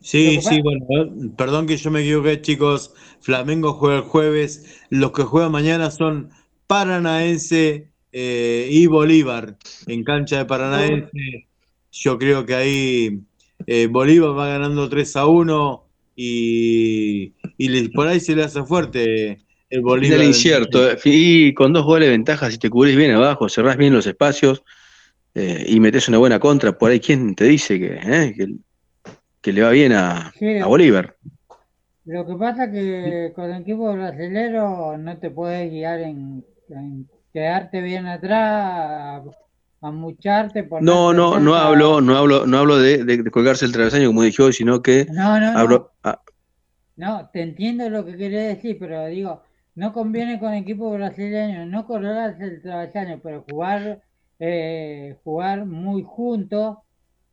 Sí, 0.00 0.36
Lo 0.36 0.42
sí, 0.42 0.62
bueno, 0.62 0.86
eh, 0.90 1.30
perdón 1.36 1.66
que 1.66 1.76
yo 1.76 1.90
me 1.90 2.00
equivoqué, 2.00 2.40
chicos. 2.40 2.94
Flamengo 3.20 3.74
juega 3.74 3.96
el 3.96 4.02
jueves. 4.04 4.80
Los 4.90 5.10
que 5.12 5.24
juegan 5.24 5.52
mañana 5.52 5.90
son 5.90 6.30
Paranaense 6.66 7.90
eh, 8.12 8.68
y 8.70 8.86
Bolívar 8.86 9.56
en 9.86 10.04
cancha 10.04 10.38
de 10.38 10.44
Paranaense. 10.46 11.48
Yo 11.90 12.18
creo 12.18 12.44
que 12.46 12.54
ahí 12.54 13.20
eh, 13.66 13.86
Bolívar 13.88 14.36
va 14.38 14.48
ganando 14.48 14.88
3 14.88 15.16
a 15.16 15.26
1 15.26 15.84
y, 16.16 17.34
y 17.56 17.68
le- 17.68 17.90
por 17.90 18.06
ahí 18.08 18.20
se 18.20 18.36
le 18.36 18.44
hace 18.44 18.62
fuerte 18.64 19.42
el 19.70 19.82
Final 20.00 20.22
Bolívar. 20.22 20.22
incierto. 20.22 20.90
eh, 20.90 20.98
Y 21.04 21.54
con 21.54 21.72
dos 21.72 21.84
goles 21.84 22.06
de 22.08 22.12
ventaja, 22.12 22.50
si 22.50 22.58
te 22.58 22.70
cubrís 22.70 22.96
bien 22.96 23.12
abajo, 23.12 23.48
cerrás 23.48 23.76
bien 23.76 23.92
los 23.94 24.06
espacios 24.06 24.62
eh, 25.34 25.64
y 25.68 25.80
metés 25.80 26.08
una 26.08 26.18
buena 26.18 26.38
contra, 26.40 26.76
por 26.76 26.90
ahí, 26.90 27.00
¿quién 27.00 27.34
te 27.34 27.44
dice 27.44 27.78
que, 27.78 27.98
eh, 28.02 28.34
que, 28.36 28.48
que 29.40 29.52
le 29.52 29.62
va 29.62 29.70
bien 29.70 29.92
a, 29.92 30.32
Sí. 30.38 30.58
a 30.58 30.66
Bolívar? 30.66 31.16
Lo 32.04 32.26
que 32.26 32.34
pasa 32.34 32.64
es 32.64 32.72
que 32.72 33.32
con 33.34 33.50
el 33.50 33.62
equipo 33.62 33.92
brasilero 33.92 34.96
no 34.98 35.18
te 35.18 35.30
puedes 35.30 35.70
guiar 35.70 36.00
en, 36.00 36.44
en 36.70 37.08
quedarte 37.32 37.80
bien 37.82 38.06
atrás, 38.06 39.22
a, 39.80 39.90
mucharte, 39.90 40.64
No, 40.80 41.12
ponerte 41.12 41.12
no, 41.12 41.38
no 41.40 41.54
cerca. 41.54 41.56
hablo, 41.56 42.00
no 42.00 42.16
hablo, 42.16 42.46
no 42.46 42.58
hablo 42.58 42.78
de, 42.78 43.04
de- 43.04 43.22
de 43.22 43.30
colgarse 43.30 43.64
el 43.64 43.72
travesaño 43.72 44.08
como 44.08 44.22
dije 44.22 44.42
hoy, 44.42 44.52
sino 44.52 44.80
que 44.82 45.08
No, 45.08 45.40
no, 45.40 45.56
no. 45.58 45.84
ah, 46.04 46.22
No, 46.96 47.30
te 47.32 47.42
entiendo 47.42 47.88
lo 47.90 48.04
que 48.04 48.16
querés 48.16 48.56
decir, 48.56 48.76
pero 48.78 49.06
digo, 49.06 49.42
no 49.74 49.92
conviene 49.92 50.38
con 50.40 50.52
equipo 50.54 50.90
brasileño, 50.90 51.64
no 51.66 51.86
colgarse 51.86 52.44
el 52.44 52.60
travesaño, 52.62 53.20
pero 53.22 53.42
jugar, 53.44 54.02
eh, 54.40 55.16
jugar 55.22 55.64
muy 55.64 56.02
juntos 56.02 56.78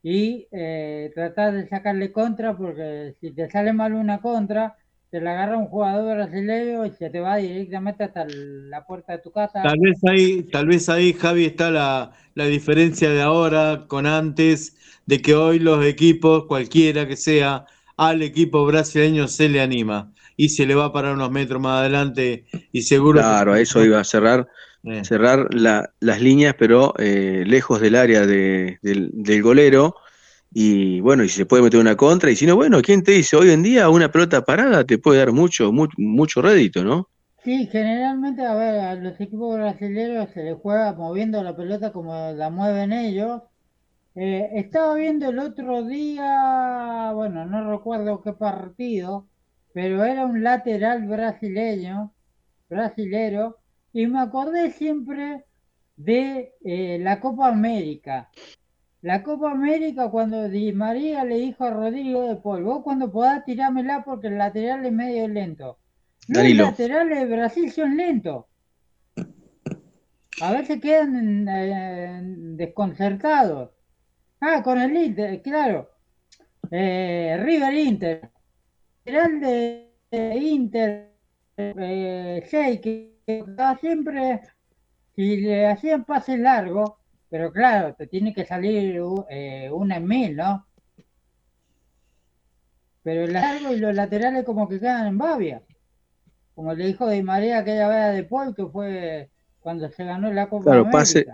y 0.04 0.48
eh, 0.52 1.12
tratar 1.16 1.54
de 1.54 1.68
sacarle 1.68 2.12
contra, 2.12 2.56
porque 2.56 3.16
si 3.20 3.32
te 3.34 3.50
sale 3.50 3.74
mal 3.74 3.94
una 3.94 4.22
contra, 4.22 4.78
te 5.16 5.22
la 5.22 5.32
agarra 5.32 5.58
un 5.58 5.68
jugador 5.68 6.18
brasileño 6.18 6.86
y 6.86 6.92
se 6.92 7.10
te 7.10 7.22
va 7.22 7.38
directamente 7.38 8.04
hasta 8.04 8.26
la 8.28 8.86
puerta 8.86 9.14
de 9.14 9.20
tu 9.20 9.32
casa. 9.32 9.62
Tal 9.64 9.80
vez 9.80 9.98
ahí, 10.04 10.44
tal 10.52 10.68
vez 10.68 10.90
ahí, 10.90 11.14
Javi, 11.14 11.46
está 11.46 11.72
la, 11.72 12.12
la 12.34 12.46
diferencia 12.48 13.10
de 13.10 13.22
ahora 13.22 13.86
con 13.88 14.08
antes, 14.08 14.76
de 15.06 15.22
que 15.22 15.34
hoy 15.34 15.60
los 15.60 15.86
equipos, 15.86 16.48
cualquiera 16.48 17.08
que 17.08 17.16
sea, 17.16 17.66
al 17.96 18.24
equipo 18.24 18.66
brasileño 18.66 19.30
se 19.30 19.48
le 19.48 19.62
anima 19.62 20.12
y 20.36 20.50
se 20.50 20.66
le 20.66 20.76
va 20.76 20.92
para 20.92 21.14
unos 21.14 21.32
metros 21.32 21.62
más 21.62 21.80
adelante 21.80 22.44
y 22.74 22.82
seguro 22.82 23.20
que- 23.20 23.24
claro, 23.26 23.54
a 23.54 23.62
eso 23.62 23.86
iba 23.86 24.02
a 24.02 24.04
cerrar, 24.04 24.50
Eh. 24.84 25.06
cerrar 25.06 25.48
la- 25.54 25.94
las 26.02 26.20
líneas, 26.20 26.56
pero 26.60 26.94
eh, 27.00 27.46
lejos 27.48 27.80
del 27.80 27.96
área 27.96 28.26
de- 28.26 28.80
del, 28.82 29.12
del 29.14 29.42
golero. 29.42 29.96
Y 30.56 31.02
bueno, 31.02 31.24
y 31.24 31.30
se 31.30 31.46
puede 31.46 31.64
meter 31.64 31.80
una 31.80 31.96
contra, 31.98 32.32
y 32.32 32.36
si 32.36 32.46
no, 32.48 32.56
bueno, 32.56 32.82
¿quién 32.82 33.04
te 33.04 33.12
dice? 33.12 33.36
Hoy 33.36 33.52
en 33.52 33.62
día 33.64 33.90
una 33.90 34.12
pelota 34.12 34.44
parada 34.44 34.86
te 34.86 34.98
puede 34.98 35.20
dar 35.20 35.32
mucho, 35.34 35.72
mu- 35.72 35.88
mucho 35.98 36.42
rédito, 36.42 36.84
¿no? 36.84 37.10
Sí, 37.44 37.68
generalmente, 37.68 38.44
a 38.46 38.56
ver, 38.56 38.80
a 38.80 38.96
los 38.96 39.20
equipos 39.22 39.56
brasileños 39.56 40.30
se 40.32 40.44
les 40.44 40.58
juega 40.60 40.94
moviendo 40.94 41.44
la 41.44 41.56
pelota 41.56 41.94
como 41.94 42.32
la 42.32 42.50
mueven 42.50 42.92
ellos. 42.92 43.44
Eh, 44.16 44.50
estaba 44.56 44.96
viendo 44.96 45.30
el 45.30 45.40
otro 45.40 45.84
día, 45.86 47.12
bueno, 47.16 47.46
no 47.46 47.72
recuerdo 47.72 48.22
qué 48.24 48.34
partido, 48.34 49.30
pero 49.74 50.06
era 50.06 50.26
un 50.26 50.44
lateral 50.44 51.08
brasileño, 51.08 52.16
brasilero, 52.70 53.60
y 53.94 54.08
me 54.08 54.20
acordé 54.22 54.72
siempre 54.72 55.46
de 55.98 56.54
eh, 56.66 57.00
la 57.02 57.20
Copa 57.22 57.50
América. 57.50 58.32
La 59.06 59.22
Copa 59.22 59.52
América 59.52 60.10
cuando 60.10 60.50
Di 60.50 60.74
María 60.74 61.24
le 61.24 61.36
dijo 61.36 61.64
a 61.64 61.70
Rodrigo 61.70 62.28
de 62.28 62.38
Paul, 62.38 62.64
vos 62.64 62.82
cuando 62.82 63.12
podás 63.12 63.46
tirámela 63.46 64.04
porque 64.04 64.30
el 64.30 64.40
lateral 64.40 64.84
es 64.84 64.92
medio 64.92 65.28
lento. 65.28 65.78
Los 66.28 66.38
Danilo. 66.40 66.64
laterales 66.64 67.20
de 67.20 67.36
Brasil 67.36 67.72
son 67.72 67.96
lentos. 67.96 68.46
A 70.42 70.52
veces 70.54 70.82
quedan 70.82 71.48
eh, 71.48 72.20
desconcertados. 72.24 73.70
Ah, 74.42 74.64
con 74.64 74.82
el 74.82 74.98
Inter, 74.98 75.40
claro. 75.44 75.92
Eh, 76.72 77.38
River 77.44 77.74
Inter. 77.76 78.32
Lateral 79.06 79.40
de, 79.40 79.94
de 80.10 80.36
Inter, 80.36 81.12
eh, 81.58 82.80
que 82.82 83.20
estaba 83.28 83.78
siempre, 83.78 84.42
si 85.16 85.42
le 85.42 85.68
hacían 85.68 86.06
pases 86.06 86.40
largos, 86.40 86.94
pero 87.36 87.52
claro, 87.52 87.94
te 87.98 88.08
tiene 88.08 88.34
que 88.34 88.46
salir 88.46 88.98
eh, 89.30 89.70
una 89.70 89.98
en 89.98 90.08
mil, 90.08 90.38
¿no? 90.38 90.66
Pero 93.04 93.26
el 93.26 93.34
largo 93.34 93.74
y 93.74 93.78
los 93.78 93.94
laterales 93.94 94.46
como 94.46 94.70
que 94.70 94.80
quedan 94.80 95.08
en 95.08 95.18
babia. 95.18 95.62
Como 96.54 96.74
le 96.74 96.86
dijo 96.88 97.10
Di 97.10 97.22
María 97.24 97.58
aquella 97.58 97.90
vez 97.90 98.16
De 98.16 98.24
Paul, 98.24 98.56
que 98.56 98.66
fue 98.68 99.30
cuando 99.60 99.90
se 99.92 100.06
ganó 100.06 100.32
la 100.32 100.48
Copa 100.48 100.64
Claro, 100.72 100.90
pase, 100.90 101.26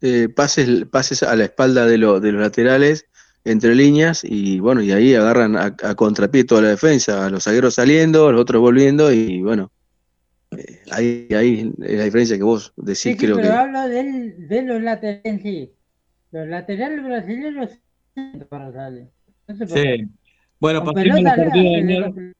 eh, 0.00 0.28
pases, 0.28 0.86
pases 0.86 1.22
a 1.22 1.36
la 1.36 1.44
espalda 1.44 1.86
de, 1.86 1.98
lo- 1.98 2.18
de 2.18 2.32
los 2.32 2.42
laterales, 2.42 3.06
entre 3.44 3.76
líneas, 3.76 4.24
y 4.24 4.58
bueno, 4.58 4.82
y 4.82 4.90
ahí 4.90 5.14
agarran 5.14 5.56
a, 5.56 5.76
a 5.84 5.94
contrapié 5.94 6.42
toda 6.42 6.62
la 6.62 6.68
defensa, 6.70 7.26
a 7.26 7.30
los 7.30 7.44
zagueros 7.44 7.74
saliendo, 7.74 8.32
los 8.32 8.40
otros 8.40 8.60
volviendo, 8.60 9.12
y 9.12 9.40
bueno, 9.40 9.70
eh, 10.56 10.80
ahí, 10.90 11.28
ahí 11.34 11.72
es 11.82 11.98
la 11.98 12.04
diferencia 12.04 12.36
que 12.36 12.42
vos 12.42 12.72
decís, 12.76 12.98
Sí, 12.98 13.16
sí, 13.16 13.16
creo 13.16 13.36
pero 13.36 13.48
que. 13.48 13.54
hablo 13.54 13.88
del, 13.88 14.48
de 14.48 14.62
los 14.62 14.82
laterales 14.82 15.20
en 15.24 15.42
sí. 15.42 15.72
Los 16.30 16.46
laterales 16.48 17.04
brasileños 17.04 17.70
para 18.48 18.72
salir. 18.72 19.08
No 19.46 19.66
sé. 19.66 19.98
Sí. 19.98 20.08
Bueno, 20.60 20.84
pasemos 20.84 21.22
los 21.22 21.34
partidos 21.36 21.72
del 21.72 21.84
miércoles. 21.84 22.34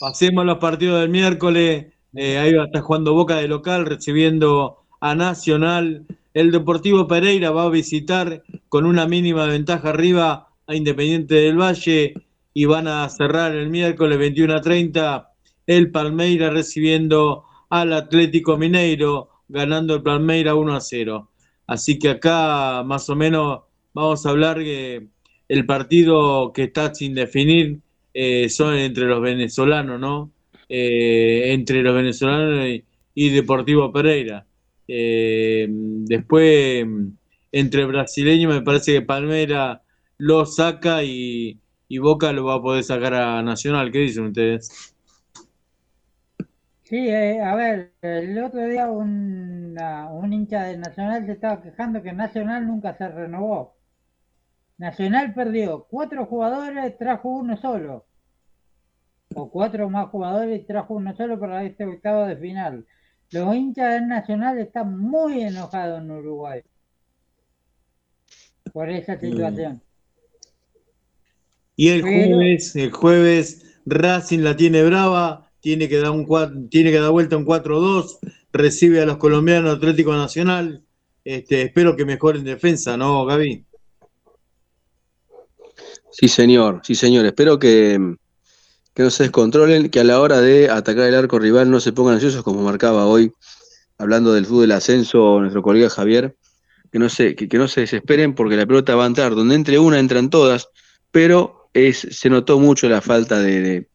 Pasemos 0.00 0.44
los 0.44 0.58
partidos 0.58 1.00
del 1.00 1.10
miércoles. 1.10 1.86
Eh, 2.14 2.38
ahí 2.38 2.54
va 2.54 2.64
a 2.64 2.66
estar 2.66 2.82
jugando 2.82 3.14
Boca 3.14 3.36
de 3.36 3.48
local, 3.48 3.86
recibiendo 3.86 4.84
a 5.00 5.14
Nacional. 5.14 6.06
El 6.34 6.50
Deportivo 6.52 7.06
Pereira 7.06 7.50
va 7.50 7.64
a 7.64 7.68
visitar 7.70 8.42
con 8.68 8.86
una 8.86 9.06
mínima 9.06 9.46
ventaja 9.46 9.90
arriba 9.90 10.48
a 10.66 10.74
Independiente 10.74 11.34
del 11.34 11.58
Valle 11.60 12.14
y 12.54 12.64
van 12.64 12.88
a 12.88 13.08
cerrar 13.08 13.54
el 13.54 13.68
miércoles 13.70 14.18
21 14.18 14.54
a 14.54 14.60
30 14.60 15.27
el 15.68 15.90
Palmeira 15.90 16.48
recibiendo 16.50 17.44
al 17.68 17.92
Atlético 17.92 18.56
Mineiro, 18.56 19.28
ganando 19.48 19.96
el 19.96 20.02
Palmeira 20.02 20.54
1 20.54 20.74
a 20.74 20.80
0. 20.80 21.30
Así 21.66 21.98
que 21.98 22.08
acá 22.08 22.82
más 22.84 23.08
o 23.10 23.14
menos 23.14 23.60
vamos 23.92 24.24
a 24.24 24.30
hablar 24.30 24.58
que 24.58 25.06
el 25.46 25.66
partido 25.66 26.52
que 26.54 26.64
está 26.64 26.94
sin 26.94 27.14
definir 27.14 27.80
eh, 28.14 28.48
son 28.48 28.76
entre 28.76 29.04
los 29.04 29.20
venezolanos, 29.20 30.00
¿no? 30.00 30.32
Eh, 30.70 31.52
entre 31.52 31.82
los 31.82 31.94
venezolanos 31.94 32.66
y, 33.14 33.28
Deportivo 33.30 33.92
Pereira. 33.92 34.46
Eh, 34.86 35.66
después, 35.68 36.86
entre 37.52 37.84
brasileños, 37.84 38.54
me 38.54 38.62
parece 38.62 38.94
que 38.94 39.02
Palmera 39.02 39.82
lo 40.16 40.46
saca 40.46 41.04
y, 41.04 41.58
y 41.88 41.98
Boca 41.98 42.32
lo 42.32 42.46
va 42.46 42.54
a 42.54 42.62
poder 42.62 42.84
sacar 42.84 43.12
a 43.14 43.42
Nacional. 43.42 43.92
¿Qué 43.92 43.98
dicen 43.98 44.26
ustedes? 44.26 44.94
Sí, 46.88 47.06
eh, 47.08 47.42
a 47.42 47.54
ver, 47.54 47.92
el 48.00 48.42
otro 48.42 48.66
día 48.66 48.90
un, 48.90 49.76
un 50.12 50.32
hincha 50.32 50.64
de 50.64 50.78
Nacional 50.78 51.26
se 51.26 51.32
estaba 51.32 51.60
quejando 51.60 52.02
que 52.02 52.12
Nacional 52.14 52.66
nunca 52.66 52.96
se 52.96 53.08
renovó. 53.08 53.76
Nacional 54.78 55.34
perdió 55.34 55.84
cuatro 55.90 56.24
jugadores, 56.24 56.96
trajo 56.96 57.28
uno 57.28 57.58
solo. 57.58 58.06
O 59.34 59.50
cuatro 59.50 59.90
más 59.90 60.08
jugadores 60.08 60.62
y 60.62 60.64
trajo 60.64 60.94
uno 60.94 61.14
solo 61.14 61.38
para 61.38 61.62
este 61.64 61.84
octavo 61.84 62.24
de 62.24 62.36
final. 62.38 62.86
Los 63.32 63.54
hinchas 63.54 63.92
del 63.92 64.08
Nacional 64.08 64.58
están 64.58 64.98
muy 64.98 65.42
enojados 65.42 66.00
en 66.00 66.10
Uruguay 66.10 66.62
por 68.72 68.88
esa 68.88 69.16
Mm. 69.16 69.20
situación. 69.20 69.82
Y 71.76 71.90
el 71.90 72.00
Pero- 72.02 72.14
jueves, 72.36 72.76
el 72.76 72.92
jueves 72.92 73.80
Racing 73.84 74.38
la 74.40 74.56
tiene 74.56 74.82
brava, 74.84 75.47
tiene 75.60 75.88
que 75.88 75.98
dar 75.98 76.10
un 76.10 76.68
tiene 76.68 76.90
que 76.90 76.98
dar 77.00 77.10
vuelta 77.10 77.36
un 77.36 77.44
4-2, 77.44 78.18
recibe 78.52 79.00
a 79.00 79.06
los 79.06 79.16
colombianos 79.18 79.76
Atlético 79.76 80.12
Nacional. 80.14 80.82
Este, 81.24 81.62
espero 81.62 81.96
que 81.96 82.04
mejoren 82.04 82.44
defensa, 82.44 82.96
¿no, 82.96 83.24
Gaby? 83.26 83.64
Sí, 86.10 86.28
señor, 86.28 86.80
sí, 86.84 86.94
señor. 86.94 87.26
Espero 87.26 87.58
que, 87.58 88.16
que 88.94 89.02
no 89.02 89.10
se 89.10 89.24
descontrolen, 89.24 89.90
que 89.90 90.00
a 90.00 90.04
la 90.04 90.20
hora 90.20 90.40
de 90.40 90.70
atacar 90.70 91.06
el 91.06 91.14
arco 91.14 91.38
rival 91.38 91.70
no 91.70 91.80
se 91.80 91.92
pongan 91.92 92.14
ansiosos, 92.14 92.42
como 92.42 92.62
marcaba 92.62 93.06
hoy, 93.06 93.32
hablando 93.98 94.32
del 94.32 94.46
fútbol 94.46 94.62
del 94.62 94.72
ascenso, 94.72 95.38
nuestro 95.40 95.62
colega 95.62 95.90
Javier, 95.90 96.36
que 96.90 96.98
no 96.98 97.08
se, 97.08 97.36
que, 97.36 97.48
que 97.48 97.58
no 97.58 97.68
se 97.68 97.82
desesperen 97.82 98.34
porque 98.34 98.56
la 98.56 98.66
pelota 98.66 98.96
va 98.96 99.04
a 99.04 99.08
entrar. 99.08 99.34
Donde 99.34 99.54
entre 99.54 99.78
una, 99.78 99.98
entran 99.98 100.30
todas, 100.30 100.68
pero 101.10 101.68
es, 101.74 101.98
se 101.98 102.30
notó 102.30 102.58
mucho 102.58 102.88
la 102.88 103.00
falta 103.02 103.38
de, 103.40 103.60
de- 103.60 103.88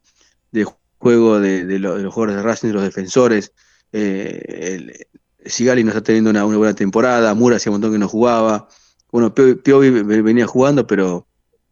de 0.52 0.66
juego 1.04 1.38
de, 1.38 1.64
de 1.66 1.78
lo- 1.78 1.96
de 1.96 2.02
los 2.02 2.14
jugadores 2.14 2.36
de 2.36 2.42
Racing, 2.42 2.68
de 2.68 2.74
los 2.74 2.82
defensores. 2.82 3.52
Eh, 3.92 5.06
Sigali 5.44 5.84
no 5.84 5.90
está 5.90 6.02
teniendo 6.02 6.30
una, 6.30 6.44
una 6.46 6.56
buena 6.56 6.74
temporada, 6.74 7.34
Mura 7.34 7.56
hacía 7.56 7.70
un 7.70 7.74
montón 7.74 7.92
que 7.92 7.98
no 7.98 8.08
jugaba. 8.08 8.66
Bueno, 9.12 9.34
Pio- 9.34 9.62
Piovi 9.62 9.90
venía 10.22 10.46
jugando, 10.46 10.86
pero 10.86 11.26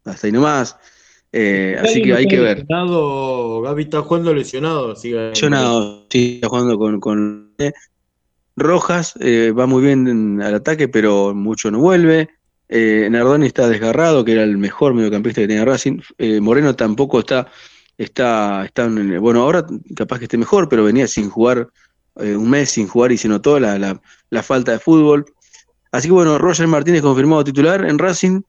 hasta 0.05 0.27
ahí 0.27 0.31
nomás. 0.33 0.77
Eh, 1.31 1.75
así 1.81 2.01
que 2.03 2.13
hay 2.13 2.27
que 2.27 2.39
ver. 2.39 2.59
Lesionado, 2.59 3.61
Gaby 3.61 3.83
está 3.83 4.01
jugando 4.03 4.33
lesionado, 4.35 4.93
Lesionado, 4.93 6.05
sí, 6.11 6.35
está 6.35 6.47
jugando 6.49 6.77
con, 6.77 6.99
con 6.99 7.53
eh, 7.57 7.73
Rojas, 8.55 9.15
eh, 9.19 9.51
va 9.51 9.65
muy 9.65 9.81
bien 9.83 10.07
en- 10.07 10.41
al 10.43 10.53
ataque, 10.55 10.87
pero 10.87 11.33
mucho 11.33 11.71
no 11.71 11.79
vuelve. 11.79 12.29
Eh, 12.69 13.07
Nardoni 13.09 13.47
está 13.47 13.67
desgarrado, 13.67 14.23
que 14.23 14.33
era 14.33 14.43
el 14.43 14.57
mejor 14.57 14.93
mediocampista 14.93 15.41
que 15.41 15.47
tenía 15.47 15.65
Racing. 15.65 15.99
Eh, 16.19 16.39
Moreno 16.39 16.75
tampoco 16.75 17.19
está, 17.19 17.47
está, 17.97 18.65
está 18.65 18.85
en- 18.85 19.19
bueno, 19.19 19.41
ahora 19.43 19.65
capaz 19.95 20.19
que 20.19 20.25
esté 20.25 20.37
mejor, 20.37 20.69
pero 20.69 20.83
venía 20.83 21.07
sin 21.07 21.29
jugar 21.29 21.67
eh, 22.17 22.35
un 22.35 22.49
mes 22.49 22.69
sin 22.71 22.87
jugar 22.87 23.11
y 23.11 23.17
se 23.17 23.27
notó 23.27 23.59
la, 23.59 23.79
la, 23.79 23.99
la 24.29 24.43
falta 24.43 24.71
de 24.71 24.79
fútbol. 24.79 25.25
Así 25.91 26.07
que 26.07 26.13
bueno, 26.13 26.37
Roger 26.37 26.67
Martínez 26.67 27.01
confirmado 27.01 27.43
titular 27.43 27.85
en 27.85 27.97
Racing. 27.99 28.41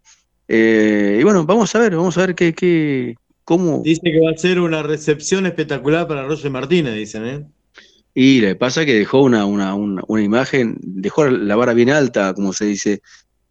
Eh, 0.49 1.19
y 1.21 1.25
bueno, 1.25 1.45
vamos 1.47 1.75
a 1.75 1.79
ver, 1.79 1.97
vamos 1.97 2.17
a 2.19 2.27
ver 2.27 2.35
qué, 2.35 2.53
qué, 2.55 3.15
cómo, 3.45 3.83
Dice 3.83 4.03
que 4.03 4.21
va 4.21 4.31
a 4.33 4.37
ser 4.37 4.61
una 4.61 4.83
recepción 4.83 5.47
espectacular 5.47 6.07
para 6.07 6.27
Roger 6.27 6.51
Martínez, 6.51 6.95
dicen, 6.95 7.25
¿eh? 7.27 7.47
Y 8.15 8.41
le 8.41 8.55
pasa 8.55 8.85
que 8.85 8.95
dejó 8.95 9.23
una, 9.23 9.45
una, 9.47 9.75
una, 9.75 10.03
una 10.07 10.23
imagen, 10.23 10.77
dejó 10.83 11.27
la 11.27 11.57
vara 11.57 11.75
bien 11.75 11.91
alta, 11.91 12.33
como 12.35 12.53
se 12.53 12.67
dice 12.67 13.03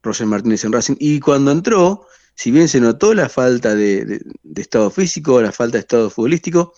Roger 0.02 0.28
Martínez 0.28 0.64
en 0.64 0.72
Racing. 0.72 0.96
Y 1.00 1.20
cuando 1.20 1.52
entró, 1.52 2.06
si 2.36 2.52
bien 2.52 2.68
se 2.68 2.80
notó 2.80 3.14
la 3.14 3.30
falta 3.30 3.76
de, 3.76 4.22
estado 4.56 4.90
físico, 4.90 5.42
la 5.42 5.52
falta 5.52 5.78
de 5.78 5.82
estado 5.82 6.10
futbolístico, 6.10 6.74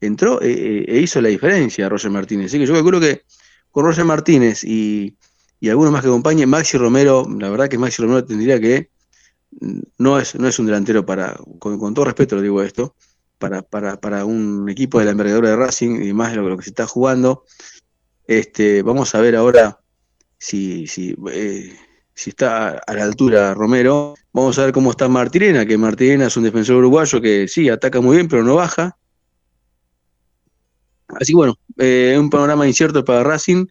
entró 0.00 0.40
eh, 0.42 0.52
eh, 0.52 0.84
e 0.88 1.00
hizo 1.00 1.20
la 1.20 1.28
diferencia 1.28 1.88
Roger 1.88 2.10
Martínez. 2.10 2.46
Así 2.46 2.58
que 2.58 2.66
yo 2.66 2.74
calculo 2.74 3.00
que 3.00 3.22
con 3.70 3.84
Roger 3.84 4.04
Martínez 4.04 4.64
y, 4.64 5.16
y 5.60 5.68
algunos 5.68 5.92
más 5.92 6.02
que 6.02 6.08
acompañen, 6.08 6.48
Maxi 6.48 6.78
Romero, 6.78 7.26
la 7.38 7.50
verdad 7.50 7.68
que 7.68 7.78
Maxi 7.78 8.02
Romero 8.02 8.24
tendría 8.24 8.60
que, 8.60 8.90
mm, 9.60 9.80
no 9.98 10.18
es, 10.18 10.34
no 10.34 10.48
es 10.48 10.58
un 10.58 10.66
delantero 10.66 11.04
para, 11.04 11.38
con, 11.58 11.94
todo 11.94 12.04
respeto 12.04 12.36
lo 12.36 12.42
digo 12.42 12.62
esto, 12.62 12.94
para, 13.38 13.62
para, 13.62 14.00
para 14.00 14.24
un 14.24 14.68
equipo 14.68 14.98
de 14.98 15.06
la 15.06 15.10
envergadura 15.10 15.50
de 15.50 15.56
Racing 15.56 16.02
y 16.02 16.12
más 16.12 16.30
de 16.30 16.36
lo, 16.36 16.48
lo 16.48 16.56
que 16.56 16.64
se 16.64 16.70
está 16.70 16.86
jugando. 16.86 17.44
Este, 18.26 18.82
vamos 18.82 19.14
a 19.14 19.20
ver 19.20 19.36
ahora 19.36 19.80
si, 20.38 20.86
si, 20.86 21.14
eh, 21.30 21.76
si 22.14 22.30
está 22.30 22.78
a 22.78 22.94
la 22.94 23.04
altura 23.04 23.54
Romero. 23.54 24.14
Vamos 24.32 24.58
a 24.58 24.64
ver 24.64 24.72
cómo 24.72 24.90
está 24.90 25.08
Martirena, 25.08 25.66
que 25.66 25.76
Martirena 25.76 26.26
es 26.26 26.36
un 26.36 26.44
defensor 26.44 26.76
uruguayo 26.76 27.20
que 27.20 27.48
sí, 27.48 27.68
ataca 27.68 28.00
muy 28.00 28.16
bien, 28.16 28.28
pero 28.28 28.44
no 28.44 28.56
baja. 28.56 28.96
Así 31.08 31.32
que 31.32 31.36
bueno, 31.36 31.58
eh, 31.78 32.16
un 32.18 32.30
panorama 32.30 32.66
incierto 32.66 33.04
para 33.04 33.22
Racing. 33.22 33.66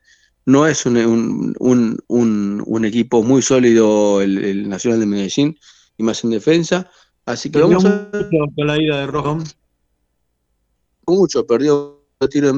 No 0.46 0.68
es 0.68 0.86
un, 0.86 1.56
un, 1.58 2.64
un, 2.68 2.86
equipo 2.86 3.24
muy 3.24 3.42
sólido 3.42 4.22
el, 4.22 4.44
el 4.44 4.68
Nacional 4.68 5.00
de 5.00 5.06
Medellín, 5.06 5.58
y 5.98 6.04
más 6.04 6.22
en 6.26 6.32
defensa. 6.32 6.90
Así 7.26 7.50
que 7.50 7.60
Perdió 7.60 7.78
vamos 7.78 7.86
a 7.86 8.10
ver 8.12 8.26
mucho 8.30 8.54
con 8.54 8.68
la 8.68 8.82
ida 8.82 9.00
de 9.00 9.08
Roja. 9.08 9.38
mucho, 11.08 11.48
perdió 11.48 12.06
tiro 12.30 12.54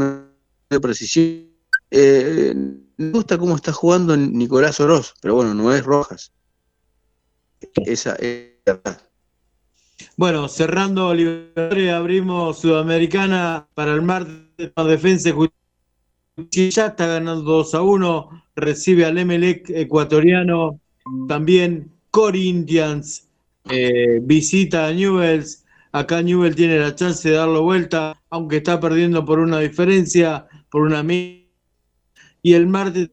de 0.69 0.79
precisión. 0.79 1.45
Eh, 1.91 2.55
me 2.97 3.11
gusta 3.11 3.37
cómo 3.37 3.55
está 3.55 3.71
jugando 3.71 4.15
Nicolás 4.15 4.79
Oroz, 4.79 5.13
pero 5.21 5.35
bueno, 5.35 5.53
no 5.53 5.73
es 5.73 5.83
Rojas. 5.83 6.31
Esa 7.85 8.15
es 8.15 8.53
la 8.65 8.73
verdad. 8.73 9.01
Bueno, 10.17 10.47
cerrando 10.47 11.13
Libertadores, 11.13 11.91
abrimos 11.91 12.59
Sudamericana 12.59 13.67
para 13.73 13.93
el 13.93 14.01
martes 14.01 14.71
para 14.71 14.89
Defensa 14.89 15.29
y 15.29 15.31
Justicia. 15.33 16.69
Ya 16.69 16.87
está 16.87 17.07
ganando 17.07 17.43
2 17.43 17.75
a 17.75 17.81
1. 17.81 18.43
Recibe 18.55 19.05
al 19.05 19.17
Emelec 19.17 19.69
ecuatoriano. 19.69 20.79
También 21.27 21.91
Corinthians 22.11 23.27
eh, 23.69 24.19
visita 24.21 24.87
a 24.87 24.93
Newells. 24.93 25.65
Acá 25.91 26.21
Newell 26.21 26.55
tiene 26.55 26.77
la 26.77 26.93
chance 26.93 27.29
de 27.29 27.35
darlo 27.35 27.63
vuelta, 27.63 28.21
aunque 28.29 28.57
está 28.57 28.79
perdiendo 28.81 29.23
por 29.23 29.39
una 29.39 29.59
diferencia, 29.59 30.45
por 30.69 30.81
una 30.81 31.03
Y 32.45 32.53
el 32.53 32.67
martes 32.67 33.09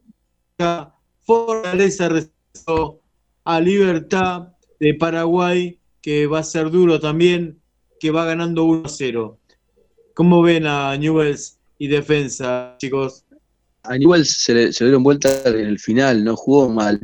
Fortaleza 1.22 2.11
recibió 2.11 3.01
a 3.45 3.61
Libertad 3.62 4.49
de 4.78 4.93
Paraguay, 4.93 5.78
que 6.03 6.26
va 6.26 6.41
a 6.41 6.45
ser 6.45 6.70
duro 6.70 7.01
también, 7.01 7.59
que 7.99 8.11
va 8.11 8.26
ganando 8.26 8.64
1 8.64 8.83
a 8.85 8.89
0. 8.91 9.39
¿Cómo 10.12 10.43
ven 10.43 10.66
a 10.66 10.95
Newells 10.99 11.57
y 11.78 11.89
defensa, 11.89 12.76
chicos? 12.76 13.24
A 13.85 13.97
Newell 13.97 14.26
se 14.26 14.53
le, 14.53 14.68
dieron 14.68 15.03
vuelta 15.03 15.30
en 15.47 15.61
el 15.61 15.78
final, 15.78 16.24
no 16.24 16.37
jugó 16.37 16.68
mal. 16.68 17.01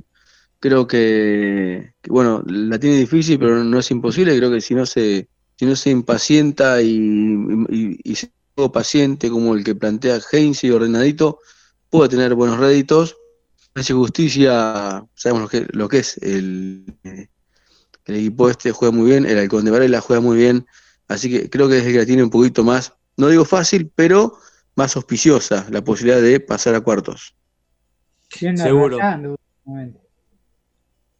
Creo 0.60 0.86
que, 0.86 1.94
bueno, 2.10 2.44
la 2.46 2.78
tiene 2.78 2.96
difícil, 2.96 3.38
pero 3.38 3.64
no 3.64 3.78
es 3.78 3.90
imposible. 3.90 4.36
Creo 4.36 4.50
que 4.50 4.60
si 4.60 4.74
no 4.74 4.84
se, 4.84 5.30
si 5.56 5.64
no 5.64 5.74
se 5.74 5.88
impacienta 5.88 6.82
y, 6.82 6.90
y, 7.70 7.98
y 8.04 8.68
paciente 8.70 9.30
como 9.30 9.54
el 9.54 9.64
que 9.64 9.74
plantea 9.74 10.20
Heinz 10.30 10.62
y 10.64 10.70
ordenadito, 10.70 11.38
puede 11.90 12.10
tener 12.10 12.34
buenos 12.34 12.58
réditos. 12.58 13.16
Hace 13.74 13.94
justicia, 13.94 15.04
sabemos 15.14 15.42
lo 15.42 15.48
que, 15.48 15.66
lo 15.70 15.88
que 15.88 15.98
es 15.98 16.18
el, 16.18 16.84
el 18.08 18.16
equipo 18.16 18.48
este 18.48 18.72
juega 18.72 18.94
muy 18.94 19.10
bien, 19.10 19.26
el 19.26 19.38
Halcón 19.38 19.64
de 19.64 19.70
Varela 19.70 20.00
juega 20.00 20.20
muy 20.20 20.36
bien, 20.36 20.66
así 21.06 21.30
que 21.30 21.48
creo 21.48 21.68
que 21.68 21.74
desde 21.74 21.92
que 21.92 21.98
la 21.98 22.06
tiene 22.06 22.24
un 22.24 22.30
poquito 22.30 22.64
más, 22.64 22.94
no 23.16 23.28
digo 23.28 23.44
fácil, 23.44 23.90
pero 23.94 24.38
más 24.74 24.96
auspiciosa 24.96 25.66
la 25.70 25.82
posibilidad 25.82 26.20
de 26.20 26.40
pasar 26.40 26.74
a 26.74 26.80
cuartos. 26.80 27.34
Seguro. 28.30 28.98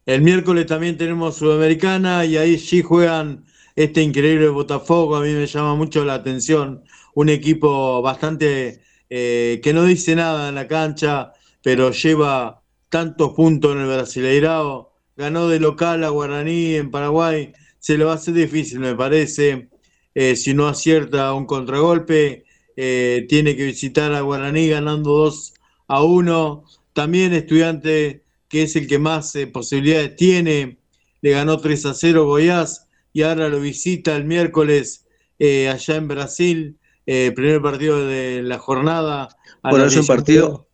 El 0.05 0.21
miércoles 0.21 0.65
también 0.65 0.97
tenemos 0.97 1.35
Sudamericana 1.35 2.25
y 2.25 2.37
ahí 2.37 2.57
sí 2.57 2.81
juegan 2.81 3.45
este 3.75 4.01
increíble 4.01 4.47
Botafogo. 4.49 5.17
A 5.17 5.21
mí 5.21 5.33
me 5.33 5.45
llama 5.45 5.75
mucho 5.75 6.03
la 6.03 6.15
atención. 6.15 6.83
Un 7.13 7.29
equipo 7.29 8.01
bastante 8.01 8.81
eh, 9.09 9.59
que 9.63 9.73
no 9.73 9.83
dice 9.85 10.15
nada 10.15 10.49
en 10.49 10.55
la 10.55 10.67
cancha, 10.67 11.33
pero 11.63 11.91
lleva 11.91 12.61
tantos 12.89 13.33
puntos 13.33 13.73
en 13.75 13.81
el 13.81 13.87
Brasileirao. 13.87 14.93
Ganó 15.17 15.47
de 15.49 15.59
local 15.59 16.03
a 16.03 16.09
Guaraní 16.09 16.75
en 16.75 16.91
Paraguay. 16.91 17.53
Se 17.79 17.97
le 17.97 18.05
va 18.05 18.13
a 18.13 18.15
hacer 18.15 18.33
difícil, 18.33 18.79
me 18.79 18.95
parece. 18.95 19.69
eh, 20.15 20.35
si 20.35 20.53
no 20.53 20.67
acierta 20.67 21.33
un 21.33 21.45
contragolpe. 21.45 22.45
eh, 22.75 23.25
tiene 23.27 23.55
que 23.55 23.65
visitar 23.65 24.13
a 24.13 24.21
Guaraní 24.21 24.69
ganando 24.69 25.11
2 25.11 25.53
a 25.87 26.03
1. 26.03 26.63
También 26.93 27.33
estudiante 27.33 28.23
que 28.47 28.63
es 28.63 28.75
el 28.75 28.87
que 28.87 28.99
más 28.99 29.33
posibilidades 29.53 30.15
tiene, 30.15 30.79
le 31.21 31.31
ganó 31.31 31.57
3 31.59 31.85
a 31.85 31.93
0 31.93 32.25
Goiás 32.25 32.87
y 33.13 33.21
ahora 33.23 33.49
lo 33.49 33.59
visita 33.59 34.15
el 34.15 34.25
miércoles 34.25 35.05
allá 35.39 35.95
en 35.95 36.07
Brasil, 36.07 36.77
eh, 37.05 37.31
primer 37.35 37.61
partido 37.61 38.05
de 38.05 38.41
la 38.43 38.59
jornada. 38.59 39.29
a 39.63 39.69
Bueno, 39.71 39.85
es 39.85 39.95
un 39.95 40.01
18 40.01 40.07
partido, 40.07 40.67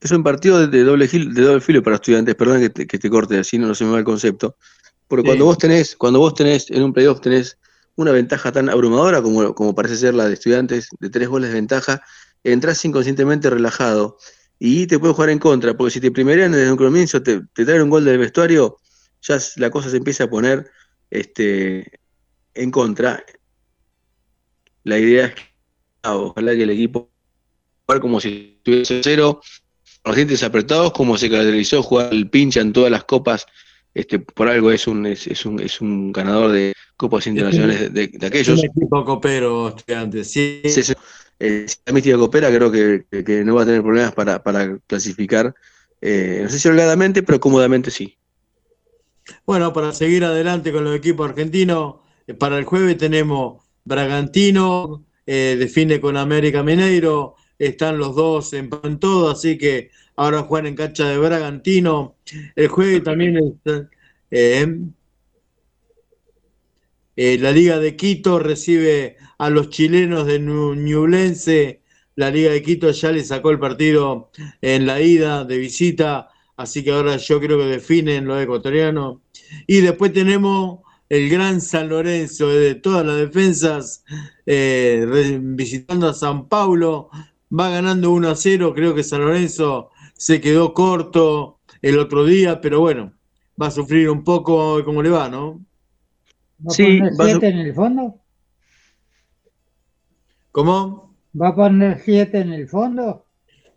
es 0.00 0.10
un 0.10 0.22
partido 0.22 0.66
de, 0.66 0.84
doble 0.84 1.08
gil- 1.08 1.32
de 1.32 1.42
doble 1.42 1.60
filo 1.60 1.82
para 1.82 1.96
estudiantes, 1.96 2.34
perdón 2.34 2.60
que 2.60 2.70
te, 2.70 2.86
que 2.86 2.98
te 2.98 3.10
corte, 3.10 3.38
así 3.38 3.58
no 3.58 3.74
se 3.74 3.84
me 3.84 3.92
va 3.92 3.98
el 3.98 4.04
concepto. 4.04 4.56
Porque 5.08 5.22
Sí. 5.22 5.26
cuando 5.28 5.44
vos 5.46 5.58
tenés, 5.58 5.96
cuando 5.96 6.18
vos 6.20 6.34
tenés 6.34 6.70
en 6.70 6.82
un 6.82 6.92
playoff 6.92 7.20
tenés 7.20 7.58
una 7.96 8.12
ventaja 8.12 8.52
tan 8.52 8.68
abrumadora 8.70 9.20
como, 9.22 9.54
como 9.54 9.74
parece 9.74 9.96
ser 9.96 10.14
la 10.14 10.26
de 10.26 10.34
estudiantes, 10.34 10.88
de 11.00 11.10
tres 11.10 11.28
goles 11.28 11.50
de 11.50 11.54
ventaja, 11.56 12.02
entras 12.44 12.84
inconscientemente 12.84 13.50
relajado 13.50 14.16
y 14.58 14.86
te 14.86 14.98
puede 14.98 15.12
jugar 15.14 15.30
en 15.30 15.38
contra, 15.38 15.76
porque 15.76 15.90
si 15.92 16.00
te 16.00 16.10
primerían 16.10 16.52
desde 16.52 16.70
un 16.70 16.78
comienzo, 16.78 17.22
te, 17.22 17.42
te 17.52 17.64
traen 17.64 17.82
un 17.82 17.90
gol 17.90 18.04
del 18.04 18.18
vestuario, 18.18 18.78
ya 19.22 19.38
la 19.56 19.70
cosa 19.70 19.90
se 19.90 19.96
empieza 19.98 20.24
a 20.24 20.30
poner 20.30 20.70
este, 21.10 21.98
en 22.54 22.70
contra. 22.70 23.22
La 24.84 24.98
idea 24.98 25.26
es 25.26 25.34
que 25.34 25.42
ah, 26.02 26.16
ojalá 26.16 26.54
que 26.54 26.62
el 26.62 26.70
equipo 26.70 27.10
jugar 27.86 28.00
como 28.00 28.20
si 28.20 28.54
estuviese 28.58 29.00
cero, 29.02 29.40
dientes 30.14 30.42
apretados, 30.42 30.92
como 30.92 31.18
se 31.18 31.30
caracterizó 31.30 31.82
jugar 31.82 32.12
el 32.12 32.28
pincha 32.30 32.60
en 32.60 32.72
todas 32.72 32.90
las 32.90 33.04
copas. 33.04 33.46
Este, 33.92 34.20
por 34.20 34.48
algo 34.48 34.70
es 34.70 34.86
un, 34.86 35.04
es, 35.06 35.26
es 35.26 35.44
un, 35.44 35.60
es 35.60 35.80
un 35.80 36.12
ganador 36.12 36.52
de 36.52 36.72
copas 36.96 37.26
internacionales 37.26 37.80
de, 37.80 37.88
de- 37.90 38.08
de 38.08 38.18
Es 38.18 38.24
aquellos. 38.24 38.58
un 38.60 38.64
equipo 38.66 39.04
copero, 39.04 39.68
estudiantes. 39.68 40.30
Sí, 40.30 40.62
sí. 40.64 40.92
Eh, 41.38 41.64
si 41.66 41.76
la 41.86 41.92
mística 41.92 42.16
coopera, 42.16 42.48
creo 42.54 42.70
que, 42.70 43.04
que- 43.10 43.24
que 43.24 43.44
no 43.44 43.54
va 43.56 43.62
a 43.62 43.66
tener 43.66 43.82
problemas 43.82 44.12
para, 44.14 44.42
para 44.42 44.78
clasificar, 44.86 45.54
eh, 46.00 46.40
no 46.44 46.48
sé 46.50 46.58
si 46.58 46.68
holgadamente, 46.68 47.22
pero 47.22 47.40
cómodamente 47.40 47.90
sí. 47.90 48.16
Bueno, 49.46 49.72
para 49.72 49.92
seguir 49.92 50.24
adelante 50.24 50.72
con 50.72 50.84
los 50.84 50.94
equipos 50.96 51.28
argentinos, 51.28 51.96
eh, 52.26 52.34
para 52.34 52.58
el 52.58 52.64
jueves 52.64 52.96
tenemos 52.98 53.62
Bragantino, 53.84 55.04
eh, 55.26 55.56
define 55.58 56.00
con 56.00 56.16
América 56.16 56.62
Mineiro, 56.62 57.36
están 57.58 57.98
los 57.98 58.14
dos 58.14 58.52
en 58.52 58.70
todo, 58.98 59.30
así 59.30 59.58
que 59.58 59.90
ahora 60.16 60.42
juegan 60.42 60.66
en 60.68 60.76
cancha 60.76 61.08
de 61.08 61.18
Bragantino. 61.18 62.16
El 62.56 62.68
jueves 62.68 63.02
también 63.02 63.36
está, 63.36 63.88
eh, 64.30 64.66
eh, 67.16 67.38
la 67.38 67.52
Liga 67.52 67.78
de 67.78 67.96
Quito 67.96 68.38
recibe 68.38 69.16
a 69.38 69.50
los 69.50 69.68
chilenos 69.68 70.26
de 70.26 70.38
Ñublense. 70.38 71.82
La 72.16 72.30
Liga 72.30 72.50
de 72.50 72.62
Quito 72.62 72.90
ya 72.90 73.12
le 73.12 73.24
sacó 73.24 73.50
el 73.50 73.58
partido 73.58 74.30
en 74.62 74.86
la 74.86 75.00
ida 75.00 75.44
de 75.44 75.58
visita, 75.58 76.28
así 76.56 76.82
que 76.82 76.92
ahora 76.92 77.18
yo 77.18 77.40
creo 77.40 77.58
que 77.58 77.66
definen 77.66 78.26
los 78.26 78.42
ecuatorianos. 78.42 79.18
Y 79.66 79.80
después 79.80 80.12
tenemos 80.12 80.80
el 81.10 81.30
Gran 81.30 81.60
San 81.60 81.90
Lorenzo 81.90 82.50
eh, 82.52 82.56
de 82.60 82.76
todas 82.76 83.06
las 83.06 83.18
defensas, 83.18 84.04
eh, 84.46 85.06
visitando 85.42 86.08
a 86.08 86.14
San 86.14 86.48
Paulo. 86.48 87.10
Va 87.58 87.70
ganando 87.70 88.12
1 88.12 88.30
a 88.30 88.36
0. 88.36 88.74
Creo 88.74 88.94
que 88.94 89.04
San 89.04 89.22
Lorenzo 89.22 89.90
se 90.16 90.40
quedó 90.40 90.74
corto 90.74 91.60
el 91.82 91.98
otro 91.98 92.24
día, 92.26 92.60
pero 92.62 92.80
bueno, 92.80 93.14
va 93.60 93.68
a 93.68 93.72
sufrir 93.72 94.10
un 94.10 94.24
poco 94.24 94.84
como 94.84 95.02
le 95.02 95.10
va, 95.10 95.28
¿no? 95.28 95.64
¿Va 96.66 96.72
a 96.74 96.76
Sí, 96.76 96.84
poner 96.84 97.12
va 97.20 97.26
a 97.26 97.28
7 97.28 97.48
en 97.48 97.58
el 97.58 97.74
fondo? 97.74 98.08
¿Cómo? 100.52 101.10
¿Va 101.40 101.48
a 101.48 101.54
poner 101.56 101.98
7 102.04 102.38
en 102.38 102.52
el 102.52 102.68
fondo? 102.68 103.26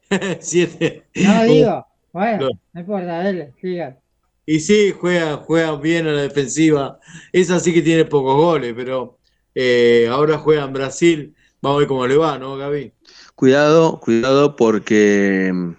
Siete. 0.41 1.03
No 1.17 1.43
digo. 1.43 1.87
Bueno, 2.11 2.45
No. 2.45 2.59
no 2.73 2.79
importa, 2.81 3.07
dale, 3.23 3.53
sigan. 3.59 3.99
Y 4.45 4.59
sí, 4.59 4.93
juega, 4.97 5.37
juega 5.37 5.75
bien 5.77 6.07
a 6.07 6.11
la 6.11 6.21
defensiva. 6.21 6.99
Esa 7.31 7.59
sí 7.59 7.73
que 7.73 7.81
tiene 7.81 8.05
pocos 8.05 8.35
goles, 8.35 8.73
pero 8.75 9.19
eh, 9.55 10.07
ahora 10.09 10.37
juega 10.37 10.65
en 10.65 10.73
Brasil. 10.73 11.35
Vamos 11.61 11.77
a 11.77 11.79
ver 11.79 11.87
cómo 11.87 12.05
le 12.07 12.17
va, 12.17 12.37
¿no, 12.37 12.57
Gaby? 12.57 12.91
Cuidado, 13.35 13.99
cuidado 14.01 14.55
porque 14.55 15.49
mm, 15.53 15.71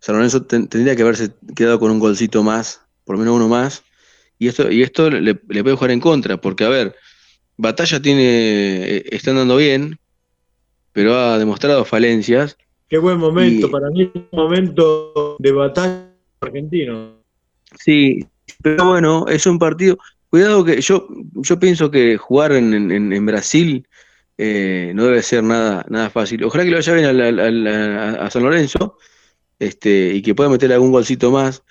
San 0.00 0.14
Lorenzo 0.16 0.42
ten- 0.46 0.68
tendría 0.68 0.96
que 0.96 1.02
haberse 1.02 1.34
quedado 1.54 1.78
con 1.78 1.90
un 1.90 1.98
golcito 1.98 2.42
más, 2.42 2.80
por 3.04 3.16
lo 3.16 3.20
menos 3.20 3.36
uno 3.36 3.48
más, 3.48 3.82
y 4.38 4.48
esto, 4.48 4.70
y 4.70 4.82
esto 4.82 5.10
le, 5.10 5.20
le 5.20 5.62
puede 5.62 5.76
jugar 5.76 5.90
en 5.90 6.00
contra, 6.00 6.38
porque 6.38 6.64
a 6.64 6.68
ver, 6.68 6.94
Batalla 7.56 8.00
tiene, 8.00 8.96
eh, 8.96 9.04
está 9.10 9.30
andando 9.32 9.56
bien, 9.56 9.98
pero 10.92 11.14
ha 11.14 11.38
demostrado 11.38 11.84
falencias, 11.84 12.56
Qué 12.88 12.98
buen 12.98 13.18
momento, 13.18 13.66
Y- 13.66 13.70
para 13.70 13.90
mí 13.90 14.02
es 14.02 14.10
un 14.14 14.28
momento 14.32 15.36
de 15.40 15.52
batalla 15.52 16.12
argentino. 16.40 17.25
Sí, 17.80 18.20
pero 18.62 18.86
bueno, 18.86 19.26
es 19.28 19.46
un 19.46 19.58
partido, 19.58 19.98
cuidado 20.28 20.64
que 20.64 20.80
yo, 20.80 21.08
yo 21.34 21.58
pienso 21.58 21.90
que 21.90 22.16
jugar 22.16 22.52
en, 22.52 22.72
en- 22.74 23.12
en 23.12 23.26
Brasil 23.26 23.86
eh, 24.38 24.92
no 24.94 25.04
debe 25.04 25.22
ser 25.22 25.42
nada, 25.42 25.84
nada 25.88 26.10
fácil, 26.10 26.44
ojalá 26.44 26.64
que 26.64 26.70
le 26.70 26.76
vaya 26.76 26.94
bien 26.94 27.66
a, 27.68 28.10
a 28.26 28.30
San 28.30 28.42
Lorenzo, 28.42 28.98
este, 29.58 30.14
y 30.14 30.22
que 30.22 30.34
pueda 30.34 30.50
meterle 30.50 30.74
algún 30.74 30.92
golcito 30.92 31.30
más, 31.30 31.62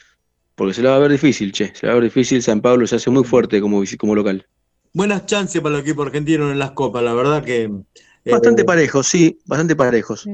porque 0.56 0.74
se 0.76 0.84
la 0.84 0.91
va 0.91 0.98
a 0.98 1.00
ver 1.00 1.12
difícil, 1.12 1.52
che, 1.54 1.74
se 1.76 1.86
la 1.88 1.93
va 1.93 2.00
a 2.00 2.02
ver 2.02 2.06
difícil, 2.12 2.43
San 2.43 2.62
Pablo 2.62 2.88
se 2.88 2.98
hace 2.98 3.10
muy 3.12 3.24
fuerte 3.26 3.62
como, 3.62 3.84
como 4.00 4.16
local. 4.16 4.48
Buenas 4.93 5.26
chances 5.26 5.62
para 5.62 5.76
el 5.76 5.82
equipo 5.82 6.04
argentino 6.04 6.52
en 6.52 6.58
las 6.58 6.72
copas, 6.72 7.04
la 7.04 7.14
verdad 7.14 7.43
que. 7.43 7.64
eh, 7.66 8.32
Bastante 8.32 8.64
parejos, 8.66 9.08
sí, 9.08 9.38
bastante 9.46 9.76
parejos. 9.76 10.26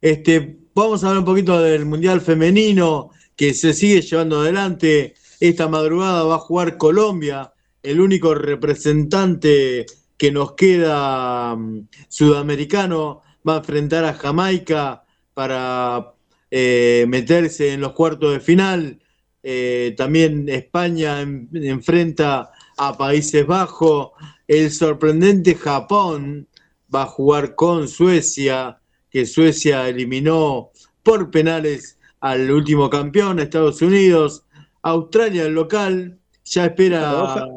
Este, 0.00 0.58
vamos 0.74 1.02
a 1.02 1.08
hablar 1.08 1.20
un 1.20 1.24
poquito 1.26 1.60
del 1.60 1.84
Mundial 1.86 2.20
Femenino 2.20 3.10
que 3.36 3.54
se 3.54 3.74
sigue 3.74 4.00
llevando 4.02 4.40
adelante. 4.40 5.14
Esta 5.40 5.68
madrugada 5.68 6.24
va 6.24 6.36
a 6.36 6.38
jugar 6.38 6.76
Colombia, 6.78 7.52
el 7.82 8.00
único 8.00 8.34
representante 8.34 9.86
que 10.16 10.32
nos 10.32 10.52
queda 10.54 11.54
mm, 11.56 11.88
sudamericano. 12.08 13.22
Va 13.46 13.54
a 13.56 13.58
enfrentar 13.58 14.04
a 14.04 14.14
Jamaica 14.14 15.04
para 15.34 16.14
eh, 16.50 17.04
meterse 17.08 17.72
en 17.72 17.80
los 17.80 17.92
cuartos 17.92 18.32
de 18.32 18.40
final. 18.40 19.00
Eh, 19.42 19.94
también 19.96 20.48
España 20.48 21.20
en- 21.20 21.48
enfrenta 21.52 22.50
a 22.76 22.96
Países 22.96 23.46
Bajos. 23.46 24.10
El 24.48 24.70
sorprendente 24.70 25.54
Japón 25.54 26.48
va 26.92 27.02
a 27.02 27.06
jugar 27.06 27.54
con 27.54 27.88
Suecia 27.88 28.80
que 29.10 29.26
Suecia 29.26 29.88
eliminó 29.88 30.70
por 31.02 31.30
penales 31.30 31.95
al 32.30 32.50
último 32.50 32.90
campeón, 32.90 33.38
Estados 33.38 33.82
Unidos. 33.82 34.44
Australia, 34.82 35.44
el 35.44 35.54
local, 35.54 36.18
ya 36.44 36.66
espera. 36.66 37.00
Paradoja. 37.00 37.48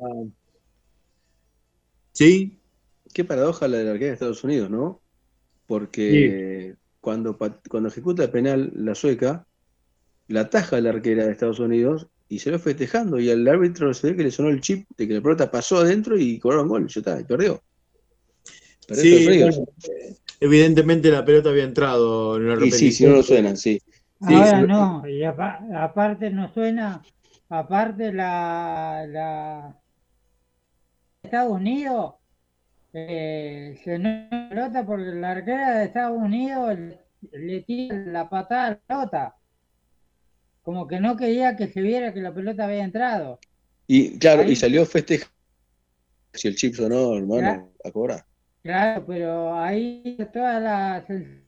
¿Sí? 2.11 2.59
Qué 3.13 3.23
paradoja 3.23 3.67
la 3.67 3.77
de 3.77 3.83
la 3.85 3.91
arquera 3.91 4.07
de 4.07 4.13
Estados 4.13 4.43
Unidos, 4.43 4.69
¿no? 4.69 5.01
Porque 5.65 6.75
cuando, 6.99 7.37
cuando 7.37 7.89
ejecuta 7.89 8.23
el 8.23 8.29
penal 8.29 8.71
la 8.75 8.95
sueca, 8.95 9.47
la 10.27 10.41
ataja 10.41 10.79
la 10.81 10.89
arquera 10.89 11.25
de 11.25 11.31
Estados 11.31 11.59
Unidos 11.59 12.07
y 12.27 12.39
se 12.39 12.51
lo 12.51 12.59
festejando. 12.59 13.19
Y 13.19 13.29
al 13.29 13.47
árbitro 13.47 13.93
se 13.93 14.11
ve 14.11 14.17
que 14.17 14.23
le 14.23 14.31
sonó 14.31 14.49
el 14.49 14.61
chip 14.61 14.87
de 14.97 15.07
que 15.07 15.15
la 15.15 15.21
pelota 15.21 15.51
pasó 15.51 15.77
adentro 15.77 16.17
y 16.17 16.39
cobraron 16.39 16.67
gol. 16.67 16.87
Ya 16.87 16.99
está, 16.99 17.19
y 17.19 17.23
perdió. 17.23 17.61
Perdió 18.87 19.17
Sí, 19.17 19.25
bueno, 19.25 19.47
eh, 19.47 20.15
evidentemente 20.39 21.09
la 21.11 21.25
pelota 21.25 21.49
había 21.49 21.63
entrado 21.63 22.37
en 22.37 22.47
la 22.47 22.65
Y 22.65 22.71
sí, 22.71 22.91
si 22.91 23.05
no 23.05 23.13
lo 23.13 23.23
suenan, 23.23 23.57
sí. 23.57 23.81
Sí, 24.19 24.33
Ahora 24.33 24.61
sí. 24.61 24.67
no, 24.67 25.07
y 25.07 25.23
apa- 25.23 25.59
aparte 25.75 26.29
no 26.29 26.53
suena, 26.53 27.01
aparte 27.49 28.11
la, 28.13 29.05
la 29.07 29.81
Estados 31.23 31.53
Unidos 31.53 32.15
eh, 32.93 33.79
se 33.83 33.99
no 33.99 34.09
la 34.31 34.49
pelota 34.49 34.85
porque 34.85 35.05
la 35.13 35.31
arquera 35.31 35.77
de 35.79 35.85
Estados 35.85 36.17
Unidos 36.17 36.77
le, 36.79 36.99
le 37.33 37.61
tira 37.63 37.97
la 37.97 38.29
patada 38.29 38.67
a 38.67 38.69
la 38.71 38.79
pelota. 38.87 39.37
Como 40.61 40.87
que 40.87 41.01
no 41.01 41.17
quería 41.17 41.57
que 41.57 41.67
se 41.67 41.81
viera 41.81 42.13
que 42.13 42.21
la 42.21 42.33
pelota 42.33 42.63
había 42.63 42.85
entrado. 42.85 43.39
Y 43.87 44.17
claro, 44.19 44.43
Ahí. 44.43 44.51
y 44.51 44.55
salió 44.55 44.85
festejando. 44.85 45.33
Si 46.33 46.47
el 46.47 46.55
chip 46.55 46.73
sonó, 46.73 47.15
hermano, 47.15 47.71
a 47.83 47.91
cobrar. 47.91 48.25
Claro, 48.63 49.05
pero 49.05 49.53
ahí 49.55 50.17
toda 50.33 50.59
la 50.59 51.03
se 51.07 51.45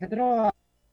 entró 0.00 0.50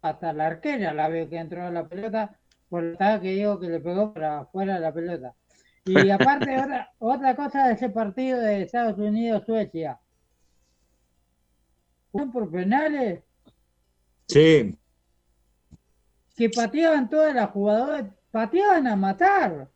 hasta 0.10 0.34
la 0.34 0.48
arquera, 0.48 0.94
la 0.94 1.08
veo 1.10 1.30
que 1.30 1.38
entró 1.38 1.66
a 1.66 1.72
la 1.72 1.88
pelota 1.88 2.38
por 2.70 2.84
ataque 2.86 3.24
que 3.24 3.32
digo 3.34 3.60
que 3.60 3.70
le 3.70 3.80
pegó 3.80 4.14
para 4.14 4.40
afuera 4.42 4.76
de 4.76 4.80
la 4.82 4.94
pelota. 4.94 5.34
Y 5.86 5.96
aparte 6.12 6.58
otra, 6.60 6.92
otra 7.00 7.36
cosa 7.36 7.68
de 7.68 7.74
ese 7.74 7.90
partido 7.90 8.40
de 8.40 8.64
Estados 8.64 8.98
Unidos-Suecia. 8.98 10.00
Fueron 12.12 12.32
por 12.32 12.50
penales 12.52 13.24
Sí, 14.28 14.76
que 16.36 16.50
pateaban 16.50 17.10
todas 17.10 17.34
las 17.36 17.52
jugadoras, 17.52 18.06
pateaban 18.32 18.88
a 18.88 18.96
matar. 18.96 19.70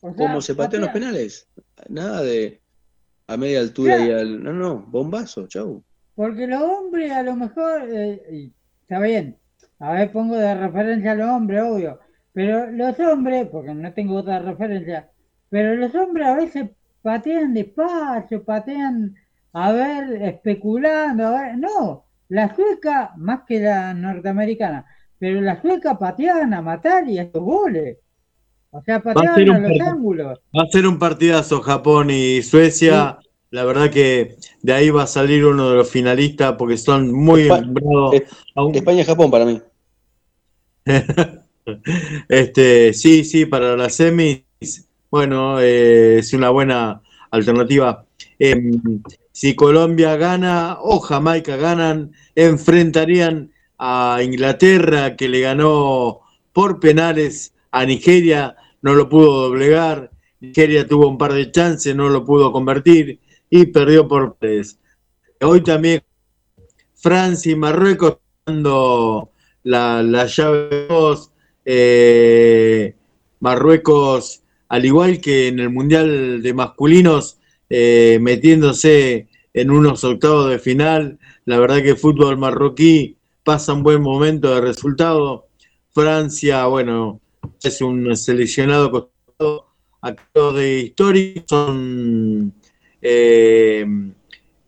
O 0.00 0.14
sea, 0.14 0.16
¿Cómo 0.26 0.40
se 0.40 0.54
patean 0.54 0.82
los 0.82 0.90
penales? 0.90 1.48
Nada 1.88 2.22
de. 2.22 2.60
A 3.26 3.36
media 3.36 3.60
altura 3.60 3.96
Claro. 3.96 4.10
y 4.10 4.14
al. 4.14 4.42
No, 4.42 4.52
no, 4.52 4.78
bombazo, 4.80 5.46
chau. 5.48 5.82
Porque 6.14 6.46
los 6.46 6.62
hombres 6.62 7.10
a 7.10 7.22
lo 7.22 7.34
mejor, 7.34 7.88
eh, 7.90 8.50
está 8.82 8.98
bien, 9.00 9.38
a 9.78 9.92
ver 9.92 10.12
pongo 10.12 10.36
de 10.36 10.54
referencia 10.54 11.12
a 11.12 11.14
los 11.14 11.28
hombres, 11.28 11.62
obvio, 11.62 11.98
pero 12.32 12.70
los 12.70 12.98
hombres, 13.00 13.48
porque 13.50 13.74
no 13.74 13.92
tengo 13.92 14.16
otra 14.16 14.38
referencia, 14.38 15.10
pero 15.48 15.74
los 15.76 15.94
hombres 15.94 16.26
a 16.26 16.36
veces 16.36 16.70
patean 17.02 17.54
despacio, 17.54 18.44
patean 18.44 19.14
a 19.52 19.72
ver, 19.72 20.22
especulando, 20.22 21.26
a 21.26 21.42
ver, 21.42 21.58
no, 21.58 22.06
la 22.28 22.54
sueca 22.54 23.12
más 23.16 23.40
que 23.46 23.60
la 23.60 23.92
norteamericana, 23.92 24.86
pero 25.18 25.40
la 25.40 25.60
sueca 25.60 25.98
pateaban 25.98 26.54
a 26.54 26.62
matar 26.62 27.08
y 27.08 27.18
a 27.18 27.22
estos 27.22 27.42
goles, 27.42 27.98
o 28.70 28.82
sea, 28.82 29.02
ser 29.02 29.02
pateaban 29.02 29.64
a 29.64 29.68
los 29.68 29.80
ángulos. 29.80 30.40
Va 30.56 30.62
a 30.62 30.68
ser 30.68 30.86
un 30.86 30.98
partidazo 30.98 31.60
Japón 31.60 32.08
y 32.10 32.42
Suecia. 32.42 33.18
La 33.52 33.64
verdad 33.64 33.90
que 33.90 34.36
de 34.62 34.72
ahí 34.72 34.88
va 34.88 35.02
a 35.02 35.06
salir 35.06 35.44
uno 35.44 35.68
de 35.68 35.76
los 35.76 35.90
finalistas 35.90 36.54
porque 36.58 36.78
son 36.78 37.12
muy 37.12 37.42
Espa- 37.42 37.60
nombrados. 37.60 38.14
es- 38.14 38.76
España-Japón 38.76 39.30
para 39.30 39.44
mí. 39.44 39.60
Este, 42.28 42.92
sí, 42.92 43.22
sí, 43.22 43.46
para 43.46 43.76
las 43.76 43.94
semis, 43.94 44.42
bueno, 45.12 45.60
eh, 45.60 46.18
es 46.18 46.32
una 46.32 46.50
buena 46.50 47.02
alternativa. 47.30 48.04
Em, 48.36 48.80
si 49.30 49.54
Colombia 49.54 50.16
gana 50.16 50.78
o 50.80 50.98
Jamaica 50.98 51.54
ganan, 51.56 52.10
enfrentarían 52.34 53.52
a 53.78 54.18
Inglaterra, 54.24 55.14
que 55.14 55.28
le 55.28 55.38
ganó 55.40 56.22
por 56.52 56.80
penales 56.80 57.52
a 57.70 57.86
Nigeria, 57.86 58.56
no 58.82 58.94
lo 58.94 59.08
pudo 59.08 59.42
doblegar. 59.42 60.10
Nigeria 60.40 60.84
tuvo 60.88 61.06
un 61.06 61.16
par 61.16 61.32
de 61.32 61.52
chances, 61.52 61.94
no 61.94 62.08
lo 62.08 62.24
pudo 62.24 62.50
convertir 62.50 63.20
y 63.54 63.66
perdió 63.66 64.08
por 64.08 64.38
tres. 64.40 64.78
Hoy 65.42 65.62
también 65.62 66.02
Francia 66.94 67.52
y 67.52 67.54
Marruecos 67.54 68.16
dando 68.46 69.30
la, 69.62 70.02
la 70.02 70.24
llave 70.24 70.86
2. 70.88 71.30
Eh, 71.66 72.96
Marruecos, 73.40 74.42
al 74.68 74.86
igual 74.86 75.20
que 75.20 75.48
en 75.48 75.60
el 75.60 75.68
Mundial 75.68 76.40
de 76.40 76.54
Masculinos, 76.54 77.40
eh, 77.68 78.18
metiéndose 78.22 79.28
en 79.52 79.70
unos 79.70 80.02
octavos 80.02 80.48
de 80.48 80.58
final. 80.58 81.18
La 81.44 81.58
verdad 81.58 81.82
que 81.82 81.90
el 81.90 81.98
fútbol 81.98 82.38
marroquí 82.38 83.18
pasa 83.44 83.74
un 83.74 83.82
buen 83.82 84.00
momento 84.00 84.54
de 84.54 84.62
resultado. 84.62 85.48
Francia, 85.90 86.64
bueno, 86.64 87.20
es 87.62 87.82
un 87.82 88.16
seleccionado. 88.16 89.10
Actos 90.00 90.54
de 90.56 90.80
histórico 90.80 91.44
son 91.46 92.54
eh, 93.02 93.84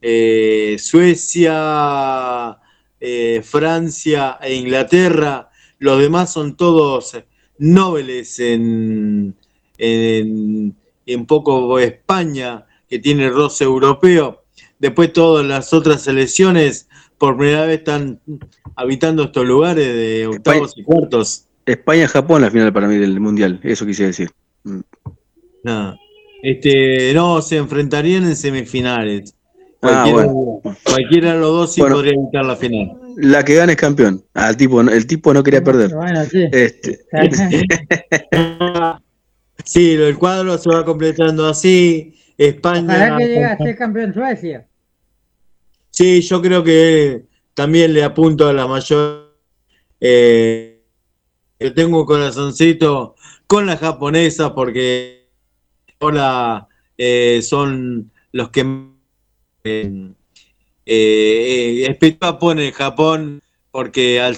eh, 0.02 0.76
Suecia, 0.78 2.58
eh, 3.00 3.40
Francia 3.42 4.38
e 4.42 4.54
Inglaterra. 4.54 5.48
Los 5.78 6.00
demás 6.00 6.32
son 6.32 6.56
todos 6.56 7.16
nobles 7.58 8.38
en, 8.40 9.34
en, 9.78 10.76
en 11.06 11.26
poco 11.26 11.78
España, 11.78 12.66
que 12.88 12.98
tiene 12.98 13.30
roce 13.30 13.64
europeo. 13.64 14.44
Después 14.78 15.12
todas 15.12 15.46
las 15.46 15.72
otras 15.72 16.02
selecciones 16.02 16.88
por 17.16 17.38
primera 17.38 17.64
vez 17.64 17.78
están 17.78 18.20
habitando 18.76 19.24
estos 19.24 19.46
lugares 19.46 19.86
de 19.86 20.26
octavos 20.26 20.76
y 20.76 20.82
cuartos. 20.82 21.46
España-Japón 21.64 22.42
la 22.42 22.50
final 22.50 22.72
para 22.72 22.88
mí 22.88 22.96
del 22.96 23.18
Mundial, 23.20 23.60
eso 23.62 23.86
quise 23.86 24.04
decir. 24.04 24.30
Mm. 24.64 24.80
Este, 26.46 27.14
no, 27.14 27.40
se 27.40 27.56
enfrentarían 27.56 28.24
en 28.24 28.36
semifinales. 28.36 29.34
Ah, 29.80 30.04
Cualquiera, 30.04 30.26
bueno. 30.32 30.60
cualquiera 30.84 31.32
de 31.34 31.40
los 31.40 31.48
dos 31.50 31.72
sí 31.74 31.80
Bueno. 31.80 31.96
podría 31.96 32.12
evitar 32.14 32.44
la 32.44 32.56
final. 32.56 32.92
La 33.16 33.42
que 33.44 33.54
gana 33.54 33.72
es 33.72 33.78
campeón. 33.78 34.22
Ah, 34.34 34.50
el, 34.50 34.56
tipo, 34.58 34.82
no- 34.82 34.90
el 34.92 35.06
tipo 35.06 35.32
no 35.32 35.42
quería 35.42 35.62
perder. 35.64 35.94
Bueno, 35.94 36.22
sí. 36.24 36.44
Este, 36.52 36.98
Sí, 39.64 39.92
el 39.92 40.18
cuadro 40.18 40.58
se 40.58 40.68
va 40.68 40.84
completando 40.84 41.46
así. 41.46 42.14
España. 42.36 42.94
Ojalá 42.94 43.16
que 43.16 43.24
llegue 43.28 43.44
a 43.44 43.56
ser 43.56 43.76
campeón 43.76 44.12
Suecia. 44.12 44.66
Sí, 45.90 46.20
yo 46.22 46.42
creo 46.42 46.62
que 46.64 47.24
también 47.54 47.94
le 47.94 48.02
apunto 48.02 48.48
a 48.48 48.52
la 48.52 48.66
mayor. 48.66 49.32
Eh, 50.00 50.82
yo 51.60 51.72
tengo 51.72 52.00
un 52.00 52.06
corazoncito 52.06 53.14
con 53.46 53.64
la 53.66 53.76
japonesa 53.76 54.54
porque 54.54 55.23
ahora 56.04 56.68
eh, 56.98 57.40
son 57.42 58.10
los 58.32 58.50
que 58.50 58.64
eh, 59.64 60.12
eh, 60.86 62.18
pone 62.38 62.72
Japón 62.72 63.40
porque 63.70 64.20
al 64.20 64.36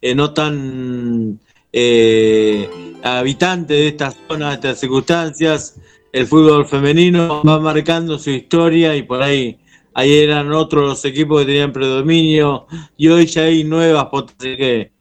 eh, 0.00 0.14
no 0.14 0.34
tan 0.34 1.40
eh, 1.72 2.68
habitante 3.02 3.74
de 3.74 3.88
estas 3.88 4.16
zonas, 4.28 4.50
de 4.50 4.54
estas 4.54 4.80
circunstancias, 4.80 5.80
el 6.12 6.26
fútbol 6.26 6.66
femenino 6.66 7.42
va 7.42 7.58
marcando 7.58 8.18
su 8.18 8.30
historia 8.30 8.94
y 8.96 9.02
por 9.02 9.22
ahí, 9.22 9.58
ahí 9.94 10.18
eran 10.18 10.52
otros 10.52 10.88
los 10.88 11.04
equipos 11.04 11.40
que 11.40 11.46
tenían 11.46 11.72
predominio 11.72 12.66
y 12.96 13.08
hoy 13.08 13.26
ya 13.26 13.44
hay 13.44 13.64
nuevas 13.64 14.06
potencias 14.06 14.56
que 14.56 14.92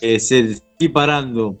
eh, 0.00 0.20
se 0.20 0.40
están 0.40 0.92
parando. 0.92 1.58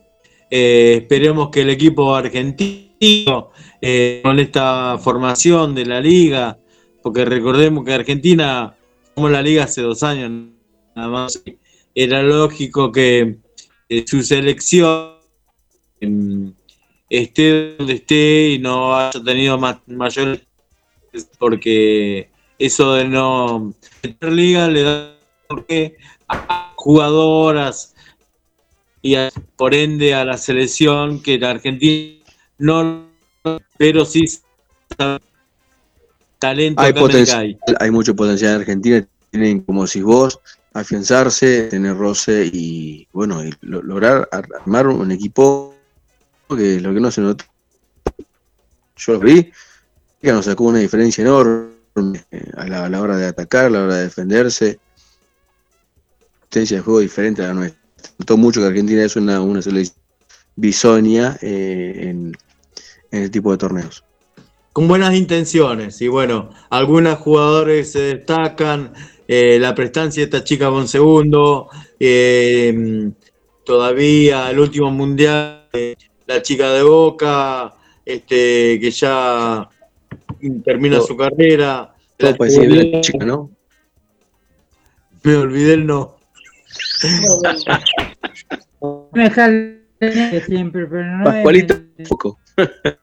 Eh, 0.56 0.98
esperemos 1.02 1.48
que 1.50 1.62
el 1.62 1.70
equipo 1.70 2.14
argentino, 2.14 3.50
eh, 3.80 4.20
con 4.22 4.38
esta 4.38 4.96
formación 4.98 5.74
de 5.74 5.84
la 5.84 6.00
liga, 6.00 6.56
porque 7.02 7.24
recordemos 7.24 7.84
que 7.84 7.92
Argentina, 7.92 8.72
como 9.16 9.28
la 9.28 9.42
liga 9.42 9.64
hace 9.64 9.82
dos 9.82 10.04
años, 10.04 10.30
nada 10.94 11.08
más, 11.08 11.42
era 11.92 12.22
lógico 12.22 12.92
que 12.92 13.38
eh, 13.88 14.04
su 14.06 14.22
selección 14.22 15.14
em, 16.00 16.52
esté 17.10 17.74
donde 17.76 17.94
esté 17.94 18.50
y 18.50 18.58
no 18.60 18.96
haya 18.96 19.20
tenido 19.24 19.58
más, 19.58 19.78
mayores 19.88 20.40
porque 21.36 22.28
eso 22.60 22.92
de 22.94 23.08
no 23.08 23.74
meter 24.04 24.32
liga 24.32 24.68
le 24.68 24.82
da 24.82 25.18
porque 25.48 25.96
a 26.28 26.72
jugadoras 26.76 27.92
y 29.02 29.16
a- 29.16 29.30
por 29.64 29.74
ende 29.74 30.12
a 30.12 30.26
la 30.26 30.36
selección 30.36 31.22
que 31.22 31.38
la 31.38 31.52
Argentina 31.52 32.22
no 32.58 33.08
pero 33.78 34.04
sí 34.04 34.26
talento 36.38 36.82
hay, 36.82 36.92
CAI. 36.92 37.58
hay 37.80 37.90
mucho 37.90 38.14
potencial 38.14 38.56
en 38.56 38.60
Argentina. 38.60 39.08
Tienen, 39.30 39.60
como 39.60 39.86
si 39.86 40.02
vos, 40.02 40.38
afianzarse, 40.74 41.68
tener 41.68 41.96
roce 41.96 42.44
y, 42.52 43.08
bueno, 43.14 43.42
y 43.42 43.54
lo- 43.62 43.80
lograr 43.82 44.28
ar- 44.30 44.46
armar 44.60 44.86
un 44.86 45.10
equipo 45.10 45.74
que 46.50 46.78
lo 46.82 46.92
que 46.92 47.00
no 47.00 47.10
se 47.10 47.22
notó. 47.22 47.46
Yo 48.98 49.14
los 49.14 49.22
vi, 49.22 49.50
que 50.20 50.30
nos 50.30 50.44
sacó 50.44 50.64
una 50.64 50.80
diferencia 50.80 51.22
enorme 51.22 51.70
eh, 52.30 52.50
a 52.58 52.66
la, 52.66 52.84
a 52.84 52.88
la 52.90 53.00
hora 53.00 53.16
de 53.16 53.28
atacar, 53.28 53.64
a 53.64 53.70
la 53.70 53.82
hora 53.84 53.94
de 53.96 54.02
defenderse. 54.04 54.78
Potencia 56.40 56.76
de 56.76 56.82
juego 56.82 57.00
diferente 57.00 57.42
a 57.42 57.46
la 57.46 57.54
nuestra. 57.54 57.83
Notó 58.18 58.36
mucho 58.36 58.60
que 58.60 58.66
Argentina 58.68 59.04
es 59.04 59.16
una, 59.16 59.40
una 59.40 59.60
selección 59.62 59.98
bisonia 60.56 61.36
eh, 61.42 61.94
en, 62.02 62.32
en 63.10 63.22
este 63.22 63.30
tipo 63.30 63.50
de 63.50 63.58
torneos. 63.58 64.04
con 64.72 64.86
buenas 64.88 65.14
intenciones 65.14 66.00
y 66.02 66.08
bueno, 66.08 66.50
algunos 66.70 67.18
jugadores 67.18 67.92
se 67.92 68.00
destacan, 68.16 68.92
eh, 69.28 69.58
la 69.60 69.74
prestancia 69.74 70.20
de 70.20 70.24
esta 70.24 70.44
chica 70.44 70.68
con 70.70 70.86
segundo, 70.88 71.68
eh, 71.98 73.10
todavía 73.64 74.50
el 74.50 74.58
último 74.58 74.90
mundial, 74.90 75.68
eh, 75.72 75.94
la 76.26 76.42
chica 76.42 76.72
de 76.72 76.82
Boca, 76.82 77.74
este, 78.04 78.78
que 78.80 78.90
ya 78.90 79.68
termina 80.64 80.96
Todo- 80.98 81.06
su 81.06 81.16
carrera. 81.16 81.94
Todo 82.16 82.36
La 82.38 83.00
chica, 83.00 83.24
¿no? 83.24 83.50
Me 85.22 85.36
olvidé 85.36 85.74
el 85.74 85.86
no. 85.86 86.13
Me 89.12 89.30
sale 89.30 89.80
siempre, 90.46 90.86
pero 90.86 91.04
no 91.04 91.24
es- 91.28 91.34
Pascualito, 91.34 91.74
poco. 92.08 92.38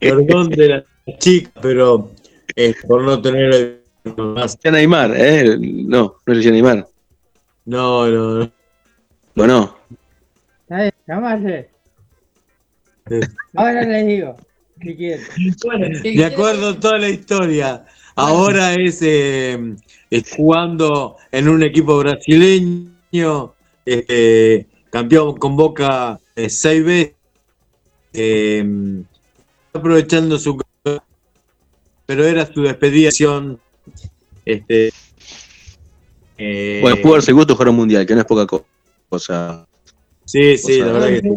Perdón 0.00 0.50
de 0.50 0.68
la 0.68 0.84
chica, 1.18 1.50
pero 1.62 2.10
eh, 2.54 2.74
por 2.86 3.02
no 3.02 3.20
tener 3.20 3.82
más. 4.16 4.58
Ya 4.62 4.70
Neymar, 4.70 5.12
¿eh? 5.16 5.56
No, 5.58 6.16
no 6.26 6.32
es 6.34 6.44
ya 6.44 6.50
Neymar. 6.50 6.86
No, 7.64 8.06
no, 8.06 8.38
no. 8.40 8.52
Bueno, 9.34 9.76
llámase. 11.06 11.70
Ahora 13.54 13.82
le 13.82 14.04
digo, 14.04 14.36
si 14.82 14.96
quiere. 14.96 15.22
Me 16.14 16.24
acuerdo 16.24 16.78
toda 16.78 16.98
la 16.98 17.08
historia. 17.08 17.84
Ahora 18.16 18.74
es, 18.74 19.00
eh, 19.02 19.54
es 19.54 19.97
jugando 20.36 21.16
en 21.30 21.48
un 21.48 21.62
equipo 21.62 21.98
brasileño, 21.98 23.54
este, 23.84 24.66
campeón 24.90 25.36
con 25.36 25.56
Boca 25.56 26.18
eh, 26.36 26.48
seis 26.48 26.84
veces. 26.84 27.14
eh, 28.14 28.64
aprovechando 29.72 30.38
su 30.38 30.58
pero 32.06 32.24
era 32.24 32.50
su 32.50 32.62
despedida 32.62 33.10
este 34.46 34.90
eh, 36.38 36.78
Bueno, 36.80 36.96
pudo 37.02 37.14
darse 37.14 37.32
gusto 37.32 37.54
jugar 37.54 37.68
un 37.68 37.76
mundial, 37.76 38.06
que 38.06 38.14
no 38.14 38.20
es 38.20 38.26
poca 38.26 38.46
co- 38.46 38.66
cosa. 39.10 39.64
sí 40.24 40.56
sí 40.56 40.78
cosa- 40.78 40.86
la 40.86 40.92
verdad 40.92 41.08
que 41.08 41.20
sí. 41.28 41.34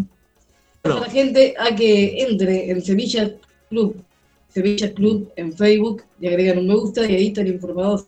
a 0.84 0.89
la 0.89 1.09
gente 1.09 1.53
a 1.59 1.76
que 1.76 2.24
entre 2.24 2.72
en 2.72 2.82
Sevilla 2.82 3.36
Club, 3.69 3.95
Sevilla 4.47 4.93
Club 4.93 5.32
en 5.36 5.53
Facebook 5.53 6.03
y 6.19 6.28
agregan 6.28 6.59
un 6.59 6.67
me 6.67 6.76
gusta 6.76 7.05
y 7.09 7.15
ahí 7.15 7.28
están 7.28 7.47
informados 7.47 8.05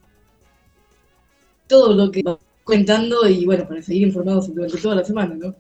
todo 1.68 1.94
lo 1.94 2.12
que 2.12 2.24
va 2.24 2.38
contando 2.64 3.28
y 3.28 3.46
bueno, 3.46 3.68
para 3.68 3.82
seguir 3.82 4.08
informados 4.08 4.54
durante 4.54 4.78
toda 4.78 4.96
la 4.96 5.04
semana, 5.04 5.36
¿no? 5.36 5.56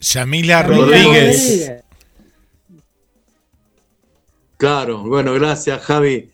Yamila 0.00 0.62
Rodríguez. 0.62 1.72
claro 4.56 4.98
bueno 5.04 5.32
gracias 5.34 5.80
Javi 5.82 6.30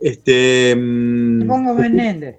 este 0.00 0.74
mm, 0.76 1.40
Te 1.40 1.46
pongo 1.46 1.74
Menéndez. 1.74 2.36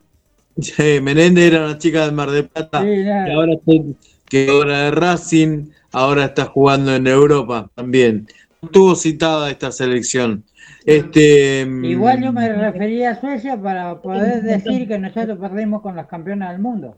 sí, 0.60 1.00
Menéndez 1.02 1.44
era 1.52 1.64
una 1.66 1.78
chica 1.78 2.04
del 2.06 2.14
Mar 2.14 2.30
del 2.30 2.48
Plata 2.48 2.80
Sí, 2.80 2.86
que 2.86 3.32
ahora 3.32 3.52
está- 3.54 3.98
que 4.28 4.48
ahora 4.48 4.78
de 4.84 4.90
Racing 4.92 5.66
ahora 5.92 6.26
está 6.26 6.46
jugando 6.46 6.94
en 6.94 7.06
Europa 7.06 7.68
también 7.74 8.28
estuvo 8.62 8.94
citada 8.94 9.50
esta 9.50 9.72
selección 9.72 10.44
este 10.84 11.66
mm, 11.66 11.84
Igual 11.84 12.22
yo 12.22 12.32
me 12.32 12.52
refería 12.52 13.10
a 13.10 13.20
Suecia 13.20 13.60
para 13.60 14.00
poder 14.00 14.42
decir 14.42 14.88
que 14.88 14.98
nosotros 14.98 15.38
perdimos 15.38 15.82
con 15.82 15.96
las 15.96 16.06
campeonas 16.06 16.52
del 16.52 16.60
mundo. 16.60 16.96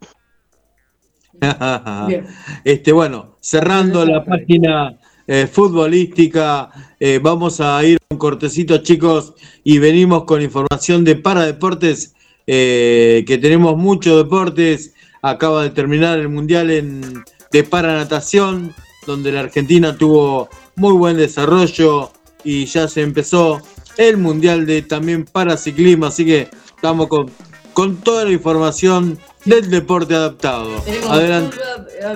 Este, 2.65 2.93
bueno, 2.93 3.37
cerrando 3.41 4.05
la 4.05 4.25
página 4.25 4.99
eh, 5.27 5.47
futbolística, 5.47 6.71
eh, 7.01 7.19
vamos 7.23 7.61
a 7.61 7.83
ir 7.85 7.99
un 8.11 8.19
cortecito, 8.19 8.79
chicos, 8.79 9.35
y 9.65 9.79
venimos 9.79 10.25
con 10.25 10.43
información 10.43 11.05
de 11.05 11.17
Paradeportes, 11.17 12.15
eh, 12.47 13.25
que 13.27 13.39
tenemos 13.39 13.77
muchos 13.77 14.23
deportes. 14.23 14.95
Acaba 15.23 15.63
de 15.63 15.71
terminar 15.71 16.19
el 16.19 16.29
Mundial 16.29 16.71
en, 16.71 17.25
de 17.51 17.65
Paranatación, 17.65 18.75
donde 19.07 19.33
la 19.33 19.41
Argentina 19.41 19.97
tuvo 19.97 20.49
muy 20.77 20.93
buen 20.93 21.17
desarrollo 21.17 22.13
y 22.45 22.67
ya 22.67 22.89
se 22.89 23.03
empezó 23.03 23.61
el 23.97 24.17
Mundial 24.17 24.67
de 24.67 24.83
también 24.83 25.25
Paraciclismo, 25.25 26.07
así 26.07 26.25
que 26.25 26.49
estamos 26.75 27.09
con, 27.09 27.31
con 27.73 27.97
toda 27.97 28.25
la 28.25 28.31
información 28.33 29.19
del 29.45 29.71
deporte 29.71 30.15
adaptado. 30.15 30.83
Adelante. 31.09 31.57
ah. 32.05 32.15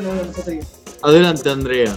Adelante, 1.03 1.51
Andrea. 1.51 1.97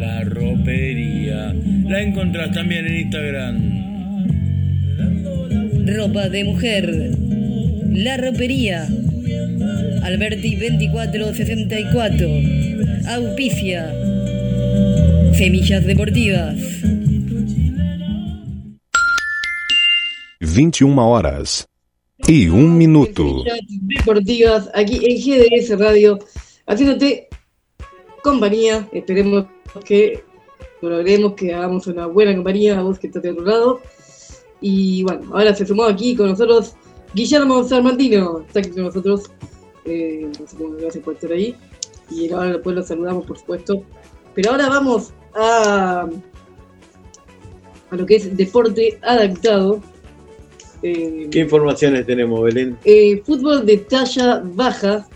La 0.00 0.24
ropería 0.24 1.54
la 1.84 2.00
encontrás 2.00 2.50
también 2.52 2.86
en 2.86 2.96
Instagram. 3.00 3.56
Ropa 5.94 6.30
de 6.30 6.42
mujer. 6.44 7.10
La 7.90 8.16
ropería. 8.16 8.88
Alberti 10.02 10.56
2464. 10.56 12.28
Auspicia. 13.08 13.92
Semillas 15.34 15.84
deportivas. 15.84 16.56
21 20.40 21.10
horas 21.10 21.68
y 22.26 22.48
un 22.48 22.78
minuto. 22.78 23.44
Semillas 23.44 23.60
deportivas 23.98 24.70
aquí 24.72 24.98
en 25.02 25.18
GDS 25.18 25.78
Radio, 25.78 26.18
haciéndote 26.66 27.28
compañía. 28.22 28.88
Esperemos 28.94 29.44
que 29.84 30.24
logremos 30.82 31.34
que 31.34 31.54
hagamos 31.54 31.86
una 31.86 32.06
buena 32.06 32.34
compañía 32.34 32.78
a 32.78 32.82
vos 32.82 32.98
que 32.98 33.06
estás 33.08 33.22
de 33.22 33.30
otro 33.30 33.44
lado. 33.44 33.80
Y 34.60 35.02
bueno, 35.04 35.30
ahora 35.34 35.54
se 35.54 35.66
sumó 35.66 35.84
aquí 35.84 36.14
con 36.14 36.28
nosotros 36.28 36.74
Guillermo 37.14 37.64
Sarmantino, 37.64 38.40
está 38.46 38.60
aquí 38.60 38.70
con 38.70 38.84
nosotros. 38.84 39.30
Eh, 39.84 40.30
no 40.38 40.46
sé 40.46 40.56
cómo 40.56 40.76
gracias 40.76 41.02
por 41.04 41.14
estar 41.14 41.32
ahí. 41.32 41.54
Y 42.10 42.30
ahora 42.32 42.52
después 42.52 42.76
lo 42.76 42.82
saludamos, 42.82 43.26
por 43.26 43.38
supuesto. 43.38 43.82
Pero 44.34 44.52
ahora 44.52 44.68
vamos 44.68 45.12
a, 45.34 46.08
a 47.90 47.96
lo 47.96 48.06
que 48.06 48.16
es 48.16 48.36
deporte 48.36 48.98
adaptado. 49.02 49.80
Eh, 50.82 51.28
¿Qué 51.30 51.40
informaciones 51.40 52.06
tenemos, 52.06 52.42
Belén? 52.42 52.76
eh, 52.84 53.22
fútbol 53.24 53.66
de 53.66 53.78
talla 53.78 54.42
baja. 54.44 55.06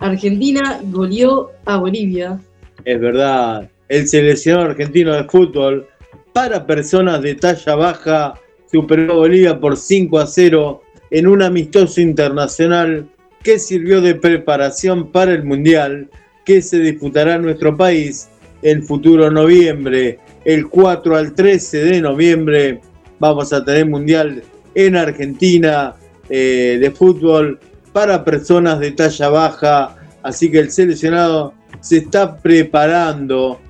Argentina 0.00 0.80
goleó 0.84 1.50
a 1.64 1.76
Bolivia. 1.78 2.40
Es 2.84 3.00
verdad, 3.00 3.68
el 3.88 4.08
seleccionado 4.08 4.70
argentino 4.70 5.14
de 5.14 5.24
fútbol 5.24 5.88
para 6.32 6.66
personas 6.66 7.22
de 7.22 7.34
talla 7.34 7.74
baja 7.74 8.34
superó 8.70 9.12
a 9.12 9.16
Bolivia 9.16 9.58
por 9.58 9.76
5 9.76 10.18
a 10.18 10.26
0 10.26 10.82
en 11.10 11.26
un 11.26 11.42
amistoso 11.42 12.00
internacional 12.00 13.08
que 13.42 13.58
sirvió 13.58 14.00
de 14.00 14.14
preparación 14.14 15.10
para 15.10 15.32
el 15.32 15.44
Mundial 15.44 16.10
que 16.44 16.62
se 16.62 16.78
disputará 16.78 17.34
en 17.34 17.42
nuestro 17.42 17.76
país 17.76 18.28
el 18.62 18.82
futuro 18.82 19.30
noviembre, 19.30 20.18
el 20.44 20.68
4 20.68 21.16
al 21.16 21.34
13 21.34 21.78
de 21.84 22.00
noviembre. 22.00 22.80
Vamos 23.18 23.52
a 23.52 23.64
tener 23.64 23.86
Mundial 23.86 24.42
en 24.74 24.96
Argentina 24.96 25.94
eh, 26.28 26.78
de 26.80 26.90
fútbol 26.90 27.58
para 27.92 28.24
personas 28.24 28.80
de 28.80 28.92
talla 28.92 29.28
baja, 29.28 29.96
así 30.22 30.50
que 30.50 30.58
el 30.58 30.70
seleccionado 30.70 31.54
se 31.80 31.98
está 31.98 32.36
preparando 32.36 33.60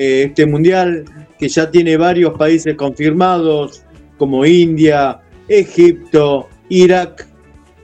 eh, 0.00 0.28
este 0.28 0.46
mundial 0.46 1.04
que 1.38 1.46
ya 1.46 1.70
tiene 1.70 1.98
varios 1.98 2.32
países 2.38 2.74
confirmados 2.74 3.82
como 4.16 4.46
India, 4.46 5.20
Egipto, 5.46 6.48
Irak, 6.70 7.28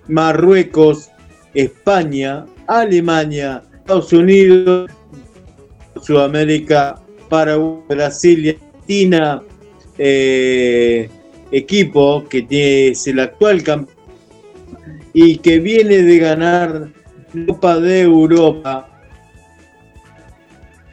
Marruecos, 0.09 1.11
España, 1.53 2.47
Alemania, 2.69 3.63
Estados 3.81 4.15
Unidos, 4.15 4.91
Sudamérica, 6.01 6.99
Paraguay, 7.29 7.83
Brasil 7.87 8.47
y 8.47 8.49
Argentina, 8.49 9.43
eh, 9.99 11.11
equipo 11.51 12.25
que 12.31 12.43
tiene, 12.43 12.89
es 12.89 13.07
el 13.09 13.21
actual 13.21 13.63
campeón 13.63 13.95
y 15.13 15.37
que 15.37 15.59
viene 15.59 16.01
de 16.01 16.19
ganar 16.19 16.89
Copa 17.47 17.79
de 17.79 18.01
Europa, 18.01 18.96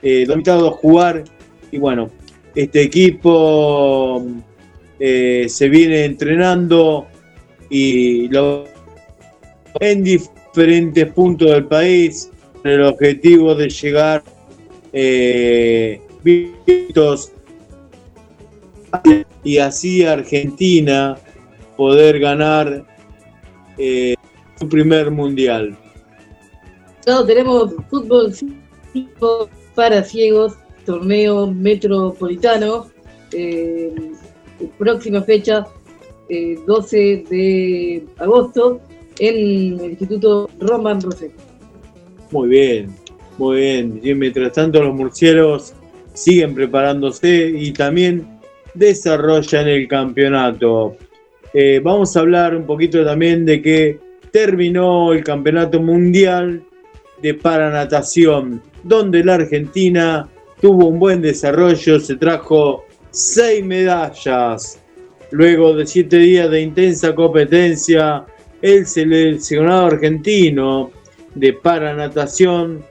eh, 0.04 0.28
a 0.30 0.72
jugar 0.72 1.24
y 1.72 1.78
bueno, 1.80 2.10
este 2.54 2.84
equipo 2.84 4.24
eh, 5.00 5.48
se 5.50 5.70
viene 5.70 6.06
entrenando 6.06 7.08
y 7.70 8.28
lo, 8.28 8.66
en 9.80 10.04
diferentes 10.04 11.12
puntos 11.14 11.50
del 11.50 11.66
país 11.66 12.30
con 12.62 12.72
el 12.72 12.84
objetivo 12.84 13.56
de 13.56 13.70
llegar 13.70 14.24
eh, 14.92 16.00
vistos 16.24 17.32
y 19.44 19.58
así 19.58 20.06
Argentina 20.06 21.18
poder 21.76 22.20
ganar 22.20 22.86
eh, 23.78 24.16
su 24.60 24.70
primer 24.70 25.10
mundial. 25.10 25.76
Claro, 27.04 27.26
tenemos 27.26 27.74
fútbol 27.90 28.34
para 29.76 30.04
ciegos, 30.04 30.54
torneo 30.86 31.52
metropolitano. 31.52 32.88
eh, 33.32 33.94
próxima 34.78 35.22
fecha, 35.22 35.66
eh, 36.30 36.58
12 36.68 37.26
de 37.30 38.06
agosto, 38.18 38.80
en 39.20 39.36
el 39.36 39.90
Instituto 39.92 40.50
Roman 40.60 41.02
Rosé. 41.02 41.32
Muy 42.32 42.50
bien. 42.50 43.04
Muy 43.38 43.62
bien, 43.62 44.00
y 44.04 44.14
mientras 44.14 44.54
tanto 44.54 44.84
los 44.84 44.94
murciélagos 44.94 45.74
siguen 46.14 46.54
preparándose 46.54 47.50
y 47.50 47.72
también 47.74 48.28
desarrollan 48.76 49.68
el 49.68 49.88
campeonato. 49.88 50.96
Eh, 51.54 51.82
vamos 51.84 52.16
a 52.16 52.20
hablar 52.20 52.56
un 52.56 52.66
poquito 52.66 53.04
también 53.04 53.44
de 53.46 53.60
que 53.62 54.00
terminó 54.32 55.14
el 55.14 55.24
campeonato 55.24 55.80
mundial 55.80 56.64
de 57.24 57.34
paranatación, 57.34 58.62
donde 58.84 59.24
la 59.24 59.36
Argentina 59.36 60.30
tuvo 60.62 60.88
un 60.88 61.00
buen 61.00 61.22
desarrollo, 61.22 62.00
se 62.00 62.16
trajo 62.16 62.86
seis 63.12 63.64
medallas. 63.64 64.80
Luego 65.32 65.76
de 65.76 65.86
siete 65.88 66.18
días 66.18 66.50
de 66.50 66.62
intensa 66.62 67.16
competencia, 67.16 68.26
el 68.62 68.86
seleccionado 68.86 69.88
argentino 69.88 70.92
de 71.36 71.54
paranatación 71.54 72.84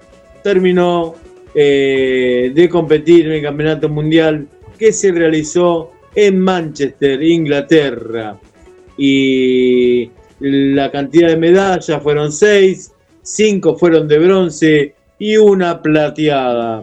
terminó 0.42 1.14
eh, 1.54 2.50
de 2.54 2.68
competir 2.68 3.26
en 3.26 3.32
el 3.32 3.42
Campeonato 3.42 3.88
Mundial 3.88 4.48
que 4.78 4.92
se 4.92 5.12
realizó 5.12 5.92
en 6.14 6.38
Manchester, 6.40 7.22
Inglaterra. 7.22 8.38
Y 8.96 10.10
la 10.40 10.90
cantidad 10.90 11.28
de 11.28 11.36
medallas 11.36 12.02
fueron 12.02 12.32
seis, 12.32 12.92
cinco 13.22 13.76
fueron 13.76 14.08
de 14.08 14.18
bronce 14.18 14.94
y 15.22 15.36
una 15.36 15.80
plateada. 15.80 16.82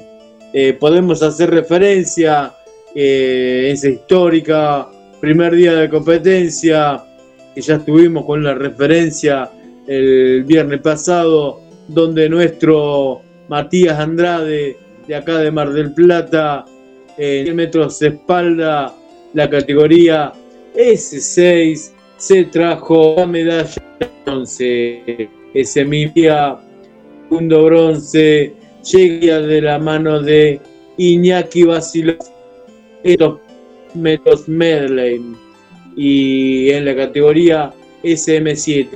Eh, 0.54 0.72
podemos 0.80 1.22
hacer 1.22 1.50
referencia 1.50 2.54
eh, 2.96 3.70
esa 3.74 3.90
histórica 3.90 4.88
primer 5.20 5.54
día 5.54 5.74
de 5.76 5.90
competencia, 5.90 7.04
que 7.54 7.60
ya 7.60 7.76
estuvimos 7.76 8.26
con 8.26 8.42
la 8.42 8.54
referencia 8.54 9.50
el 9.86 10.46
viernes 10.46 10.80
pasado, 10.80 11.60
donde 11.90 12.30
nuestro 12.30 13.24
Matías 13.50 14.00
Andrade, 14.00 14.78
de 15.06 15.16
acá 15.16 15.40
de 15.40 15.52
Mar 15.52 15.74
del 15.74 15.94
Plata, 15.94 16.64
en 17.18 17.44
100 17.44 17.56
metros 17.58 18.00
de 18.00 18.08
espalda, 18.08 18.96
la 19.34 19.50
categoría 19.50 20.32
S6, 20.78 21.92
se 22.16 22.46
trajo 22.46 23.16
la 23.18 23.28
medalla 23.28 23.84
de 24.00 24.08
bronce. 24.24 25.30
Ese 25.54 25.84
mismo 25.84 26.14
día, 26.14 26.58
segundo 27.30 27.66
bronce, 27.66 28.54
llega 28.92 29.40
de 29.40 29.62
la 29.62 29.78
mano 29.78 30.20
de 30.20 30.60
Iñaki 30.98 31.64
Basilov, 31.64 32.18
estos 33.04 33.40
metros 33.94 34.50
medley, 34.50 35.22
y 35.96 36.72
en 36.72 36.86
la 36.86 36.96
categoría 36.96 37.72
SM7. 38.04 38.88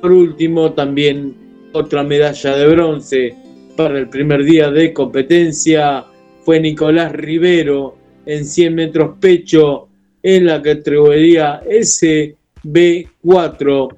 Por 0.00 0.10
último, 0.10 0.72
también 0.72 1.36
otra 1.72 2.02
medalla 2.02 2.56
de 2.56 2.66
bronce 2.66 3.36
para 3.76 3.96
el 3.96 4.08
primer 4.08 4.42
día 4.42 4.72
de 4.72 4.92
competencia 4.92 6.04
fue 6.44 6.58
Nicolás 6.58 7.12
Rivero 7.12 7.96
en 8.26 8.44
100 8.44 8.74
metros 8.74 9.18
pecho 9.20 9.86
en 10.20 10.46
la 10.46 10.60
categoría 10.60 11.62
SB4. 11.62 13.96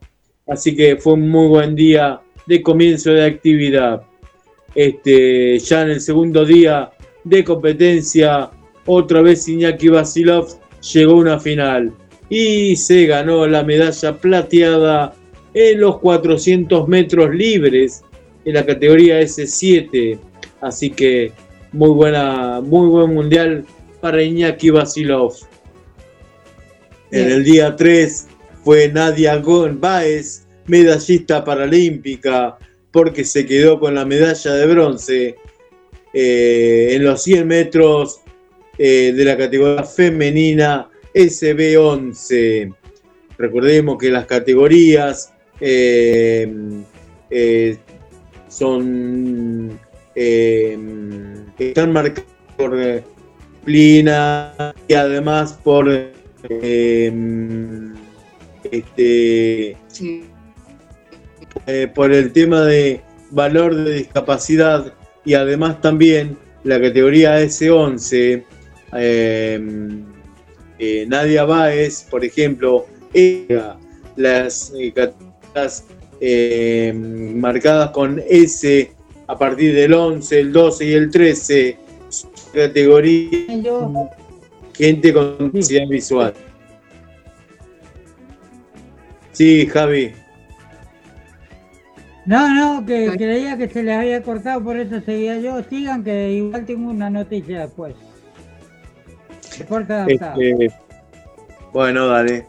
Así 0.49 0.77
que 0.77 0.97
fue 0.97 1.15
un 1.15 1.31
muy 1.31 1.49
buen 1.49 1.75
día 1.75 2.21
de 2.47 2.63
comienzo 2.63 3.11
de 3.11 3.25
actividad. 3.25 4.03
Este, 4.75 5.59
ya 5.59 5.83
en 5.83 5.91
el 5.91 6.01
segundo 6.01 6.45
día 6.45 6.91
de 7.23 7.45
competencia, 7.45 8.51
otra 8.87 9.23
vez 9.23 9.49
Iñaki 9.49 9.89
Basilov 9.89 10.49
llegó 10.93 11.13
a 11.13 11.17
una 11.17 11.41
final 11.41 11.93
y 12.29 12.77
se 12.77 13.07
ganó 13.07 13.47
la 13.47 13.63
medalla 13.63 14.17
plateada 14.19 15.15
en 15.55 15.81
los 15.81 15.99
400 15.99 16.89
metros 16.89 17.35
libres 17.35 18.03
en 18.45 18.55
la 18.55 18.67
categoría 18.67 19.21
S7. 19.21 20.19
Así 20.61 20.91
que 20.91 21.33
muy 21.73 21.91
buena, 21.91 22.61
muy 22.61 22.89
buen 22.89 23.15
mundial 23.15 23.65
para 24.01 24.23
Iñaki 24.23 24.71
Basilov. 24.71 25.35
En 27.11 27.31
el 27.31 27.45
día 27.45 27.77
3 27.77 28.27
fue 28.65 28.89
Nadia 28.89 29.41
Baez, 29.41 30.44
medallista 30.67 31.45
paralímpica, 31.45 32.57
porque 32.91 33.25
se 33.25 33.45
quedó 33.47 33.79
con 33.81 33.95
la 33.95 34.05
medalla 34.05 34.55
de 34.55 34.67
bronce 34.67 35.37
eh, 36.13 36.91
en 36.93 37.05
los 37.05 37.23
100 37.25 37.47
metros 37.47 38.21
eh, 38.79 39.13
de 39.15 39.25
la 39.25 39.37
categoría 39.37 39.83
femenina 39.83 40.89
SB11. 41.13 42.75
Recordemos 43.37 43.99
que 43.99 44.11
las 44.11 44.27
categorías 44.27 45.33
eh, 45.61 46.49
son 48.49 49.79
están 50.15 51.93
marcadas 51.93 52.31
por 52.57 52.77
disciplina 52.77 54.73
y 54.87 54.95
además 54.95 55.59
por 55.65 55.91
este 58.71 59.77
por 61.95 62.13
el 62.13 62.33
tema 62.33 62.63
de 62.63 63.01
valor 63.31 63.75
de 63.75 63.95
discapacidad 63.95 64.93
y 65.25 65.35
además 65.35 65.81
también 65.81 66.37
la 66.63 66.81
categoría 66.81 67.41
S11 67.41 68.45
eh, 68.97 69.61
eh, 70.79 71.07
Nadia 71.09 71.45
Báez, 71.45 72.07
por 72.11 72.25
ejemplo, 72.25 72.87
las 74.17 74.73
eh, 76.21 76.93
marcadas 76.95 77.91
con 77.91 78.23
S 78.29 78.93
a 79.27 79.39
partir 79.39 79.75
del 79.75 79.95
11, 79.95 80.41
el 80.41 80.53
12 80.53 80.85
y 80.85 80.93
el 80.93 81.11
13, 81.11 81.77
categoría 82.53 83.31
gente 84.77 85.13
con 85.13 85.51
discapacidad 85.53 85.89
visual. 85.89 86.35
Sí, 89.33 89.67
Javi. 89.67 90.13
No, 92.27 92.55
no, 92.55 92.87
que 92.87 93.11
creía 93.17 93.57
que 93.59 93.69
se 93.69 93.83
les 93.83 93.97
había 93.97 94.23
cortado, 94.23 94.63
por 94.63 94.77
eso 94.79 95.01
seguía 95.01 95.39
yo. 95.39 95.63
Sigan, 95.69 96.03
que 96.03 96.33
igual 96.33 96.65
tengo 96.65 96.91
una 96.91 97.11
noticia 97.11 97.61
después. 97.61 97.95
Este, 99.51 100.73
bueno, 101.73 102.07
dale. 102.09 102.47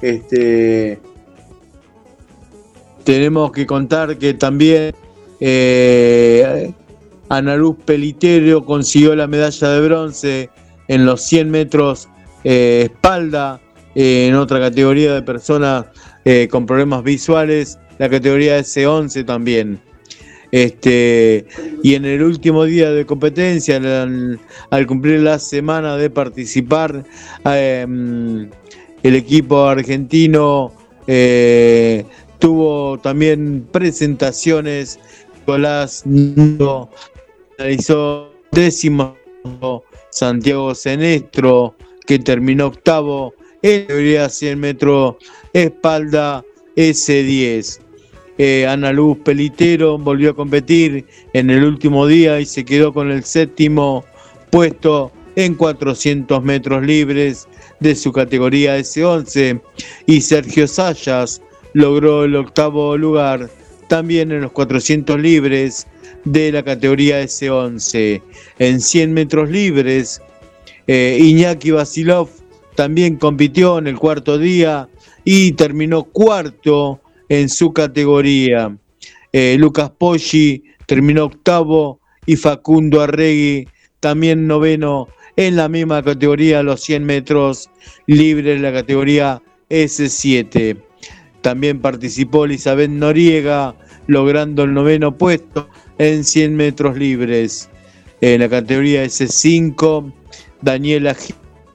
Este, 0.00 0.98
tenemos 3.04 3.52
que 3.52 3.66
contar 3.66 4.16
que 4.16 4.34
también 4.34 4.94
eh, 5.40 6.72
Ana 7.28 7.56
Luz 7.56 7.76
Pelitero 7.84 8.64
consiguió 8.64 9.14
la 9.16 9.26
medalla 9.26 9.68
de 9.68 9.80
bronce 9.80 10.50
en 10.88 11.04
los 11.04 11.22
100 11.22 11.50
metros 11.50 12.08
eh, 12.44 12.82
espalda, 12.84 13.60
eh, 13.94 14.28
en 14.28 14.34
otra 14.34 14.60
categoría 14.60 15.14
de 15.14 15.22
personas 15.22 15.86
eh, 16.24 16.48
con 16.50 16.66
problemas 16.66 17.02
visuales, 17.02 17.78
la 17.98 18.08
categoría 18.08 18.58
S11 18.58 19.24
también. 19.24 19.80
Este, 20.52 21.44
y 21.82 21.94
en 21.94 22.04
el 22.04 22.22
último 22.22 22.64
día 22.64 22.90
de 22.90 23.04
competencia, 23.04 23.76
al, 23.76 24.86
cumplir 24.86 25.20
la 25.20 25.38
semana 25.38 25.96
de 25.96 26.08
participar, 26.08 27.04
em, 27.44 28.48
el 29.02 29.14
equipo 29.14 29.66
argentino 29.66 30.72
eh, 31.06 32.04
tuvo 32.38 32.98
también 32.98 33.66
presentaciones. 33.70 34.98
Nicolás 35.40 36.04
realizó 37.58 38.32
décimo 38.52 39.16
Santiago 40.10 40.74
Senestro, 40.74 41.76
que 42.06 42.18
terminó 42.18 42.66
octavo 42.66 43.34
en 43.62 43.86
teoría 43.86 44.28
100 44.28 44.58
metros 44.58 45.16
espalda 45.52 46.44
S10. 46.76 47.85
Eh, 48.38 48.66
Ana 48.66 48.92
Luz 48.92 49.18
Pelitero 49.24 49.96
volvió 49.98 50.30
a 50.30 50.36
competir 50.36 51.06
en 51.32 51.50
el 51.50 51.64
último 51.64 52.06
día 52.06 52.38
y 52.38 52.46
se 52.46 52.64
quedó 52.64 52.92
con 52.92 53.10
el 53.10 53.24
séptimo 53.24 54.04
puesto 54.50 55.10
en 55.36 55.54
400 55.54 56.42
metros 56.42 56.84
libres 56.84 57.48
de 57.80 57.94
su 57.94 58.12
categoría 58.12 58.78
S11 58.78 59.60
y 60.06 60.20
Sergio 60.20 60.66
Sayas 60.66 61.40
logró 61.72 62.24
el 62.24 62.36
octavo 62.36 62.96
lugar 62.96 63.50
también 63.88 64.32
en 64.32 64.42
los 64.42 64.52
400 64.52 65.20
libres 65.20 65.86
de 66.24 66.52
la 66.52 66.62
categoría 66.62 67.22
S11. 67.22 68.20
En 68.58 68.80
100 68.80 69.12
metros 69.12 69.50
libres, 69.50 70.20
eh, 70.86 71.18
Iñaki 71.20 71.70
Basilov 71.70 72.28
también 72.74 73.16
compitió 73.16 73.78
en 73.78 73.86
el 73.86 73.98
cuarto 73.98 74.38
día 74.38 74.88
y 75.24 75.52
terminó 75.52 76.04
cuarto 76.04 77.00
en 77.28 77.48
su 77.48 77.72
categoría. 77.72 78.76
Eh, 79.32 79.56
Lucas 79.58 79.90
Poggi 79.90 80.64
terminó 80.86 81.24
octavo 81.24 82.00
y 82.24 82.36
Facundo 82.36 83.00
Arregui 83.00 83.68
también 84.00 84.46
noveno 84.46 85.08
en 85.36 85.56
la 85.56 85.68
misma 85.68 86.02
categoría, 86.02 86.62
los 86.62 86.80
100 86.82 87.04
metros 87.04 87.70
libres, 88.06 88.60
la 88.60 88.72
categoría 88.72 89.42
S7. 89.68 90.76
También 91.42 91.80
participó 91.80 92.46
Elizabeth 92.46 92.90
Noriega, 92.90 93.74
logrando 94.06 94.64
el 94.64 94.72
noveno 94.72 95.16
puesto 95.16 95.68
en 95.98 96.24
100 96.24 96.56
metros 96.56 96.96
libres. 96.96 97.68
En 98.20 98.40
la 98.40 98.48
categoría 98.48 99.04
S5, 99.04 100.12
Daniela 100.62 101.14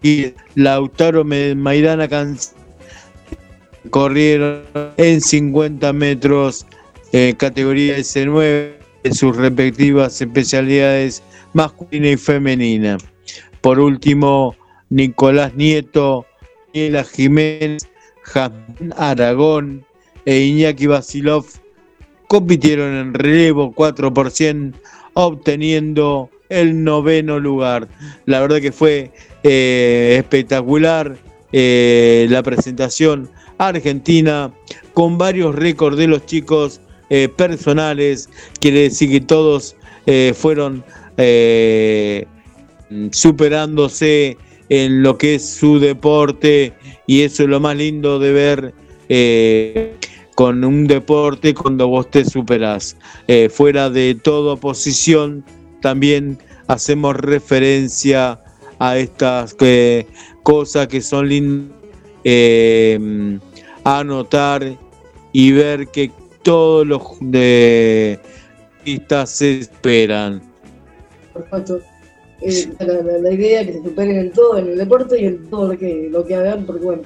Gil, 0.02 0.34
Lautaro 0.56 1.24
Maidana 1.24 2.08
Can 2.08 2.38
corrieron 3.90 4.64
en 4.98 5.22
50 5.22 5.94
metros 5.94 6.66
en 7.12 7.36
categoría 7.36 7.98
S9 7.98 8.74
en 9.04 9.14
sus 9.14 9.36
respectivas 9.36 10.22
especialidades 10.22 11.24
masculina 11.54 12.10
y 12.10 12.18
femenina. 12.18 12.98
Por 13.62 13.80
último, 13.80 14.56
Nicolás 14.90 15.54
Nieto, 15.56 16.26
Daniela 16.74 17.04
Jiménez, 17.04 17.88
Jasmine 18.24 18.94
Aragón 18.98 19.86
e 20.26 20.40
Iñaki 20.40 20.88
Basilov 20.88 21.46
compitieron 22.28 22.96
en 22.96 23.14
relevo 23.14 23.74
4%, 23.74 24.74
obteniendo 25.14 26.30
el 26.50 26.84
noveno 26.84 27.40
lugar. 27.40 27.88
La 28.26 28.40
verdad 28.40 28.62
que 28.62 28.72
fue 28.72 29.12
eh, 29.44 30.16
espectacular 30.18 31.18
eh, 31.52 32.28
la 32.30 32.44
presentación 32.44 33.30
argentina 33.68 34.52
con 34.94 35.18
varios 35.18 35.56
récords 35.56 35.98
de 35.98 36.08
los 36.08 36.26
chicos 36.26 36.82
eh, 37.10 37.30
personales, 37.30 38.30
quiere 38.60 38.82
decir 38.82 39.12
que 39.12 39.22
todos 39.22 39.76
fueron 40.34 40.84
superándose 43.12 44.38
en 44.68 45.04
lo 45.04 45.18
que 45.18 45.36
es 45.36 45.48
su 45.48 45.80
deporte 45.80 46.74
y 47.06 47.22
eso 47.22 47.44
es 47.44 47.50
lo 47.50 47.60
más 47.60 47.78
lindo 47.78 48.18
de 48.20 48.34
ver 48.34 48.74
con 50.42 50.64
un 50.64 50.88
deporte 50.88 51.54
cuando 51.54 51.88
vos 51.88 52.10
te 52.10 52.26
superás. 52.26 52.98
Eh, 53.28 53.48
fuera 53.48 53.92
de 53.92 54.16
toda 54.16 54.54
oposición, 54.54 55.46
también 55.82 56.40
hacemos 56.68 57.16
referencia 57.16 58.42
a 58.80 58.98
estas 58.98 59.56
eh, 59.60 60.08
cosas 60.44 60.88
que 60.88 61.02
son 61.02 61.30
lindas 61.30 61.78
eh, 62.24 63.38
anotar 63.84 64.78
y 65.34 65.52
ver 65.52 65.88
que 65.88 66.12
todos 66.44 66.86
los 66.86 67.02
de 67.20 68.20
se 69.26 69.60
esperan. 69.60 70.42
Perfecto. 71.34 71.80
la, 72.80 73.20
la, 73.20 73.32
idea 73.32 73.66
que 73.66 73.74
se 73.74 73.84
superen 73.84 74.18
en 74.18 74.32
todo, 74.32 74.58
en 74.58 74.70
el 74.70 74.78
deporte 74.78 75.22
y 75.22 75.26
en 75.26 75.50
todo 75.50 75.74
lo 75.74 75.78
que, 75.78 76.10
lo 76.12 76.26
que 76.26 76.36
hagan, 76.36 76.66
porque 76.66 76.84
bueno, 76.84 77.04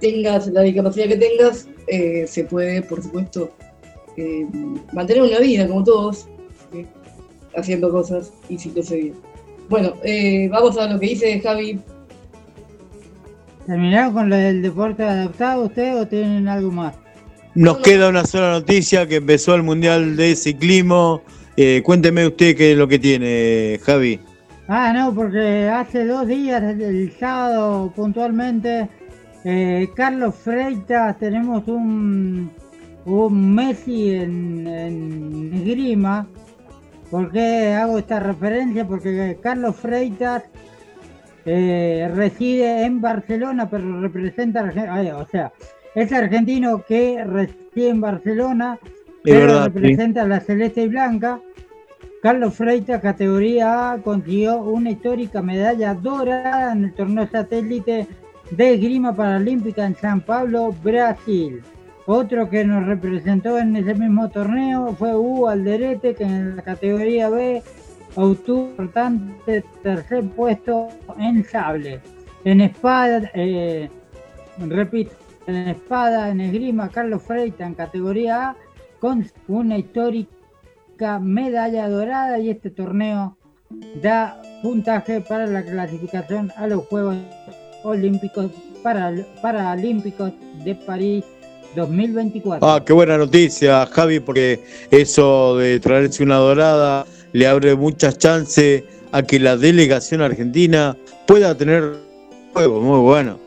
tengas 0.00 0.48
la 0.48 0.62
discapacidad 0.62 1.06
que 1.06 1.16
tengas, 1.16 1.68
eh, 1.86 2.26
se 2.26 2.44
puede, 2.44 2.82
por 2.82 3.02
supuesto, 3.02 3.52
eh, 4.16 4.46
mantener 4.92 5.22
una 5.22 5.38
vida 5.38 5.66
como 5.68 5.84
todos, 5.84 6.26
haciendo 7.54 7.90
cosas 7.90 8.32
y 8.48 8.58
sintiéndose 8.58 8.96
bien. 8.96 9.14
Bueno, 9.68 9.94
eh, 10.02 10.48
vamos 10.50 10.76
a 10.76 10.92
lo 10.92 10.98
que 10.98 11.06
dice 11.06 11.40
Javi. 11.40 11.78
¿Terminaron 13.66 14.12
con 14.12 14.28
lo 14.28 14.36
del 14.36 14.62
deporte 14.62 15.04
adaptado 15.04 15.64
ustedes 15.64 15.94
o 15.94 16.06
tienen 16.06 16.48
algo 16.48 16.70
más? 16.70 16.94
Nos 17.54 17.78
queda 17.78 18.08
una 18.08 18.24
sola 18.24 18.50
noticia 18.50 19.06
que 19.06 19.16
empezó 19.16 19.54
el 19.54 19.62
Mundial 19.62 20.16
de 20.16 20.34
Ciclismo. 20.34 21.22
cuénteme 21.84 22.26
usted 22.26 22.56
qué 22.56 22.72
es 22.72 22.78
lo 22.78 22.88
que 22.88 22.98
tiene, 22.98 23.78
Javi. 23.84 24.20
Ah, 24.68 24.92
no, 24.94 25.14
porque 25.14 25.68
hace 25.68 26.06
dos 26.06 26.26
días, 26.26 26.62
el 26.62 27.12
sábado 27.18 27.92
puntualmente, 27.94 28.88
eh, 29.44 29.88
Carlos 29.94 30.34
Freitas, 30.36 31.18
tenemos 31.18 31.66
un, 31.68 32.50
un 33.04 33.54
Messi 33.54 34.14
en, 34.14 34.66
en 34.66 35.64
Grima. 35.64 36.26
¿Por 37.10 37.30
qué 37.30 37.74
hago 37.74 37.98
esta 37.98 38.20
referencia? 38.20 38.86
Porque 38.86 39.38
Carlos 39.42 39.76
Freitas 39.76 40.44
eh, 41.44 42.10
reside 42.14 42.84
en 42.84 43.00
Barcelona, 43.00 43.68
pero 43.68 44.00
representa, 44.00 44.72
o 45.16 45.26
sea, 45.26 45.52
es 45.94 46.12
argentino 46.12 46.84
que 46.86 47.22
reside 47.24 47.88
en 47.88 48.00
Barcelona, 48.00 48.78
pero 49.22 49.64
representa 49.64 50.22
a 50.22 50.28
la 50.28 50.40
celeste 50.40 50.82
y 50.82 50.88
blanca. 50.88 51.40
Carlos 52.22 52.54
Freitas, 52.54 53.02
categoría 53.02 53.92
A, 53.92 53.98
consiguió 53.98 54.58
una 54.58 54.90
histórica 54.90 55.42
medalla 55.42 55.94
dorada 55.94 56.72
en 56.72 56.84
el 56.84 56.94
torneo 56.94 57.26
satélite 57.26 58.06
de 58.50 58.74
esgrima 58.74 59.14
paralímpica 59.14 59.84
en 59.84 59.96
San 59.96 60.20
Pablo, 60.20 60.72
Brasil. 60.84 61.62
Otro 62.06 62.50
que 62.50 62.64
nos 62.64 62.86
representó 62.86 63.58
en 63.58 63.76
ese 63.76 63.94
mismo 63.94 64.28
torneo 64.28 64.94
fue 64.98 65.14
Hugo 65.14 65.48
Alderete, 65.48 66.14
que 66.14 66.24
en 66.24 66.56
la 66.56 66.62
categoría 66.62 67.28
B 67.28 67.62
obtuvo 68.14 68.70
importante 68.70 69.64
tercer 69.82 70.24
puesto 70.30 70.88
en 71.18 71.44
sable. 71.44 72.00
En 72.44 72.60
espada, 72.60 73.30
eh, 73.34 73.88
repito, 74.58 75.12
en 75.46 75.68
espada, 75.68 76.30
en 76.30 76.40
esgrima, 76.40 76.88
Carlos 76.88 77.22
Freita 77.22 77.66
en 77.66 77.74
categoría 77.74 78.50
A, 78.50 78.56
con 79.00 79.26
una 79.48 79.78
histórica 79.78 81.18
medalla 81.20 81.88
dorada 81.88 82.38
y 82.38 82.50
este 82.50 82.70
torneo 82.70 83.36
da 84.02 84.40
puntaje 84.62 85.20
para 85.20 85.46
la 85.46 85.62
clasificación 85.62 86.52
a 86.56 86.66
los 86.66 86.84
Juegos 86.86 87.16
Olímpicos 87.84 88.50
para, 88.82 89.12
Paralímpicos 89.40 90.32
de 90.64 90.74
París 90.74 91.24
2024. 91.74 92.68
Ah, 92.68 92.84
qué 92.84 92.92
buena 92.92 93.16
noticia, 93.16 93.86
Javi, 93.86 94.20
porque 94.20 94.60
eso 94.90 95.56
de 95.56 95.80
traerse 95.80 96.22
una 96.22 96.36
dorada 96.36 97.06
le 97.32 97.46
abre 97.46 97.74
muchas 97.74 98.18
chances 98.18 98.84
a 99.12 99.22
que 99.22 99.38
la 99.38 99.56
delegación 99.56 100.22
argentina 100.22 100.96
pueda 101.26 101.56
tener 101.56 101.94
juego 102.52 102.80
muy 102.80 103.00
bueno. 103.00 103.38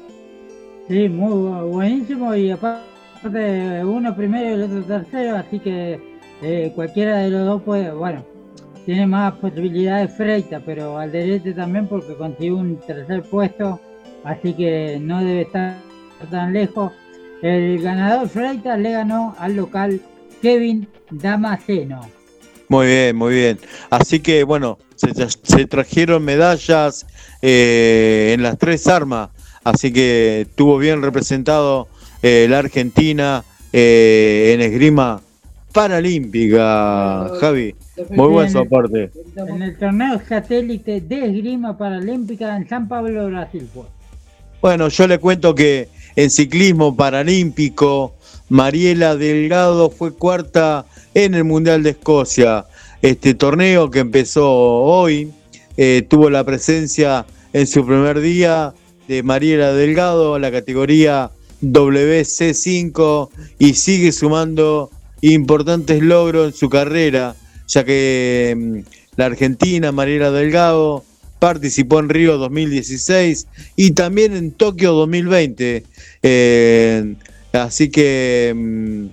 Sí, 0.87 1.09
muy 1.09 1.69
buenísimo 1.69 2.35
y 2.35 2.51
aparte 2.51 3.83
uno 3.83 4.15
primero 4.15 4.49
y 4.49 4.53
el 4.53 4.63
otro 4.63 4.83
tercero, 4.83 5.37
así 5.37 5.59
que 5.59 5.99
eh, 6.41 6.71
cualquiera 6.75 7.17
de 7.19 7.31
los 7.31 7.45
dos 7.45 7.61
puede, 7.63 7.91
bueno, 7.91 8.23
tiene 8.85 9.07
más 9.07 9.33
posibilidades 9.33 10.13
Freita, 10.15 10.59
pero 10.59 10.97
al 10.97 11.11
derecho 11.11 11.55
también 11.55 11.87
porque 11.87 12.13
consiguió 12.15 12.57
un 12.57 12.77
tercer 12.77 13.23
puesto 13.23 13.79
así 14.25 14.53
que 14.53 14.99
no 14.99 15.23
debe 15.23 15.41
estar 15.41 15.77
tan 16.29 16.51
lejos. 16.51 16.91
El 17.41 17.81
ganador 17.81 18.27
Freitas 18.27 18.79
le 18.79 18.91
ganó 18.91 19.35
al 19.37 19.55
local 19.55 20.01
Kevin 20.41 20.87
Damasceno. 21.11 22.01
Muy 22.67 22.87
bien, 22.87 23.15
muy 23.15 23.33
bien. 23.33 23.59
Así 23.89 24.19
que 24.19 24.43
bueno, 24.43 24.77
se, 24.95 25.65
trajeron 25.65 26.23
medallas 26.23 27.05
eh, 27.41 28.31
en 28.33 28.43
las 28.43 28.57
tres 28.57 28.87
armas, 28.87 29.29
así 29.63 29.91
que 29.91 30.41
estuvo 30.41 30.77
bien 30.77 31.01
representado 31.01 31.87
eh, 32.21 32.47
la 32.49 32.59
Argentina 32.59 33.43
eh, 33.71 34.51
en 34.55 34.61
esgrima 34.61 35.21
paralímpica, 35.73 37.29
Javi. 37.39 37.75
Muy 38.09 38.29
buen 38.29 38.49
soporte. 38.49 39.11
En 39.35 39.61
el 39.61 39.77
torneo 39.77 40.21
satélite 40.27 41.01
de 41.01 41.25
esgrima 41.25 41.77
paralímpica 41.77 42.55
en 42.55 42.67
San 42.67 42.87
Pablo, 42.87 43.27
Brasil. 43.27 43.69
Pues. 43.73 43.87
Bueno, 44.61 44.87
yo 44.87 45.07
le 45.07 45.19
cuento 45.19 45.53
que 45.53 45.89
en 46.15 46.29
ciclismo 46.29 46.95
paralímpico, 46.95 48.15
Mariela 48.49 49.15
Delgado 49.15 49.89
fue 49.89 50.13
cuarta 50.13 50.85
en 51.15 51.33
el 51.33 51.45
Mundial 51.45 51.81
de 51.81 51.91
Escocia. 51.91 52.65
Este 53.01 53.33
torneo 53.33 53.89
que 53.89 53.99
empezó 53.99 54.51
hoy 54.51 55.31
eh, 55.77 56.05
tuvo 56.07 56.29
la 56.29 56.43
presencia 56.43 57.25
en 57.53 57.65
su 57.65 57.85
primer 57.85 58.19
día 58.19 58.73
de 59.07 59.23
Mariela 59.23 59.73
Delgado, 59.73 60.37
la 60.37 60.51
categoría 60.51 61.31
WC5 61.63 63.29
y 63.59 63.73
sigue 63.73 64.11
sumando 64.11 64.91
importantes 65.21 66.03
logros 66.03 66.47
en 66.47 66.53
su 66.53 66.69
carrera, 66.69 67.35
ya 67.67 67.85
que 67.85 68.53
mm, 68.55 68.79
la 69.15 69.25
Argentina, 69.25 69.91
Mariela 69.93 70.31
Delgado, 70.31 71.05
participó 71.39 71.99
en 71.99 72.09
Río 72.09 72.37
2016 72.37 73.47
y 73.77 73.91
también 73.91 74.35
en 74.35 74.51
Tokio 74.51 74.91
2020. 74.91 75.83
Eh, 76.23 77.15
así 77.53 77.89
que 77.89 78.53
mm, 78.53 79.05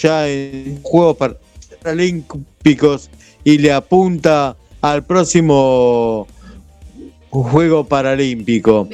ya 0.00 0.28
en 0.28 0.80
Juegos 0.82 1.16
Paralímpicos 1.82 3.10
y 3.44 3.58
le 3.58 3.72
apunta 3.72 4.56
al 4.80 5.04
próximo 5.04 6.26
Juego 7.30 7.84
Paralímpico. 7.84 8.88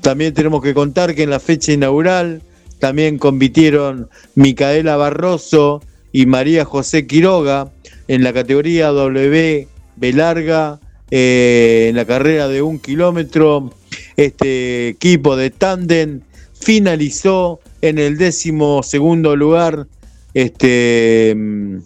También 0.00 0.34
tenemos 0.34 0.62
que 0.62 0.74
contar 0.74 1.14
que 1.14 1.22
en 1.22 1.30
la 1.30 1.40
fecha 1.40 1.72
inaugural 1.72 2.42
también 2.78 3.18
compitieron 3.18 4.08
Micaela 4.34 4.96
Barroso 4.96 5.82
y 6.12 6.26
María 6.26 6.64
José 6.64 7.06
Quiroga 7.06 7.70
en 8.08 8.22
la 8.22 8.32
categoría 8.32 8.88
W 8.88 9.68
larga 10.00 10.78
eh, 11.10 11.86
en 11.88 11.96
la 11.96 12.04
carrera 12.04 12.48
de 12.48 12.62
un 12.62 12.78
kilómetro. 12.78 13.72
Este 14.16 14.88
equipo 14.88 15.36
de 15.36 15.50
Tandem 15.50 16.20
finalizó 16.58 17.60
en 17.82 17.98
el 17.98 18.16
décimo 18.16 18.82
segundo 18.82 19.36
lugar 19.36 19.86
este, 20.36 21.34
mm, 21.34 21.78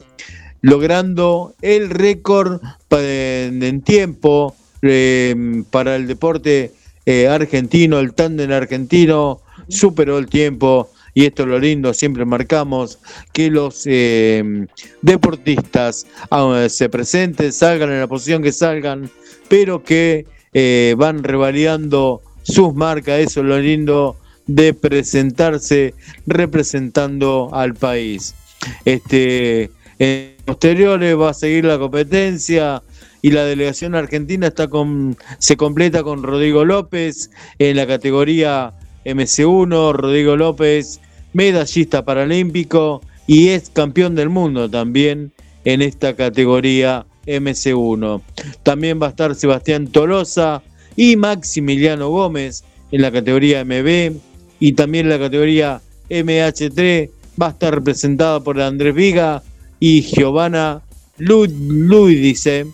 logrando 0.62 1.54
el 1.62 1.88
récord 1.88 2.60
en, 2.90 3.80
tiempo 3.82 4.56
eh, 4.82 5.62
para 5.70 5.94
el 5.94 6.08
deporte 6.08 6.72
eh, 7.06 7.28
argentino, 7.28 8.00
el 8.00 8.12
tándem 8.12 8.50
argentino 8.50 9.40
superó 9.68 10.18
el 10.18 10.26
tiempo 10.26 10.90
y 11.14 11.26
esto 11.26 11.42
es 11.44 11.48
lo 11.48 11.60
lindo, 11.60 11.94
siempre 11.94 12.24
marcamos 12.24 12.98
que 13.32 13.50
los 13.50 13.82
eh, 13.86 14.66
deportistas 15.00 16.08
ah, 16.32 16.66
se 16.68 16.88
presenten, 16.88 17.52
salgan 17.52 17.92
en 17.92 18.00
la 18.00 18.08
posición 18.08 18.42
que 18.42 18.50
salgan, 18.50 19.08
pero 19.48 19.84
que 19.84 20.26
eh, 20.52 20.96
van 20.98 21.22
revalidando 21.22 22.20
sus 22.42 22.74
marcas, 22.74 23.20
eso 23.20 23.40
es 23.42 23.46
lo 23.46 23.60
lindo 23.60 24.16
de 24.48 24.74
presentarse 24.74 25.94
representando 26.26 27.50
al 27.52 27.74
país. 27.74 28.34
Este, 28.84 29.70
en 29.98 30.34
posteriores 30.44 31.18
va 31.18 31.30
a 31.30 31.34
seguir 31.34 31.64
la 31.64 31.78
competencia 31.78 32.82
y 33.22 33.30
la 33.30 33.44
delegación 33.44 33.94
argentina 33.94 34.46
está 34.48 34.68
con, 34.68 35.16
se 35.38 35.56
completa 35.56 36.02
con 36.02 36.22
Rodrigo 36.22 36.64
López 36.64 37.30
en 37.58 37.76
la 37.76 37.86
categoría 37.86 38.72
MC1, 39.04 39.92
Rodrigo 39.92 40.36
López, 40.36 41.00
medallista 41.32 42.04
paralímpico 42.04 43.02
y 43.26 43.48
es 43.48 43.70
campeón 43.70 44.14
del 44.14 44.28
mundo 44.28 44.70
también 44.70 45.32
en 45.64 45.82
esta 45.82 46.16
categoría 46.16 47.06
MC1. 47.26 48.22
También 48.62 49.00
va 49.00 49.06
a 49.06 49.10
estar 49.10 49.34
Sebastián 49.34 49.86
Tolosa 49.88 50.62
y 50.96 51.16
Maximiliano 51.16 52.08
Gómez 52.08 52.64
en 52.90 53.02
la 53.02 53.12
categoría 53.12 53.64
MB 53.64 54.16
y 54.58 54.72
también 54.72 55.08
la 55.08 55.18
categoría 55.18 55.80
MH3 56.08 57.10
va 57.40 57.46
a 57.46 57.50
estar 57.50 57.74
representada 57.74 58.40
por 58.40 58.60
Andrés 58.60 58.94
Viga 58.94 59.42
y 59.78 60.02
Giovanna 60.02 60.82
Lu- 61.18 61.46
Luidice, 61.46 62.66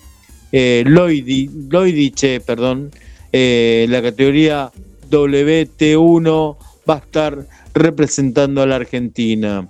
eh, 0.51 0.83
Loidi- 0.85 1.49
Loidiche, 1.69 2.39
perdón, 2.41 2.91
eh, 3.31 3.85
la 3.89 4.01
categoría 4.01 4.71
WT1 5.09 6.57
va 6.89 6.95
a 6.95 6.97
estar 6.97 7.45
representando 7.73 8.61
a 8.61 8.65
la 8.65 8.77
Argentina. 8.77 9.67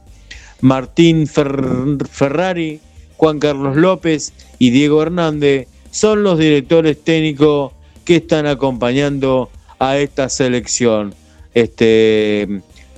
Martín 0.61 1.28
Fer- 1.28 2.07
Ferrari, 2.07 2.80
Juan 3.18 3.40
Carlos 3.40 3.76
López 3.76 4.34
y 4.60 4.69
Diego 4.72 5.02
Hernández 5.02 5.68
son 5.91 6.24
los 6.24 6.38
directores 6.40 7.03
técnicos 7.03 7.74
que 8.06 8.18
están 8.18 8.45
acompañando 8.45 9.49
a 9.80 9.98
esta 9.98 10.30
selección. 10.30 11.14
Este 11.53 12.48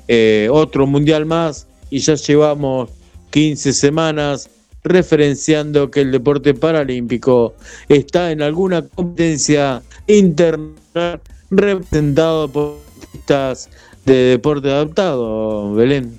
eh, 0.07 0.49
otro 0.51 0.85
mundial 0.88 1.26
más 1.26 1.67
y 1.90 1.99
ya 1.99 2.16
llevamos 2.16 2.90
15 3.32 3.74
semanas 3.74 4.49
referenciando 4.84 5.91
que 5.91 6.02
el 6.02 6.11
deporte 6.11 6.53
paralímpico 6.53 7.53
está 7.90 8.32
en 8.32 8.41
alguna 8.41 8.82
competencia 8.88 9.82
internacional 10.07 11.22
representado 11.52 12.48
por 12.48 12.78
deportistas 12.95 13.70
de 14.06 14.14
deporte 14.14 14.70
adaptado, 14.70 15.74
Belén. 15.74 16.18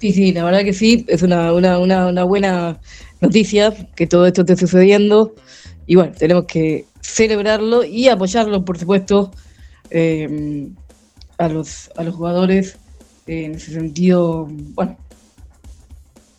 Sí, 0.00 0.12
sí, 0.12 0.32
la 0.32 0.44
verdad 0.44 0.62
que 0.62 0.72
sí, 0.72 1.04
es 1.08 1.22
una, 1.22 1.52
una, 1.52 1.78
una, 1.78 2.24
buena 2.24 2.78
noticia 3.20 3.74
que 3.96 4.06
todo 4.06 4.26
esto 4.26 4.42
esté 4.42 4.56
sucediendo. 4.56 5.34
Y 5.86 5.96
bueno, 5.96 6.12
tenemos 6.16 6.44
que 6.44 6.84
celebrarlo 7.00 7.84
y 7.84 8.08
apoyarlo, 8.08 8.64
por 8.64 8.78
supuesto, 8.78 9.32
eh, 9.90 10.68
a, 11.38 11.48
los, 11.48 11.90
a 11.96 12.04
los 12.04 12.14
jugadores 12.14 12.76
en 13.26 13.54
ese 13.56 13.72
sentido, 13.72 14.46
bueno, 14.74 14.96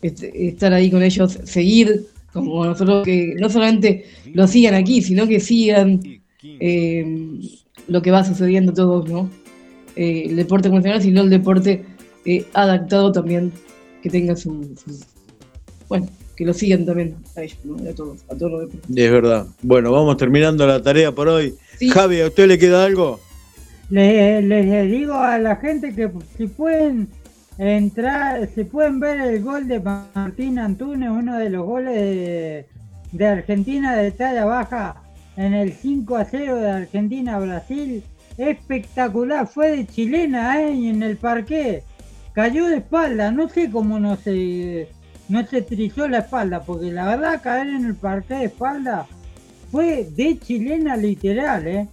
estar 0.02 0.72
ahí 0.72 0.90
con 0.90 1.02
ellos, 1.02 1.38
seguir, 1.44 2.06
como 2.32 2.64
nosotros, 2.64 3.04
que 3.04 3.34
no 3.38 3.48
solamente 3.50 4.04
lo 4.32 4.46
sigan 4.46 4.74
aquí, 4.74 5.02
sino 5.02 5.26
que 5.26 5.40
sigan 5.40 6.00
eh, 6.42 7.04
lo 7.88 8.02
que 8.02 8.10
va 8.10 8.24
sucediendo 8.24 8.72
todos, 8.72 9.08
¿no? 9.08 9.28
Eh, 9.96 10.24
el 10.26 10.36
deporte 10.36 10.68
convencional, 10.68 11.02
sino 11.02 11.22
el 11.22 11.30
deporte 11.30 11.84
eh, 12.24 12.44
adaptado 12.54 13.10
también, 13.12 13.52
que 14.02 14.08
tenga 14.10 14.36
su, 14.36 14.74
su- 14.84 15.04
Bueno, 15.88 16.08
que 16.36 16.44
lo 16.46 16.54
sigan 16.54 16.86
también 16.86 17.16
a 17.36 17.42
ellos, 17.42 17.58
¿no? 17.64 17.76
A 17.90 17.92
todos, 17.92 18.20
a 18.30 18.34
todos 18.36 18.52
los 18.52 18.60
deportes. 18.62 18.96
Es 18.96 19.10
verdad. 19.10 19.46
Bueno, 19.62 19.90
vamos 19.92 20.16
terminando 20.16 20.66
la 20.66 20.80
tarea 20.80 21.12
por 21.12 21.28
hoy. 21.28 21.54
Javi, 21.92 22.20
¿a 22.20 22.28
usted 22.28 22.46
le 22.46 22.58
queda 22.58 22.84
algo? 22.84 23.20
Les, 23.90 24.42
les 24.44 24.90
digo 24.90 25.14
a 25.14 25.36
la 25.38 25.56
gente 25.56 25.92
que 25.92 26.08
si 26.38 26.46
pueden 26.46 27.08
entrar, 27.60 28.48
si 28.54 28.64
pueden 28.64 29.00
ver 29.00 29.20
el 29.20 29.42
gol 29.42 29.68
de 29.68 29.80
Martín 29.80 30.58
Antunes, 30.58 31.10
uno 31.10 31.36
de 31.36 31.50
los 31.50 31.66
goles 31.66 31.94
de, 31.94 32.66
de 33.12 33.26
Argentina 33.26 33.94
de 33.94 34.10
talla 34.12 34.46
baja 34.46 35.02
en 35.36 35.52
el 35.52 35.74
5 35.74 36.16
a 36.16 36.24
0 36.24 36.56
de 36.56 36.70
Argentina 36.70 37.38
Brasil, 37.38 38.02
espectacular, 38.38 39.46
fue 39.46 39.76
de 39.76 39.86
chilena 39.86 40.62
¿eh? 40.62 40.72
y 40.72 40.88
en 40.88 41.02
el 41.02 41.18
parque 41.18 41.82
cayó 42.32 42.66
de 42.66 42.78
espalda, 42.78 43.30
no 43.30 43.48
sé 43.48 43.70
cómo 43.70 44.00
no 44.00 44.16
se 44.16 44.88
no 45.28 45.46
se 45.46 45.62
trizó 45.62 46.08
la 46.08 46.18
espalda, 46.20 46.62
porque 46.64 46.90
la 46.90 47.06
verdad 47.06 47.42
caer 47.42 47.68
en 47.68 47.84
el 47.84 47.94
parque 47.94 48.34
de 48.34 48.44
espalda 48.46 49.06
fue 49.70 50.08
de 50.10 50.38
chilena 50.38 50.96
literal, 50.96 51.66
eh. 51.68 51.88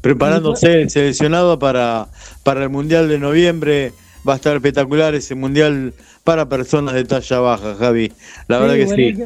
Preparándose 0.00 0.82
el 0.82 0.90
seleccionado 0.90 1.58
para, 1.58 2.08
para 2.44 2.62
el 2.62 2.70
Mundial 2.70 3.08
de 3.08 3.18
noviembre. 3.18 3.92
Va 4.26 4.32
a 4.32 4.36
estar 4.36 4.56
espectacular 4.56 5.14
ese 5.14 5.34
Mundial 5.34 5.94
para 6.24 6.48
personas 6.48 6.94
de 6.94 7.04
talla 7.04 7.38
baja, 7.40 7.74
Javi. 7.74 8.12
La 8.48 8.58
verdad 8.58 8.74
que 8.74 8.86
sí. 8.88 9.24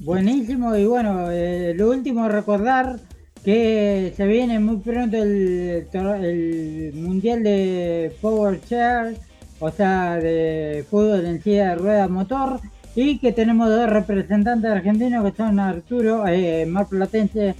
buenísimo. 0.00 0.76
Y 0.76 0.84
bueno, 0.86 1.30
eh, 1.30 1.74
lo 1.76 1.90
último 1.90 2.28
recordar 2.28 2.98
que 3.46 4.12
se 4.16 4.26
viene 4.26 4.58
muy 4.58 4.78
pronto 4.78 5.16
el, 5.16 6.92
Mundial 6.94 7.44
de 7.44 8.12
Power 8.20 8.60
Chair, 8.68 9.16
o 9.60 9.70
sea, 9.70 10.16
de 10.16 10.84
fútbol 10.90 11.24
en 11.24 11.40
silla 11.40 11.68
de 11.68 11.74
rueda 11.76 12.08
motor, 12.08 12.58
y 12.96 13.18
que 13.18 13.30
tenemos 13.30 13.68
dos 13.68 13.88
representantes 13.88 14.68
argentinos 14.68 15.30
que 15.30 15.36
son 15.36 15.60
Arturo, 15.60 16.26
eh, 16.26 16.66
marplatense, 16.66 17.54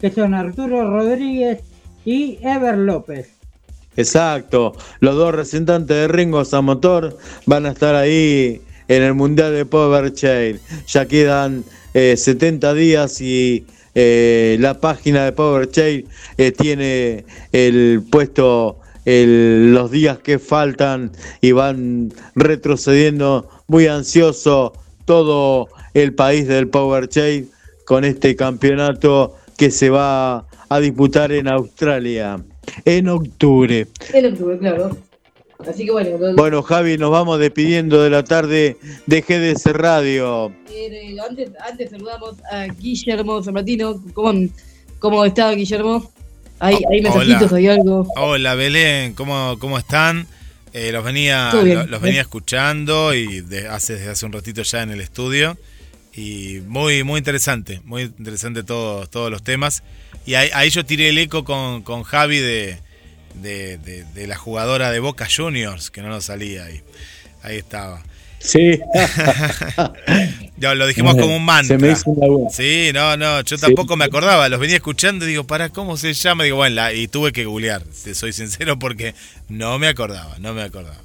que 0.00 0.10
son 0.10 0.32
Arturo 0.32 0.88
Rodríguez 0.88 1.60
y 2.06 2.38
Ever 2.40 2.78
López. 2.78 3.35
Exacto. 3.96 4.74
Los 5.00 5.16
dos 5.16 5.32
representantes 5.32 5.96
de 5.96 6.08
Ringo 6.08 6.42
Motor 6.62 7.16
van 7.46 7.66
a 7.66 7.70
estar 7.70 7.94
ahí 7.94 8.60
en 8.88 9.02
el 9.02 9.14
Mundial 9.14 9.52
de 9.54 9.64
Power 9.66 10.12
Chain. 10.12 10.60
Ya 10.86 11.06
quedan 11.06 11.64
eh, 11.94 12.16
70 12.16 12.74
días 12.74 13.20
y 13.20 13.66
eh, 13.94 14.56
la 14.60 14.78
página 14.80 15.24
de 15.24 15.32
Power 15.32 15.70
Chain 15.70 16.06
eh, 16.36 16.52
tiene 16.52 17.24
el 17.52 18.02
puesto 18.10 18.78
el- 19.04 19.72
los 19.72 19.90
días 19.90 20.18
que 20.18 20.38
faltan 20.38 21.12
y 21.40 21.52
van 21.52 22.12
retrocediendo 22.34 23.48
muy 23.68 23.86
ansioso 23.86 24.72
todo 25.04 25.68
el 25.94 26.14
país 26.14 26.46
del 26.48 26.68
Power 26.68 27.08
Chain 27.08 27.48
con 27.86 28.04
este 28.04 28.34
campeonato 28.36 29.36
que 29.56 29.70
se 29.70 29.88
va 29.90 30.46
a 30.68 30.80
disputar 30.80 31.32
en 31.32 31.48
Australia 31.48 32.38
en 32.84 33.08
octubre. 33.08 33.86
En 34.12 34.26
octubre, 34.26 34.58
claro. 34.58 34.96
Así 35.68 35.86
que 35.86 35.90
bueno, 35.92 36.18
lo- 36.18 36.34
Bueno, 36.34 36.62
Javi, 36.62 36.98
nos 36.98 37.10
vamos 37.10 37.38
despidiendo 37.40 38.02
de 38.02 38.10
la 38.10 38.22
tarde 38.24 38.76
de 39.06 39.20
GDS 39.22 39.72
Radio. 39.72 40.52
eh, 40.70 41.16
antes, 41.28 41.50
antes 41.66 41.90
saludamos 41.90 42.34
a 42.52 42.66
Guillermo 42.66 43.42
San 43.42 43.54
Martino. 43.54 44.02
¿Cómo, 44.12 44.48
cómo 44.98 45.24
está 45.24 45.50
Guillermo? 45.52 46.10
Hay, 46.58 46.76
hay 46.90 47.02
mensajitos, 47.02 47.52
hay 47.52 47.68
algo. 47.68 48.06
Hola 48.16 48.54
Belén, 48.54 49.14
¿cómo, 49.14 49.56
cómo 49.58 49.78
están? 49.78 50.26
Eh, 50.72 50.92
los 50.92 51.02
venía 51.04 51.50
los 51.86 52.00
venía 52.02 52.20
escuchando 52.20 53.14
y 53.14 53.40
de- 53.40 53.66
hace, 53.68 53.94
desde 53.94 54.10
hace 54.10 54.26
un 54.26 54.32
ratito 54.32 54.62
ya 54.62 54.82
en 54.82 54.90
el 54.90 55.00
estudio. 55.00 55.56
Y 56.16 56.60
muy, 56.66 57.04
muy 57.04 57.18
interesante, 57.18 57.80
muy 57.84 58.02
interesante 58.02 58.62
todos, 58.62 59.10
todos 59.10 59.30
los 59.30 59.42
temas. 59.42 59.82
Y 60.24 60.34
ahí, 60.34 60.48
ahí 60.54 60.70
yo 60.70 60.84
tiré 60.84 61.10
el 61.10 61.18
eco 61.18 61.44
con, 61.44 61.82
con 61.82 62.02
Javi 62.04 62.38
de, 62.38 62.78
de, 63.34 63.76
de- 63.78 64.04
de 64.04 64.26
la 64.26 64.36
jugadora 64.36 64.90
de 64.90 64.98
Boca 65.00 65.28
Juniors, 65.34 65.90
que 65.90 66.00
no 66.02 66.08
nos 66.08 66.24
salía 66.24 66.64
ahí. 66.64 66.80
Ahí 67.42 67.56
estaba. 67.58 68.02
Sí. 68.38 68.80
Ya, 70.58 70.74
lo 70.74 70.86
dijimos 70.86 71.16
como 71.16 71.36
un 71.36 71.44
mantra. 71.44 71.76
Se 71.76 71.82
me 71.86 71.92
hizo 71.92 72.08
una 72.10 72.26
buena. 72.28 72.48
Sí, 72.50 72.90
no, 72.94 73.14
no, 73.18 73.42
yo 73.42 73.56
Sí. 73.58 73.60
tampoco 73.62 73.94
me 73.96 74.06
acordaba, 74.06 74.48
los 74.48 74.58
venía 74.58 74.76
escuchando 74.76 75.26
y 75.26 75.28
digo, 75.28 75.44
¿para 75.44 75.68
cómo 75.68 75.98
se 75.98 76.14
llama? 76.14 76.44
Digo, 76.44 76.56
bueno, 76.56 76.76
la- 76.76 76.94
y 76.94 77.08
tuve 77.08 77.30
que 77.32 77.44
googlear, 77.44 77.82
te 77.82 78.14
soy 78.14 78.32
sincero, 78.32 78.78
porque 78.78 79.14
no 79.50 79.78
me 79.78 79.86
acordaba, 79.88 80.34
no 80.38 80.54
me 80.54 80.62
acordaba. 80.62 80.96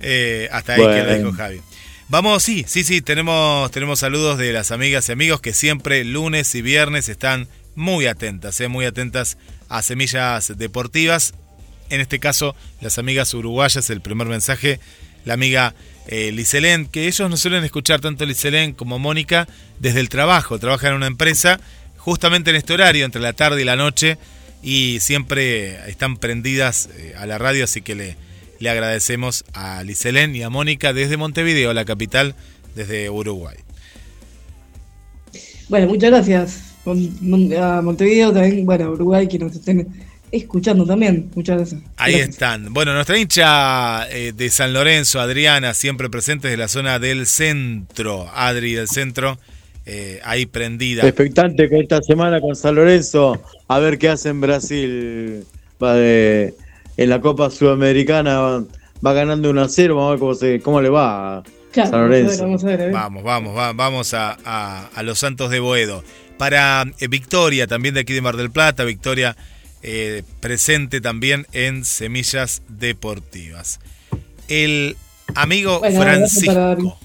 Eh, 0.00 0.50
hasta 0.52 0.74
ahí 0.74 0.80
que 0.82 0.86
lo 0.86 1.04
Bueno. 1.04 1.16
dijo 1.16 1.32
Javi. 1.32 1.60
Vamos, 2.08 2.42
sí, 2.42 2.66
sí, 2.68 2.84
sí, 2.84 3.00
tenemos, 3.00 3.70
tenemos 3.70 4.00
saludos 4.00 4.36
de 4.36 4.52
las 4.52 4.70
amigas 4.70 5.08
y 5.08 5.12
amigos 5.12 5.40
que 5.40 5.54
siempre 5.54 6.04
lunes 6.04 6.54
y 6.54 6.60
viernes 6.60 7.08
están 7.08 7.48
muy 7.76 8.06
atentas, 8.06 8.60
eh, 8.60 8.68
muy 8.68 8.84
atentas 8.84 9.38
a 9.70 9.82
semillas 9.82 10.52
deportivas. 10.58 11.32
En 11.88 12.02
este 12.02 12.18
caso, 12.18 12.54
las 12.82 12.98
amigas 12.98 13.32
uruguayas, 13.32 13.88
el 13.88 14.02
primer 14.02 14.26
mensaje, 14.26 14.80
la 15.24 15.32
amiga 15.32 15.74
eh, 16.06 16.30
Liselén, 16.30 16.86
que 16.86 17.06
ellos 17.06 17.30
no 17.30 17.38
suelen 17.38 17.64
escuchar 17.64 18.02
tanto 18.02 18.26
Liselén 18.26 18.74
como 18.74 18.98
Mónica 18.98 19.48
desde 19.78 20.00
el 20.00 20.10
trabajo. 20.10 20.58
Trabajan 20.58 20.90
en 20.90 20.96
una 20.96 21.06
empresa 21.06 21.58
justamente 21.96 22.50
en 22.50 22.56
este 22.56 22.74
horario, 22.74 23.06
entre 23.06 23.22
la 23.22 23.32
tarde 23.32 23.62
y 23.62 23.64
la 23.64 23.76
noche, 23.76 24.18
y 24.62 25.00
siempre 25.00 25.88
están 25.88 26.18
prendidas 26.18 26.90
eh, 26.98 27.14
a 27.16 27.24
la 27.24 27.38
radio, 27.38 27.64
así 27.64 27.80
que 27.80 27.94
le, 27.94 28.16
le 28.64 28.70
agradecemos 28.70 29.44
a 29.52 29.82
Liselén 29.82 30.34
y 30.34 30.42
a 30.42 30.48
Mónica 30.48 30.94
desde 30.94 31.18
Montevideo, 31.18 31.74
la 31.74 31.84
capital, 31.84 32.34
desde 32.74 33.10
Uruguay. 33.10 33.56
Bueno, 35.68 35.86
muchas 35.86 36.10
gracias. 36.10 36.62
A 36.86 37.82
Montevideo 37.82 38.32
también, 38.32 38.64
bueno, 38.64 38.90
Uruguay, 38.90 39.28
que 39.28 39.38
nos 39.38 39.54
estén 39.54 39.86
escuchando 40.32 40.86
también. 40.86 41.30
Muchas 41.34 41.58
gracias. 41.58 41.82
Ahí 41.98 42.14
están. 42.14 42.72
Bueno, 42.72 42.94
nuestra 42.94 43.18
hincha 43.18 44.08
eh, 44.10 44.32
de 44.34 44.48
San 44.48 44.72
Lorenzo, 44.72 45.20
Adriana, 45.20 45.74
siempre 45.74 46.08
presente 46.08 46.48
desde 46.48 46.58
la 46.58 46.68
zona 46.68 46.98
del 46.98 47.26
centro. 47.26 48.30
Adri 48.34 48.72
del 48.72 48.88
centro, 48.88 49.38
eh, 49.84 50.20
ahí 50.24 50.46
prendida. 50.46 51.06
Expectante 51.06 51.68
que 51.68 51.80
esta 51.80 52.00
semana 52.00 52.40
con 52.40 52.56
San 52.56 52.76
Lorenzo, 52.76 53.42
a 53.68 53.78
ver 53.78 53.98
qué 53.98 54.08
hace 54.08 54.30
en 54.30 54.40
Brasil. 54.40 55.44
Va 55.82 55.96
de, 55.96 56.54
en 56.96 57.10
la 57.10 57.20
Copa 57.20 57.50
Sudamericana 57.50 58.64
va, 59.04 59.12
ganando 59.12 59.50
1 59.50 59.62
a 59.62 59.68
0. 59.68 59.94
Vamos 59.96 60.08
a 60.08 60.10
ver 60.12 60.20
cómo, 60.20 60.34
se, 60.34 60.60
cómo 60.60 60.80
le 60.80 60.88
va 60.88 61.38
a 61.38 61.42
San 61.72 61.90
Lorenzo. 61.90 62.46
Vamos, 62.92 63.22
vamos, 63.22 63.54
vamos, 63.54 63.76
vamos 63.76 64.14
a, 64.14 64.88
a, 64.94 65.02
los 65.02 65.18
Santos 65.18 65.50
de 65.50 65.60
Boedo. 65.60 66.04
Para 66.38 66.84
eh, 67.00 67.08
Victoria, 67.08 67.66
también 67.66 67.94
de 67.94 68.00
aquí 68.00 68.12
de 68.12 68.20
Mar 68.20 68.36
del 68.36 68.50
Plata, 68.50 68.84
Victoria 68.84 69.36
eh, 69.82 70.22
presente 70.40 71.00
también 71.00 71.46
en 71.52 71.84
Semillas 71.84 72.62
Deportivas. 72.68 73.80
El 74.48 74.96
amigo 75.34 75.80
Francisco. 75.80 76.98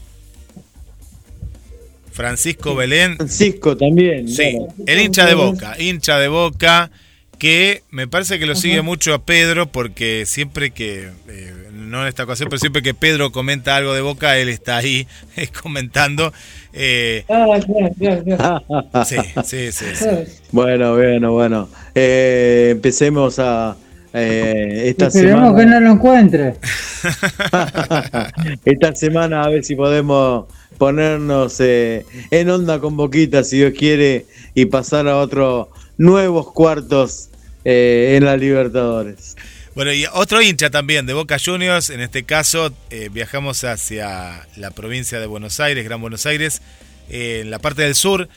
Francisco 2.11 2.75
Belén. 2.75 3.15
Francisco 3.15 3.77
también. 3.77 4.27
Sí, 4.27 4.57
el 4.85 4.99
hincha 4.99 5.25
de 5.25 5.35
boca, 5.35 5.75
hincha 5.79 6.19
de 6.19 6.27
boca 6.27 6.91
que 7.39 7.83
me 7.89 8.07
parece 8.07 8.37
que 8.37 8.45
lo 8.45 8.53
sigue 8.53 8.81
mucho 8.81 9.13
a 9.13 9.19
Pedro 9.19 9.67
porque 9.67 10.25
siempre 10.27 10.71
que, 10.71 11.09
eh, 11.29 11.53
no 11.71 12.01
en 12.01 12.07
esta 12.09 12.25
ocasión, 12.25 12.49
pero 12.49 12.59
siempre 12.59 12.81
que 12.81 12.93
Pedro 12.93 13.31
comenta 13.31 13.75
algo 13.75 13.93
de 13.93 14.01
Boca, 14.01 14.37
él 14.37 14.49
está 14.49 14.77
ahí 14.77 15.07
comentando. 15.63 16.31
Eh, 16.73 17.23
ah, 17.29 19.05
sí, 19.05 19.15
sí, 19.43 19.71
sí, 19.71 20.05
Bueno, 20.51 20.93
bueno, 20.93 21.31
bueno. 21.31 21.69
Eh, 21.95 22.69
empecemos 22.71 23.39
a... 23.39 23.75
Eh, 24.13 24.89
esta 24.89 25.07
Esperemos 25.07 25.55
que 25.55 25.65
no 25.65 25.79
lo 25.79 25.91
encuentre. 25.91 26.55
esta 28.65 28.95
semana 28.95 29.43
a 29.43 29.49
ver 29.49 29.63
si 29.63 29.75
podemos 29.75 30.45
ponernos 30.77 31.59
en 31.59 32.49
onda 32.49 32.79
con 32.79 32.97
Boquita, 32.97 33.43
si 33.43 33.57
Dios 33.57 33.73
quiere, 33.77 34.25
y 34.55 34.65
pasar 34.65 35.07
a 35.07 35.17
otros 35.17 35.67
nuevos 35.97 36.51
cuartos 36.51 37.28
en 37.63 38.25
la 38.25 38.37
Libertadores. 38.37 39.35
Bueno, 39.75 39.93
y 39.93 40.05
otro 40.13 40.41
hincha 40.41 40.69
también 40.69 41.05
de 41.05 41.13
Boca 41.13 41.37
Juniors, 41.43 41.89
en 41.89 42.01
este 42.01 42.23
caso 42.23 42.73
eh, 42.89 43.09
viajamos 43.11 43.63
hacia 43.63 44.45
la 44.57 44.71
provincia 44.71 45.19
de 45.19 45.27
Buenos 45.27 45.59
Aires, 45.59 45.85
Gran 45.85 46.01
Buenos 46.01 46.25
Aires, 46.25 46.61
eh, 47.09 47.39
en 47.43 47.51
la 47.51 47.59
parte 47.59 47.83
del 47.83 47.95
sur, 47.95 48.27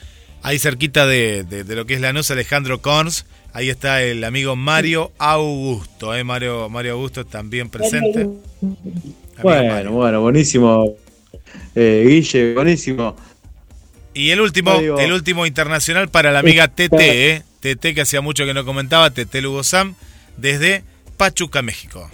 ahí 0.43 0.59
cerquita 0.59 1.07
de, 1.07 1.44
lo 1.66 1.86
que 1.86 1.94
es 1.94 2.01
la 2.01 2.09
Lanús, 2.09 2.31
Alejandro 2.31 2.81
Corns, 2.81 3.27
ahí 3.53 3.70
está 3.70 4.03
el 4.03 4.23
amigo 4.24 4.57
Mario 4.57 5.11
Augusto, 5.19 6.15
eh, 6.15 6.23
Mario, 6.23 6.69
Mario 6.69 6.93
Augusto 6.93 7.24
también 7.24 7.70
presente. 7.70 8.28
Bueno, 9.43 9.90
bueno, 9.90 10.20
buenísimo, 10.20 10.97
eh, 11.74 12.05
Guille, 12.07 12.55
buenísimo. 12.55 13.16
Y 14.15 14.31
el 14.31 14.40
último, 14.40 14.74
el 14.74 15.12
último 15.12 15.47
internacional 15.47 16.09
para 16.11 16.31
la 16.31 16.40
amiga 16.40 16.69
TT, 16.69 16.93
eh, 17.01 17.43
TT 17.62 17.94
que 17.94 18.01
hacía 18.01 18.20
mucho 18.20 18.44
que 18.44 18.55
no 18.55 18.64
comentaba, 18.64 19.10
TT 19.10 19.36
Lugo 19.40 19.62
Sam, 19.62 19.94
desde 20.36 20.82
Pachuca, 21.16 21.62
México. 21.62 22.10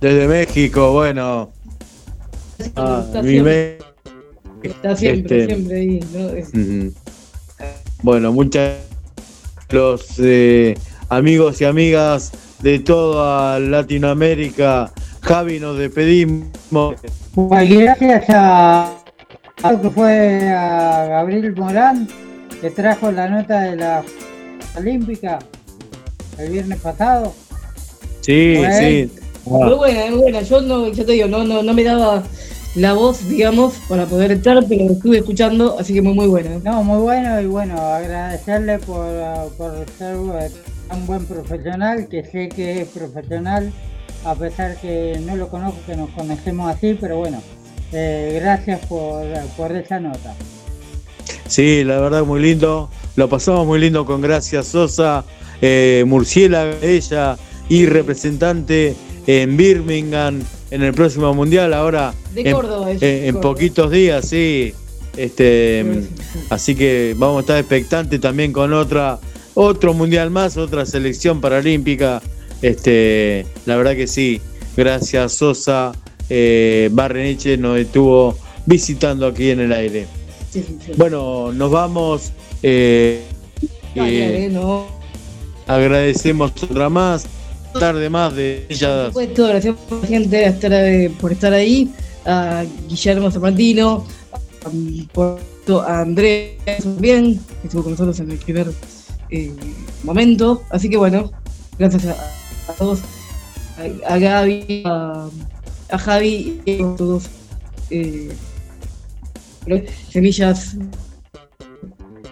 Desde 0.00 0.26
México, 0.26 0.92
bueno. 0.92 1.52
Ah, 2.74 3.04
está, 3.04 3.22
siempre, 3.22 3.78
este, 4.62 5.46
siempre 5.46 5.76
ahí. 5.76 6.92
Bueno, 8.02 8.32
muchas 8.32 8.78
los 9.70 10.18
eh, 10.18 10.76
amigos 11.08 11.60
y 11.60 11.64
amigas 11.64 12.32
de 12.62 12.80
toda 12.80 13.60
Latinoamérica. 13.60 14.92
Javi, 15.20 15.60
nos 15.60 15.78
despedimos. 15.78 16.96
gracias 17.36 18.24
a, 18.28 18.92
a 19.62 19.80
que 19.80 19.90
fue 19.90 20.48
a 20.48 21.06
Gabriel 21.06 21.54
Morán 21.54 22.08
que 22.62 22.70
trajo 22.70 23.10
la 23.10 23.28
nota 23.28 23.60
de 23.60 23.76
la 23.76 24.04
Olímpica 24.78 25.40
el 26.38 26.52
viernes 26.52 26.80
pasado. 26.80 27.34
Sí, 28.20 28.62
sí. 28.78 29.10
Muy 29.44 29.74
buena, 29.74 30.10
muy 30.12 30.20
buena. 30.20 30.42
Yo 30.42 30.60
no, 30.60 30.88
ya 30.92 31.04
te 31.04 31.12
digo, 31.12 31.26
no, 31.26 31.42
no, 31.42 31.64
no 31.64 31.74
me 31.74 31.82
daba 31.82 32.22
la 32.76 32.92
voz, 32.92 33.28
digamos, 33.28 33.74
para 33.88 34.06
poder 34.06 34.30
entrar, 34.30 34.64
pero 34.68 34.92
estuve 34.92 35.18
escuchando, 35.18 35.76
así 35.78 35.92
que 35.92 36.02
muy, 36.02 36.14
muy 36.14 36.28
buena. 36.28 36.58
No, 36.62 36.84
muy 36.84 36.98
bueno 37.02 37.40
y 37.40 37.46
bueno, 37.46 37.78
agradecerle 37.80 38.78
por, 38.78 39.08
por 39.58 39.84
ser 39.98 40.16
un 40.16 41.06
buen 41.06 41.26
profesional, 41.26 42.06
que 42.08 42.24
sé 42.24 42.48
que 42.48 42.82
es 42.82 42.88
profesional, 42.88 43.72
a 44.24 44.36
pesar 44.36 44.76
que 44.76 45.20
no 45.26 45.34
lo 45.34 45.48
conozco, 45.48 45.80
que 45.84 45.96
nos 45.96 46.10
conocemos 46.10 46.72
así, 46.72 46.96
pero 46.98 47.18
bueno, 47.18 47.42
eh, 47.90 48.38
gracias 48.40 48.86
por, 48.86 49.26
por 49.56 49.72
esa 49.72 49.98
nota. 49.98 50.32
Sí, 51.52 51.84
la 51.84 52.00
verdad 52.00 52.24
muy 52.24 52.40
lindo, 52.40 52.88
lo 53.14 53.28
pasamos 53.28 53.66
muy 53.66 53.78
lindo 53.78 54.06
con 54.06 54.22
Gracias 54.22 54.68
Sosa 54.68 55.22
eh, 55.60 56.02
Murciélaga, 56.06 56.76
ella 56.80 57.36
y 57.68 57.84
representante 57.84 58.96
en 59.26 59.54
Birmingham 59.58 60.40
en 60.70 60.82
el 60.82 60.94
próximo 60.94 61.34
mundial. 61.34 61.74
Ahora 61.74 62.14
en, 62.34 63.38
poquitos 63.42 63.90
días, 63.90 64.26
sí. 64.26 64.72
Este, 65.14 65.84
así 66.48 66.74
que 66.74 67.14
vamos 67.18 67.36
a 67.36 67.40
estar 67.40 67.58
expectantes 67.58 68.18
también 68.18 68.50
con 68.50 68.72
otra 68.72 69.20
otro 69.52 69.92
mundial 69.92 70.30
más, 70.30 70.56
otra 70.56 70.86
selección 70.86 71.42
paralímpica. 71.42 72.22
Este, 72.62 73.44
la 73.66 73.76
verdad 73.76 73.94
que 73.94 74.06
sí. 74.06 74.40
Gracias 74.74 75.34
Sosa 75.34 75.92
eh, 76.30 76.88
Barreniche 76.92 77.58
nos 77.58 77.78
estuvo 77.78 78.38
visitando 78.64 79.26
aquí 79.26 79.50
en 79.50 79.60
el 79.60 79.72
aire. 79.72 80.21
Bueno, 80.96 81.52
nos 81.52 81.70
vamos. 81.70 82.32
Eh, 82.62 83.24
eh 83.94 84.58
Agradecemos 85.66 86.52
otra 86.62 86.88
más, 86.88 87.24
tarde 87.78 88.10
más 88.10 88.34
de 88.34 88.66
ella. 88.68 89.10
gracias 89.10 89.76
por 89.88 90.00
la 90.00 90.06
gente 90.06 90.44
estar, 90.44 90.72
eh, 90.72 91.10
por 91.20 91.32
estar 91.32 91.52
ahí, 91.52 91.90
a 92.26 92.64
Guillermo 92.88 93.30
Zapatino, 93.30 94.04
a, 94.64 96.00
Andrés 96.00 96.58
también, 96.82 97.40
que 97.60 97.68
estuvo 97.68 97.84
con 97.84 97.92
nosotros 97.92 98.18
en 98.20 98.32
el 98.32 98.38
primer 98.38 98.72
momento. 100.02 100.62
Así 100.70 100.90
que 100.90 100.96
bueno, 100.96 101.30
gracias 101.78 102.06
a, 102.06 102.72
todos, 102.74 103.00
a, 104.06 104.18
Gaby, 104.18 104.82
a, 104.84 105.28
Javi 105.98 106.60
y 106.66 106.82
a 106.82 106.96
todos. 106.96 107.30
Semillas 110.10 110.76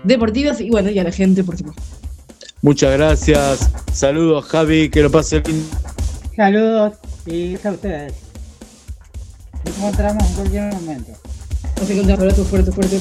deportivas 0.04 0.60
y 0.60 0.70
bueno, 0.70 0.90
y 0.90 0.98
a 0.98 1.04
la 1.04 1.12
gente, 1.12 1.44
por 1.44 1.56
supuesto. 1.56 1.82
Muchas 2.62 2.92
gracias. 2.92 3.70
Saludos, 3.92 4.44
Javi, 4.46 4.90
que 4.90 5.02
lo 5.02 5.10
pase 5.10 5.40
bien. 5.40 5.64
Saludos 6.36 6.94
y 7.26 7.56
a 7.64 7.70
ustedes. 7.70 8.14
Nos 9.64 9.78
encontramos 9.78 10.24
en 10.28 10.34
cualquier 10.34 10.74
momento. 10.74 11.12
Nos 11.80 11.90
encontramos, 11.90 12.34
fuerte, 12.48 12.72
fuerte. 12.72 13.00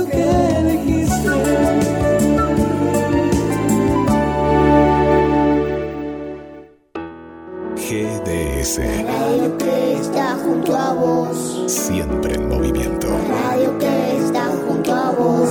GDS. 8.61 8.77
Radio 8.77 9.57
que 9.57 9.93
está 9.93 10.35
junto 10.35 10.75
a 10.75 10.93
vos. 10.93 11.63
Siempre 11.67 12.35
en 12.35 12.49
movimiento. 12.49 13.07
Radio 13.27 13.77
que 13.79 14.17
está 14.17 14.45
junto 14.67 14.93
a 14.93 15.11
vos. 15.11 15.49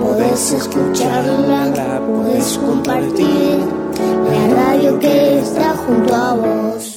Podés 0.00 0.52
escucharla, 0.52 2.00
podés 2.06 2.58
compartir. 2.58 3.64
La 4.30 4.54
radio 4.54 4.98
que 4.98 5.38
está 5.40 5.74
junto 5.76 6.14
a 6.14 6.34
vos. 6.34 6.93